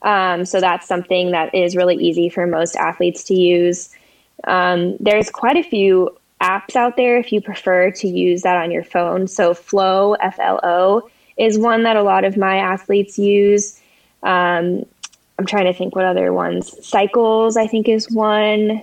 Um, 0.01 0.43
so 0.43 0.59
that's 0.59 0.89
something 0.89 1.31
that 1.31 1.55
is 1.55 1.77
really 1.77 1.95
easy 1.95 2.27
for 2.27 2.45
most 2.45 2.75
athletes 2.75 3.23
to 3.25 3.33
use. 3.33 3.95
Um, 4.43 4.97
there's 4.99 5.29
quite 5.31 5.55
a 5.55 5.63
few 5.63 6.13
apps 6.53 6.75
out 6.75 6.95
there 6.95 7.17
if 7.17 7.31
you 7.33 7.41
prefer 7.41 7.91
to 7.91 8.07
use 8.07 8.43
that 8.43 8.57
on 8.63 8.69
your 8.71 8.83
phone. 8.83 9.27
So 9.27 9.53
Flo, 9.53 10.13
F 10.13 10.37
L 10.39 10.59
O, 10.63 11.09
is 11.37 11.57
one 11.57 11.83
that 11.83 11.97
a 11.97 12.03
lot 12.03 12.23
of 12.23 12.37
my 12.37 12.57
athletes 12.57 13.17
use. 13.17 13.81
Um, 14.23 14.85
I'm 15.37 15.45
trying 15.45 15.65
to 15.65 15.73
think 15.73 15.95
what 15.95 16.05
other 16.05 16.31
ones. 16.31 16.63
Cycles, 16.85 17.57
I 17.57 17.67
think, 17.67 17.89
is 17.89 18.09
one. 18.09 18.81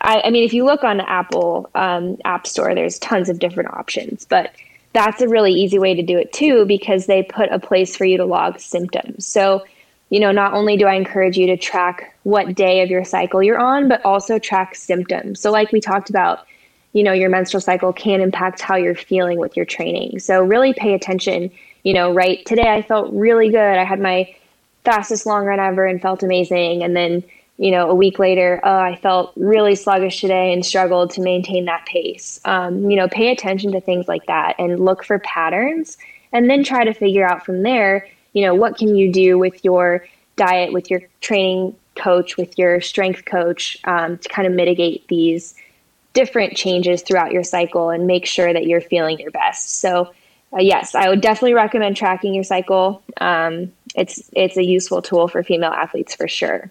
I, 0.00 0.22
I 0.26 0.30
mean, 0.30 0.44
if 0.44 0.54
you 0.54 0.64
look 0.64 0.84
on 0.84 0.96
the 0.98 1.08
Apple 1.10 1.68
um, 1.74 2.16
App 2.24 2.46
Store, 2.46 2.74
there's 2.74 2.98
tons 2.98 3.28
of 3.28 3.38
different 3.38 3.70
options, 3.70 4.24
but 4.24 4.52
that's 4.92 5.20
a 5.20 5.28
really 5.28 5.52
easy 5.52 5.78
way 5.78 5.94
to 5.94 6.02
do 6.02 6.16
it 6.18 6.32
too 6.32 6.64
because 6.64 7.06
they 7.06 7.22
put 7.22 7.50
a 7.50 7.58
place 7.58 7.96
for 7.96 8.04
you 8.04 8.16
to 8.16 8.24
log 8.24 8.58
symptoms. 8.58 9.26
So, 9.26 9.64
you 10.10 10.20
know, 10.20 10.32
not 10.32 10.52
only 10.52 10.76
do 10.76 10.86
I 10.86 10.94
encourage 10.94 11.38
you 11.38 11.46
to 11.46 11.56
track 11.56 12.14
what 12.24 12.54
day 12.54 12.82
of 12.82 12.90
your 12.90 13.04
cycle 13.04 13.42
you're 13.42 13.58
on, 13.58 13.88
but 13.88 14.04
also 14.04 14.38
track 14.38 14.74
symptoms. 14.74 15.40
So, 15.40 15.50
like 15.50 15.72
we 15.72 15.80
talked 15.80 16.10
about, 16.10 16.46
you 16.92 17.02
know, 17.02 17.12
your 17.12 17.30
menstrual 17.30 17.60
cycle 17.60 17.92
can 17.92 18.20
impact 18.20 18.60
how 18.60 18.76
you're 18.76 18.94
feeling 18.94 19.38
with 19.38 19.56
your 19.56 19.64
training. 19.64 20.18
So, 20.18 20.42
really 20.42 20.74
pay 20.74 20.94
attention. 20.94 21.50
You 21.84 21.94
know, 21.94 22.12
right 22.12 22.44
today 22.44 22.68
I 22.68 22.82
felt 22.82 23.12
really 23.12 23.50
good. 23.50 23.78
I 23.78 23.84
had 23.84 24.00
my 24.00 24.34
fastest 24.84 25.26
long 25.26 25.46
run 25.46 25.60
ever 25.60 25.86
and 25.86 26.02
felt 26.02 26.22
amazing. 26.22 26.82
And 26.82 26.94
then 26.94 27.22
you 27.60 27.70
know, 27.70 27.90
a 27.90 27.94
week 27.94 28.18
later, 28.18 28.58
oh, 28.64 28.78
I 28.78 28.96
felt 28.96 29.34
really 29.36 29.74
sluggish 29.74 30.22
today 30.22 30.54
and 30.54 30.64
struggled 30.64 31.10
to 31.10 31.20
maintain 31.20 31.66
that 31.66 31.84
pace. 31.84 32.40
Um, 32.46 32.90
you 32.90 32.96
know, 32.96 33.06
pay 33.06 33.30
attention 33.30 33.72
to 33.72 33.82
things 33.82 34.08
like 34.08 34.24
that 34.28 34.54
and 34.58 34.82
look 34.82 35.04
for 35.04 35.18
patterns 35.18 35.98
and 36.32 36.48
then 36.48 36.64
try 36.64 36.84
to 36.84 36.94
figure 36.94 37.28
out 37.28 37.44
from 37.44 37.62
there, 37.62 38.08
you 38.32 38.42
know, 38.42 38.54
what 38.54 38.76
can 38.76 38.94
you 38.94 39.12
do 39.12 39.38
with 39.38 39.64
your 39.64 40.06
diet, 40.36 40.72
with 40.72 40.90
your 40.90 41.02
training 41.20 41.76
coach, 41.96 42.36
with 42.36 42.58
your 42.58 42.80
strength 42.80 43.24
coach 43.24 43.76
um, 43.84 44.18
to 44.18 44.28
kind 44.28 44.46
of 44.46 44.54
mitigate 44.54 45.06
these 45.08 45.54
different 46.12 46.56
changes 46.56 47.02
throughout 47.02 47.32
your 47.32 47.44
cycle 47.44 47.90
and 47.90 48.06
make 48.06 48.26
sure 48.26 48.52
that 48.52 48.66
you're 48.66 48.80
feeling 48.80 49.18
your 49.18 49.30
best. 49.30 49.80
So, 49.80 50.12
uh, 50.52 50.60
yes, 50.60 50.94
I 50.94 51.08
would 51.08 51.20
definitely 51.20 51.54
recommend 51.54 51.96
tracking 51.96 52.34
your 52.34 52.44
cycle. 52.44 53.02
Um, 53.20 53.72
it's 53.94 54.30
it's 54.32 54.56
a 54.56 54.64
useful 54.64 55.02
tool 55.02 55.28
for 55.28 55.42
female 55.42 55.70
athletes 55.72 56.14
for 56.14 56.26
sure. 56.26 56.70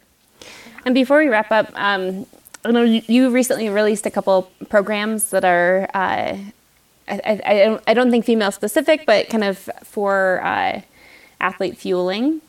And 0.86 0.94
before 0.94 1.20
we 1.20 1.28
wrap 1.28 1.52
up, 1.52 1.72
um, 1.76 2.26
I 2.66 2.72
know 2.72 2.82
you 2.84 3.30
recently 3.30 3.70
released 3.70 4.06
a 4.06 4.12
couple 4.12 4.52
programs 4.68 5.30
that 5.30 5.46
are, 5.46 5.90
uh, 5.94 6.38
I, 7.08 7.22
I, 7.26 7.80
I, 7.88 7.94
don't 7.94 8.12
think 8.12 8.26
female 8.26 8.52
specific, 8.52 9.06
but 9.06 9.30
kind 9.30 9.44
of 9.46 9.70
for 9.84 10.42
uh, 10.44 10.82
athlete 11.40 11.78
fueling. 11.78 12.42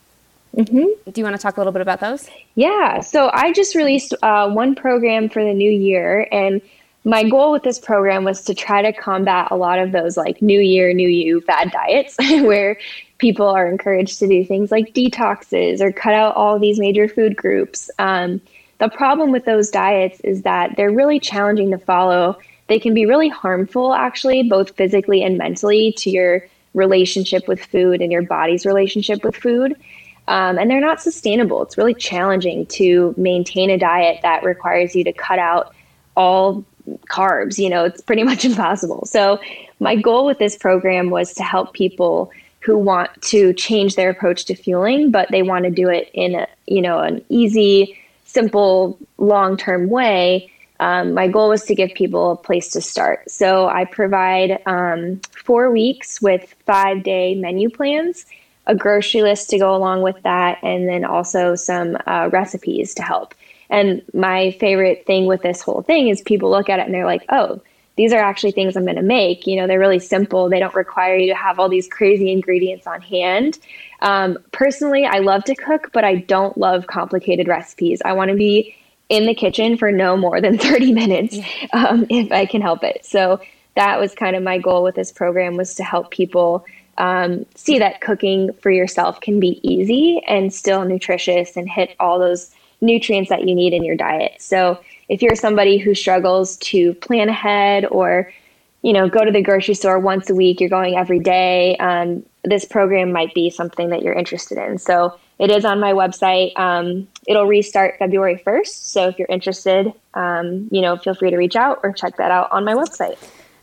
Mm-hmm. 0.56 1.10
Do 1.10 1.20
you 1.20 1.24
want 1.24 1.36
to 1.36 1.42
talk 1.42 1.56
a 1.56 1.60
little 1.60 1.72
bit 1.72 1.82
about 1.82 2.00
those? 2.00 2.28
Yeah. 2.56 3.00
So 3.00 3.30
I 3.32 3.52
just 3.52 3.74
released 3.74 4.14
uh, 4.22 4.50
one 4.50 4.74
program 4.74 5.28
for 5.28 5.44
the 5.44 5.54
new 5.54 5.70
year, 5.70 6.26
and 6.32 6.60
my 7.04 7.28
goal 7.28 7.52
with 7.52 7.62
this 7.62 7.78
program 7.78 8.24
was 8.24 8.42
to 8.42 8.54
try 8.54 8.82
to 8.82 8.92
combat 8.92 9.48
a 9.50 9.56
lot 9.56 9.78
of 9.78 9.92
those 9.92 10.16
like 10.16 10.42
new 10.42 10.60
year, 10.60 10.92
new 10.92 11.08
you 11.08 11.40
fad 11.40 11.70
diets 11.70 12.16
where 12.42 12.78
people 13.18 13.46
are 13.46 13.68
encouraged 13.68 14.18
to 14.18 14.26
do 14.26 14.44
things 14.44 14.70
like 14.70 14.92
detoxes 14.92 15.80
or 15.80 15.92
cut 15.92 16.14
out 16.14 16.34
all 16.34 16.58
these 16.58 16.78
major 16.78 17.08
food 17.08 17.36
groups. 17.36 17.90
Um, 17.98 18.40
the 18.78 18.88
problem 18.88 19.30
with 19.30 19.44
those 19.44 19.70
diets 19.70 20.20
is 20.20 20.42
that 20.42 20.76
they're 20.76 20.90
really 20.90 21.20
challenging 21.20 21.70
to 21.70 21.78
follow. 21.78 22.38
They 22.66 22.78
can 22.78 22.94
be 22.94 23.06
really 23.06 23.28
harmful, 23.28 23.92
actually, 23.92 24.42
both 24.44 24.76
physically 24.76 25.22
and 25.22 25.36
mentally, 25.36 25.92
to 25.98 26.10
your 26.10 26.46
relationship 26.74 27.48
with 27.48 27.60
food 27.60 28.00
and 28.00 28.12
your 28.12 28.22
body's 28.22 28.64
relationship 28.64 29.24
with 29.24 29.36
food. 29.36 29.76
Um, 30.28 30.58
and 30.58 30.70
they're 30.70 30.80
not 30.80 31.00
sustainable. 31.00 31.62
It's 31.62 31.76
really 31.76 31.94
challenging 31.94 32.66
to 32.66 33.14
maintain 33.16 33.70
a 33.70 33.78
diet 33.78 34.20
that 34.22 34.44
requires 34.44 34.94
you 34.94 35.02
to 35.04 35.12
cut 35.12 35.38
out 35.38 35.74
all 36.16 36.64
carbs. 37.08 37.58
You 37.58 37.70
know, 37.70 37.84
it's 37.84 38.00
pretty 38.00 38.22
much 38.30 38.44
impossible. 38.44 39.06
So, 39.06 39.40
my 39.80 39.96
goal 39.96 40.26
with 40.26 40.38
this 40.38 40.56
program 40.56 41.10
was 41.10 41.32
to 41.34 41.42
help 41.42 41.72
people 41.72 42.30
who 42.60 42.76
want 42.76 43.10
to 43.22 43.54
change 43.54 43.96
their 43.96 44.10
approach 44.10 44.44
to 44.44 44.54
fueling, 44.54 45.10
but 45.10 45.28
they 45.30 45.42
want 45.42 45.64
to 45.64 45.70
do 45.70 45.88
it 45.88 46.10
in 46.12 46.34
a 46.34 46.46
you 46.66 46.82
know 46.82 47.00
an 47.00 47.24
easy, 47.28 47.98
simple, 48.24 48.98
long 49.18 49.56
term 49.56 49.88
way. 49.88 50.50
Um, 50.80 51.14
my 51.14 51.28
goal 51.28 51.50
was 51.50 51.64
to 51.64 51.74
give 51.74 51.90
people 51.94 52.32
a 52.32 52.36
place 52.36 52.70
to 52.70 52.80
start. 52.80 53.30
So 53.30 53.68
I 53.68 53.84
provide 53.84 54.60
um, 54.66 55.20
four 55.44 55.70
weeks 55.70 56.20
with 56.20 56.54
five 56.66 57.04
day 57.04 57.34
menu 57.36 57.70
plans 57.70 58.26
a 58.66 58.74
grocery 58.74 59.22
list 59.22 59.50
to 59.50 59.58
go 59.58 59.74
along 59.74 60.02
with 60.02 60.22
that, 60.22 60.58
and 60.62 60.88
then 60.88 61.04
also 61.04 61.54
some 61.54 61.96
uh, 62.06 62.30
recipes 62.32 62.94
to 62.94 63.02
help. 63.02 63.34
And 63.68 64.02
my 64.14 64.52
favorite 64.52 65.06
thing 65.06 65.26
with 65.26 65.42
this 65.42 65.60
whole 65.60 65.82
thing 65.82 66.08
is 66.08 66.22
people 66.22 66.50
look 66.50 66.68
at 66.68 66.78
it 66.78 66.86
and 66.86 66.94
they're 66.94 67.06
like, 67.06 67.24
oh, 67.30 67.60
these 67.96 68.12
are 68.12 68.20
actually 68.20 68.52
things 68.52 68.76
I'm 68.76 68.84
going 68.84 68.96
to 68.96 69.02
make. 69.02 69.46
You 69.46 69.56
know, 69.56 69.66
they're 69.66 69.78
really 69.78 69.98
simple. 69.98 70.48
They 70.48 70.58
don't 70.58 70.74
require 70.74 71.16
you 71.16 71.26
to 71.28 71.34
have 71.34 71.58
all 71.58 71.68
these 71.68 71.88
crazy 71.88 72.30
ingredients 72.30 72.86
on 72.86 73.00
hand. 73.00 73.58
Um, 74.00 74.38
personally, 74.52 75.04
I 75.04 75.18
love 75.18 75.44
to 75.44 75.54
cook, 75.54 75.90
but 75.92 76.04
I 76.04 76.16
don't 76.16 76.56
love 76.56 76.86
complicated 76.86 77.48
recipes. 77.48 78.00
I 78.04 78.12
want 78.12 78.30
to 78.30 78.36
be 78.36 78.74
in 79.10 79.26
the 79.26 79.34
kitchen 79.34 79.76
for 79.76 79.92
no 79.92 80.16
more 80.16 80.40
than 80.40 80.56
30 80.70 80.92
minutes 80.92 81.36
um, 81.74 82.06
if 82.08 82.32
I 82.32 82.46
can 82.46 82.62
help 82.62 82.82
it. 82.82 83.04
So 83.04 83.40
that 83.74 84.00
was 84.00 84.14
kind 84.14 84.34
of 84.34 84.42
my 84.42 84.58
goal 84.58 84.82
with 84.82 84.94
this 84.94 85.12
program 85.12 85.56
was 85.56 85.74
to 85.74 85.84
help 85.84 86.10
people 86.10 86.64
um, 86.98 87.46
see 87.54 87.78
that 87.78 88.00
cooking 88.00 88.52
for 88.54 88.70
yourself 88.70 89.20
can 89.20 89.40
be 89.40 89.60
easy 89.62 90.22
and 90.26 90.52
still 90.52 90.84
nutritious 90.84 91.56
and 91.56 91.68
hit 91.68 91.94
all 92.00 92.18
those 92.18 92.50
nutrients 92.80 93.28
that 93.30 93.46
you 93.46 93.54
need 93.54 93.72
in 93.72 93.84
your 93.84 93.96
diet. 93.96 94.34
So 94.38 94.80
if 95.08 95.22
you're 95.22 95.36
somebody 95.36 95.78
who 95.78 95.94
struggles 95.94 96.56
to 96.58 96.94
plan 96.94 97.28
ahead 97.28 97.86
or 97.86 98.32
you 98.82 98.92
know 98.92 99.08
go 99.08 99.24
to 99.24 99.30
the 99.30 99.42
grocery 99.42 99.74
store 99.74 99.98
once 99.98 100.30
a 100.30 100.34
week, 100.34 100.60
you're 100.60 100.70
going 100.70 100.96
every 100.96 101.20
day, 101.20 101.76
um, 101.78 102.24
this 102.44 102.64
program 102.64 103.12
might 103.12 103.34
be 103.34 103.50
something 103.50 103.90
that 103.90 104.02
you're 104.02 104.14
interested 104.14 104.58
in. 104.58 104.78
So 104.78 105.18
it 105.38 105.50
is 105.50 105.64
on 105.64 105.80
my 105.80 105.92
website. 105.92 106.58
Um, 106.58 107.08
it'll 107.26 107.46
restart 107.46 107.98
February 107.98 108.42
1st. 108.44 108.66
So 108.66 109.08
if 109.08 109.18
you're 109.18 109.28
interested, 109.28 109.92
um, 110.14 110.68
you 110.70 110.80
know, 110.80 110.96
feel 110.96 111.14
free 111.14 111.30
to 111.30 111.36
reach 111.36 111.56
out 111.56 111.80
or 111.82 111.92
check 111.92 112.16
that 112.16 112.30
out 112.30 112.50
on 112.50 112.64
my 112.64 112.74
website. 112.74 113.18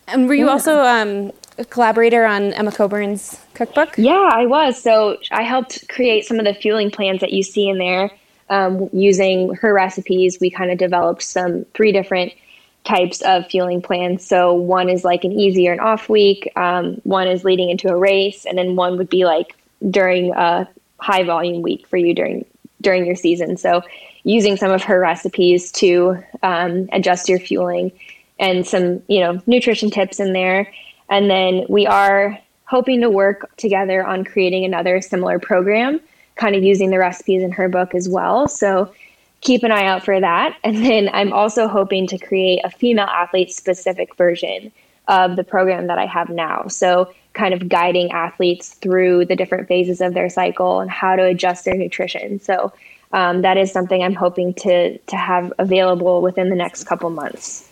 And 0.07 0.27
were 0.27 0.35
you 0.35 0.45
yeah. 0.45 0.51
also 0.51 0.79
um, 0.81 1.31
a 1.57 1.65
collaborator 1.65 2.25
on 2.25 2.53
Emma 2.53 2.71
Coburn's 2.71 3.39
cookbook? 3.53 3.95
Yeah, 3.97 4.29
I 4.31 4.45
was. 4.45 4.81
So 4.81 5.17
I 5.31 5.43
helped 5.43 5.87
create 5.89 6.25
some 6.25 6.39
of 6.39 6.45
the 6.45 6.53
fueling 6.53 6.91
plans 6.91 7.21
that 7.21 7.33
you 7.33 7.43
see 7.43 7.67
in 7.67 7.77
there 7.77 8.11
um, 8.49 8.89
using 8.93 9.53
her 9.55 9.73
recipes, 9.73 10.37
we 10.39 10.49
kind 10.49 10.71
of 10.71 10.77
developed 10.77 11.21
some 11.23 11.65
three 11.73 11.91
different 11.91 12.33
types 12.87 13.21
of 13.21 13.45
fueling 13.47 13.81
plans. 13.81 14.25
So 14.25 14.53
one 14.53 14.89
is 14.89 15.03
like 15.03 15.25
an 15.25 15.33
easy 15.33 15.67
or 15.67 15.73
an 15.73 15.79
off 15.79 16.07
week, 16.07 16.49
um, 16.55 16.95
one 17.03 17.27
is 17.27 17.43
leading 17.43 17.69
into 17.69 17.89
a 17.89 17.97
race, 17.97 18.45
and 18.45 18.57
then 18.57 18.75
one 18.75 18.97
would 18.97 19.09
be 19.09 19.25
like 19.25 19.55
during 19.89 20.33
a 20.33 20.67
high 20.99 21.23
volume 21.23 21.61
week 21.61 21.85
for 21.87 21.97
you 21.97 22.13
during 22.13 22.45
during 22.81 23.05
your 23.05 23.15
season. 23.15 23.57
So 23.57 23.81
using 24.23 24.55
some 24.55 24.71
of 24.71 24.83
her 24.83 24.99
recipes 24.99 25.71
to 25.73 26.23
um, 26.43 26.87
adjust 26.91 27.27
your 27.27 27.39
fueling 27.39 27.91
and 28.39 28.65
some 28.65 29.01
you 29.07 29.19
know 29.19 29.41
nutrition 29.47 29.91
tips 29.91 30.19
in 30.19 30.33
there. 30.33 30.71
And 31.09 31.29
then 31.29 31.65
we 31.67 31.85
are 31.85 32.39
hoping 32.65 33.01
to 33.01 33.09
work 33.09 33.55
together 33.57 34.05
on 34.05 34.23
creating 34.23 34.63
another 34.63 35.01
similar 35.01 35.39
program 35.39 35.99
kind 36.35 36.55
of 36.55 36.63
using 36.63 36.91
the 36.91 36.99
recipes 36.99 37.41
in 37.41 37.51
her 37.51 37.67
book 37.67 37.95
as 37.95 38.07
well. 38.07 38.47
So 38.47 38.93
keep 39.47 39.63
an 39.63 39.71
eye 39.71 39.85
out 39.85 40.03
for 40.03 40.19
that. 40.19 40.57
And 40.63 40.85
then 40.85 41.09
I'm 41.13 41.31
also 41.31 41.69
hoping 41.69 42.05
to 42.07 42.17
create 42.17 42.59
a 42.65 42.69
female 42.69 43.05
athlete 43.05 43.49
specific 43.49 44.13
version 44.15 44.73
of 45.07 45.37
the 45.37 45.43
program 45.43 45.87
that 45.87 45.97
I 45.97 46.05
have 46.05 46.29
now. 46.29 46.67
So 46.67 47.13
kind 47.31 47.53
of 47.53 47.69
guiding 47.69 48.11
athletes 48.11 48.73
through 48.73 49.25
the 49.25 49.37
different 49.37 49.69
phases 49.69 50.01
of 50.01 50.13
their 50.13 50.29
cycle 50.29 50.81
and 50.81 50.91
how 50.91 51.15
to 51.15 51.23
adjust 51.23 51.63
their 51.63 51.77
nutrition. 51.77 52.41
So 52.41 52.73
um, 53.13 53.41
that 53.43 53.55
is 53.55 53.71
something 53.71 54.03
I'm 54.03 54.15
hoping 54.15 54.53
to 54.55 54.97
to 54.97 55.15
have 55.15 55.53
available 55.57 56.21
within 56.21 56.49
the 56.49 56.55
next 56.55 56.83
couple 56.83 57.09
months. 57.09 57.69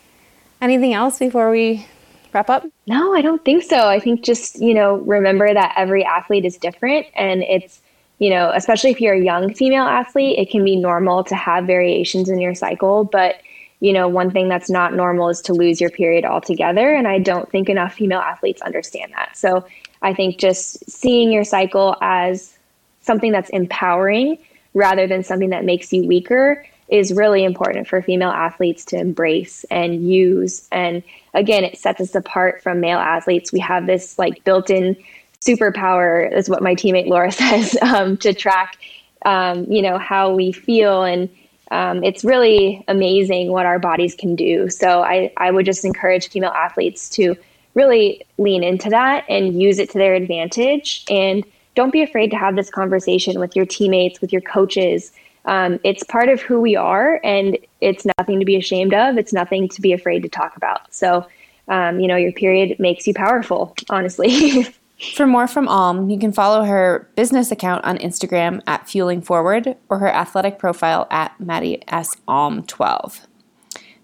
Anything 0.62 0.94
else 0.94 1.20
before 1.20 1.52
we 1.52 1.86
wrap 2.32 2.50
up? 2.50 2.66
No, 2.88 3.14
I 3.14 3.22
don't 3.22 3.44
think 3.44 3.64
so. 3.64 3.90
I 3.90 4.00
think 4.00 4.24
just, 4.24 4.62
you 4.62 4.74
know, 4.74 4.96
remember 4.96 5.54
that 5.54 5.74
every 5.76 6.06
athlete 6.06 6.46
is 6.46 6.58
different 6.58 7.08
and 7.16 7.44
it's 7.44 7.82
you 8.20 8.30
know, 8.30 8.52
especially 8.54 8.92
if 8.92 9.02
you're 9.02 9.16
a 9.16 9.24
young 9.24 9.54
female 9.54 9.84
athlete, 9.84 10.40
it 10.40 10.50
can 10.50 10.64
be 10.64 10.76
normal 10.76 11.24
to 11.26 11.36
have 11.36 11.66
variations 11.66 12.30
in 12.30 12.40
your 12.40 12.56
cycle. 12.56 13.04
But, 13.04 13.42
you 13.82 13.92
know, 13.92 14.08
one 14.08 14.32
thing 14.32 14.48
that's 14.48 14.70
not 14.70 14.94
normal 14.94 15.30
is 15.30 15.42
to 15.42 15.54
lose 15.54 15.82
your 15.82 15.90
period 15.90 16.24
altogether. 16.24 16.94
And 16.94 17.08
I 17.08 17.20
don't 17.20 17.50
think 17.50 17.70
enough 17.70 17.94
female 17.94 18.20
athletes 18.20 18.62
understand 18.62 19.12
that. 19.16 19.36
So 19.38 19.66
I 20.02 20.14
think 20.14 20.38
just 20.38 20.90
seeing 20.90 21.32
your 21.32 21.44
cycle 21.44 21.98
as 22.02 22.58
something 23.02 23.32
that's 23.32 23.50
empowering 23.50 24.38
rather 24.74 25.08
than 25.08 25.24
something 25.24 25.50
that 25.50 25.66
makes 25.66 25.92
you 25.92 26.08
weaker 26.08 26.66
is 26.88 27.12
really 27.12 27.44
important 27.44 27.88
for 27.88 28.02
female 28.02 28.30
athletes 28.30 28.86
to 28.86 28.98
embrace 28.98 29.66
and 29.72 30.08
use. 30.08 30.68
And 30.72 31.02
again, 31.34 31.64
it 31.64 31.78
sets 31.78 32.00
us 32.00 32.14
apart 32.14 32.62
from 32.62 32.80
male 32.80 33.00
athletes. 33.00 33.52
We 33.52 33.60
have 33.60 33.88
this 33.88 34.20
like 34.20 34.44
built 34.44 34.70
in 34.70 34.96
superpower 35.42 36.32
is 36.32 36.50
what 36.50 36.64
my 36.64 36.76
teammate 36.76 37.08
Laura 37.08 37.32
says 37.32 37.78
um, 37.82 38.18
to 38.18 38.34
track, 38.34 38.78
um, 39.26 39.66
you 39.72 39.82
know, 39.82 39.98
how 39.98 40.34
we 40.34 40.52
feel. 40.52 41.04
And 41.04 41.30
um, 41.72 42.04
it's 42.04 42.24
really 42.24 42.84
amazing 42.88 43.52
what 43.52 43.66
our 43.66 43.80
bodies 43.80 44.16
can 44.16 44.36
do. 44.36 44.70
So 44.70 45.04
I, 45.04 45.32
I 45.38 45.52
would 45.52 45.66
just 45.66 45.84
encourage 45.86 46.30
female 46.30 46.52
athletes 46.52 47.10
to 47.10 47.36
really 47.74 48.26
lean 48.38 48.64
into 48.64 48.90
that 48.90 49.26
and 49.30 49.62
use 49.62 49.80
it 49.80 49.90
to 49.92 49.98
their 49.98 50.14
advantage. 50.14 51.04
And 51.10 51.44
don't 51.76 51.92
be 51.92 52.02
afraid 52.02 52.32
to 52.32 52.38
have 52.38 52.56
this 52.56 52.70
conversation 52.70 53.40
with 53.40 53.56
your 53.56 53.66
teammates, 53.66 54.22
with 54.22 54.32
your 54.32 54.42
coaches. 54.42 55.12
Um, 55.44 55.80
it's 55.84 56.04
part 56.04 56.30
of 56.30 56.42
who 56.42 56.60
we 56.62 56.76
are, 56.76 57.20
and 57.24 57.58
it's 57.82 58.06
nothing 58.18 58.40
to 58.40 58.46
be 58.46 58.56
ashamed 58.56 58.94
of. 58.94 59.18
It's 59.18 59.34
nothing 59.34 59.70
to 59.70 59.82
be 59.82 59.94
afraid 59.94 60.24
to 60.24 60.30
talk 60.30 60.56
about. 60.56 60.94
So, 60.94 61.28
um, 61.68 62.00
you 62.00 62.08
know, 62.08 62.16
your 62.16 62.32
period 62.32 62.80
makes 62.80 63.06
you 63.06 63.14
powerful, 63.14 63.76
honestly. 63.90 64.68
For 65.16 65.28
more 65.28 65.48
from 65.48 65.68
Alm, 65.68 66.10
you 66.10 66.18
can 66.18 66.32
follow 66.32 66.64
her 66.64 67.10
business 67.16 67.52
account 67.52 67.84
on 67.84 67.98
Instagram 67.98 68.62
at 68.66 68.88
Fueling 68.88 69.22
Forward 69.22 69.76
or 69.90 70.00
her 70.00 70.08
athletic 70.08 70.58
profile 70.58 71.06
at 71.12 71.38
Maddie 71.40 71.84
S. 71.88 72.16
Alm 72.28 72.64
12. 72.64 73.28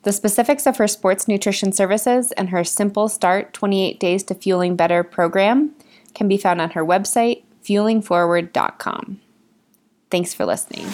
The 0.04 0.12
specifics 0.12 0.66
of 0.66 0.78
her 0.78 0.88
sports 0.88 1.28
nutrition 1.28 1.72
services 1.72 2.32
and 2.34 2.50
her 2.50 2.64
Simple 2.64 3.08
Start 3.08 3.54
28 3.54 4.00
Days 4.00 4.24
to 4.24 4.36
Fueling 4.36 4.76
Better 4.76 5.04
program 5.04 5.74
can 6.14 6.28
be 6.28 6.38
found 6.38 6.60
on 6.60 6.72
her 6.72 6.84
website, 6.84 7.44
fuelingforward.com. 7.64 9.22
Thanks 10.10 10.34
for 10.34 10.46
listening. 10.46 10.88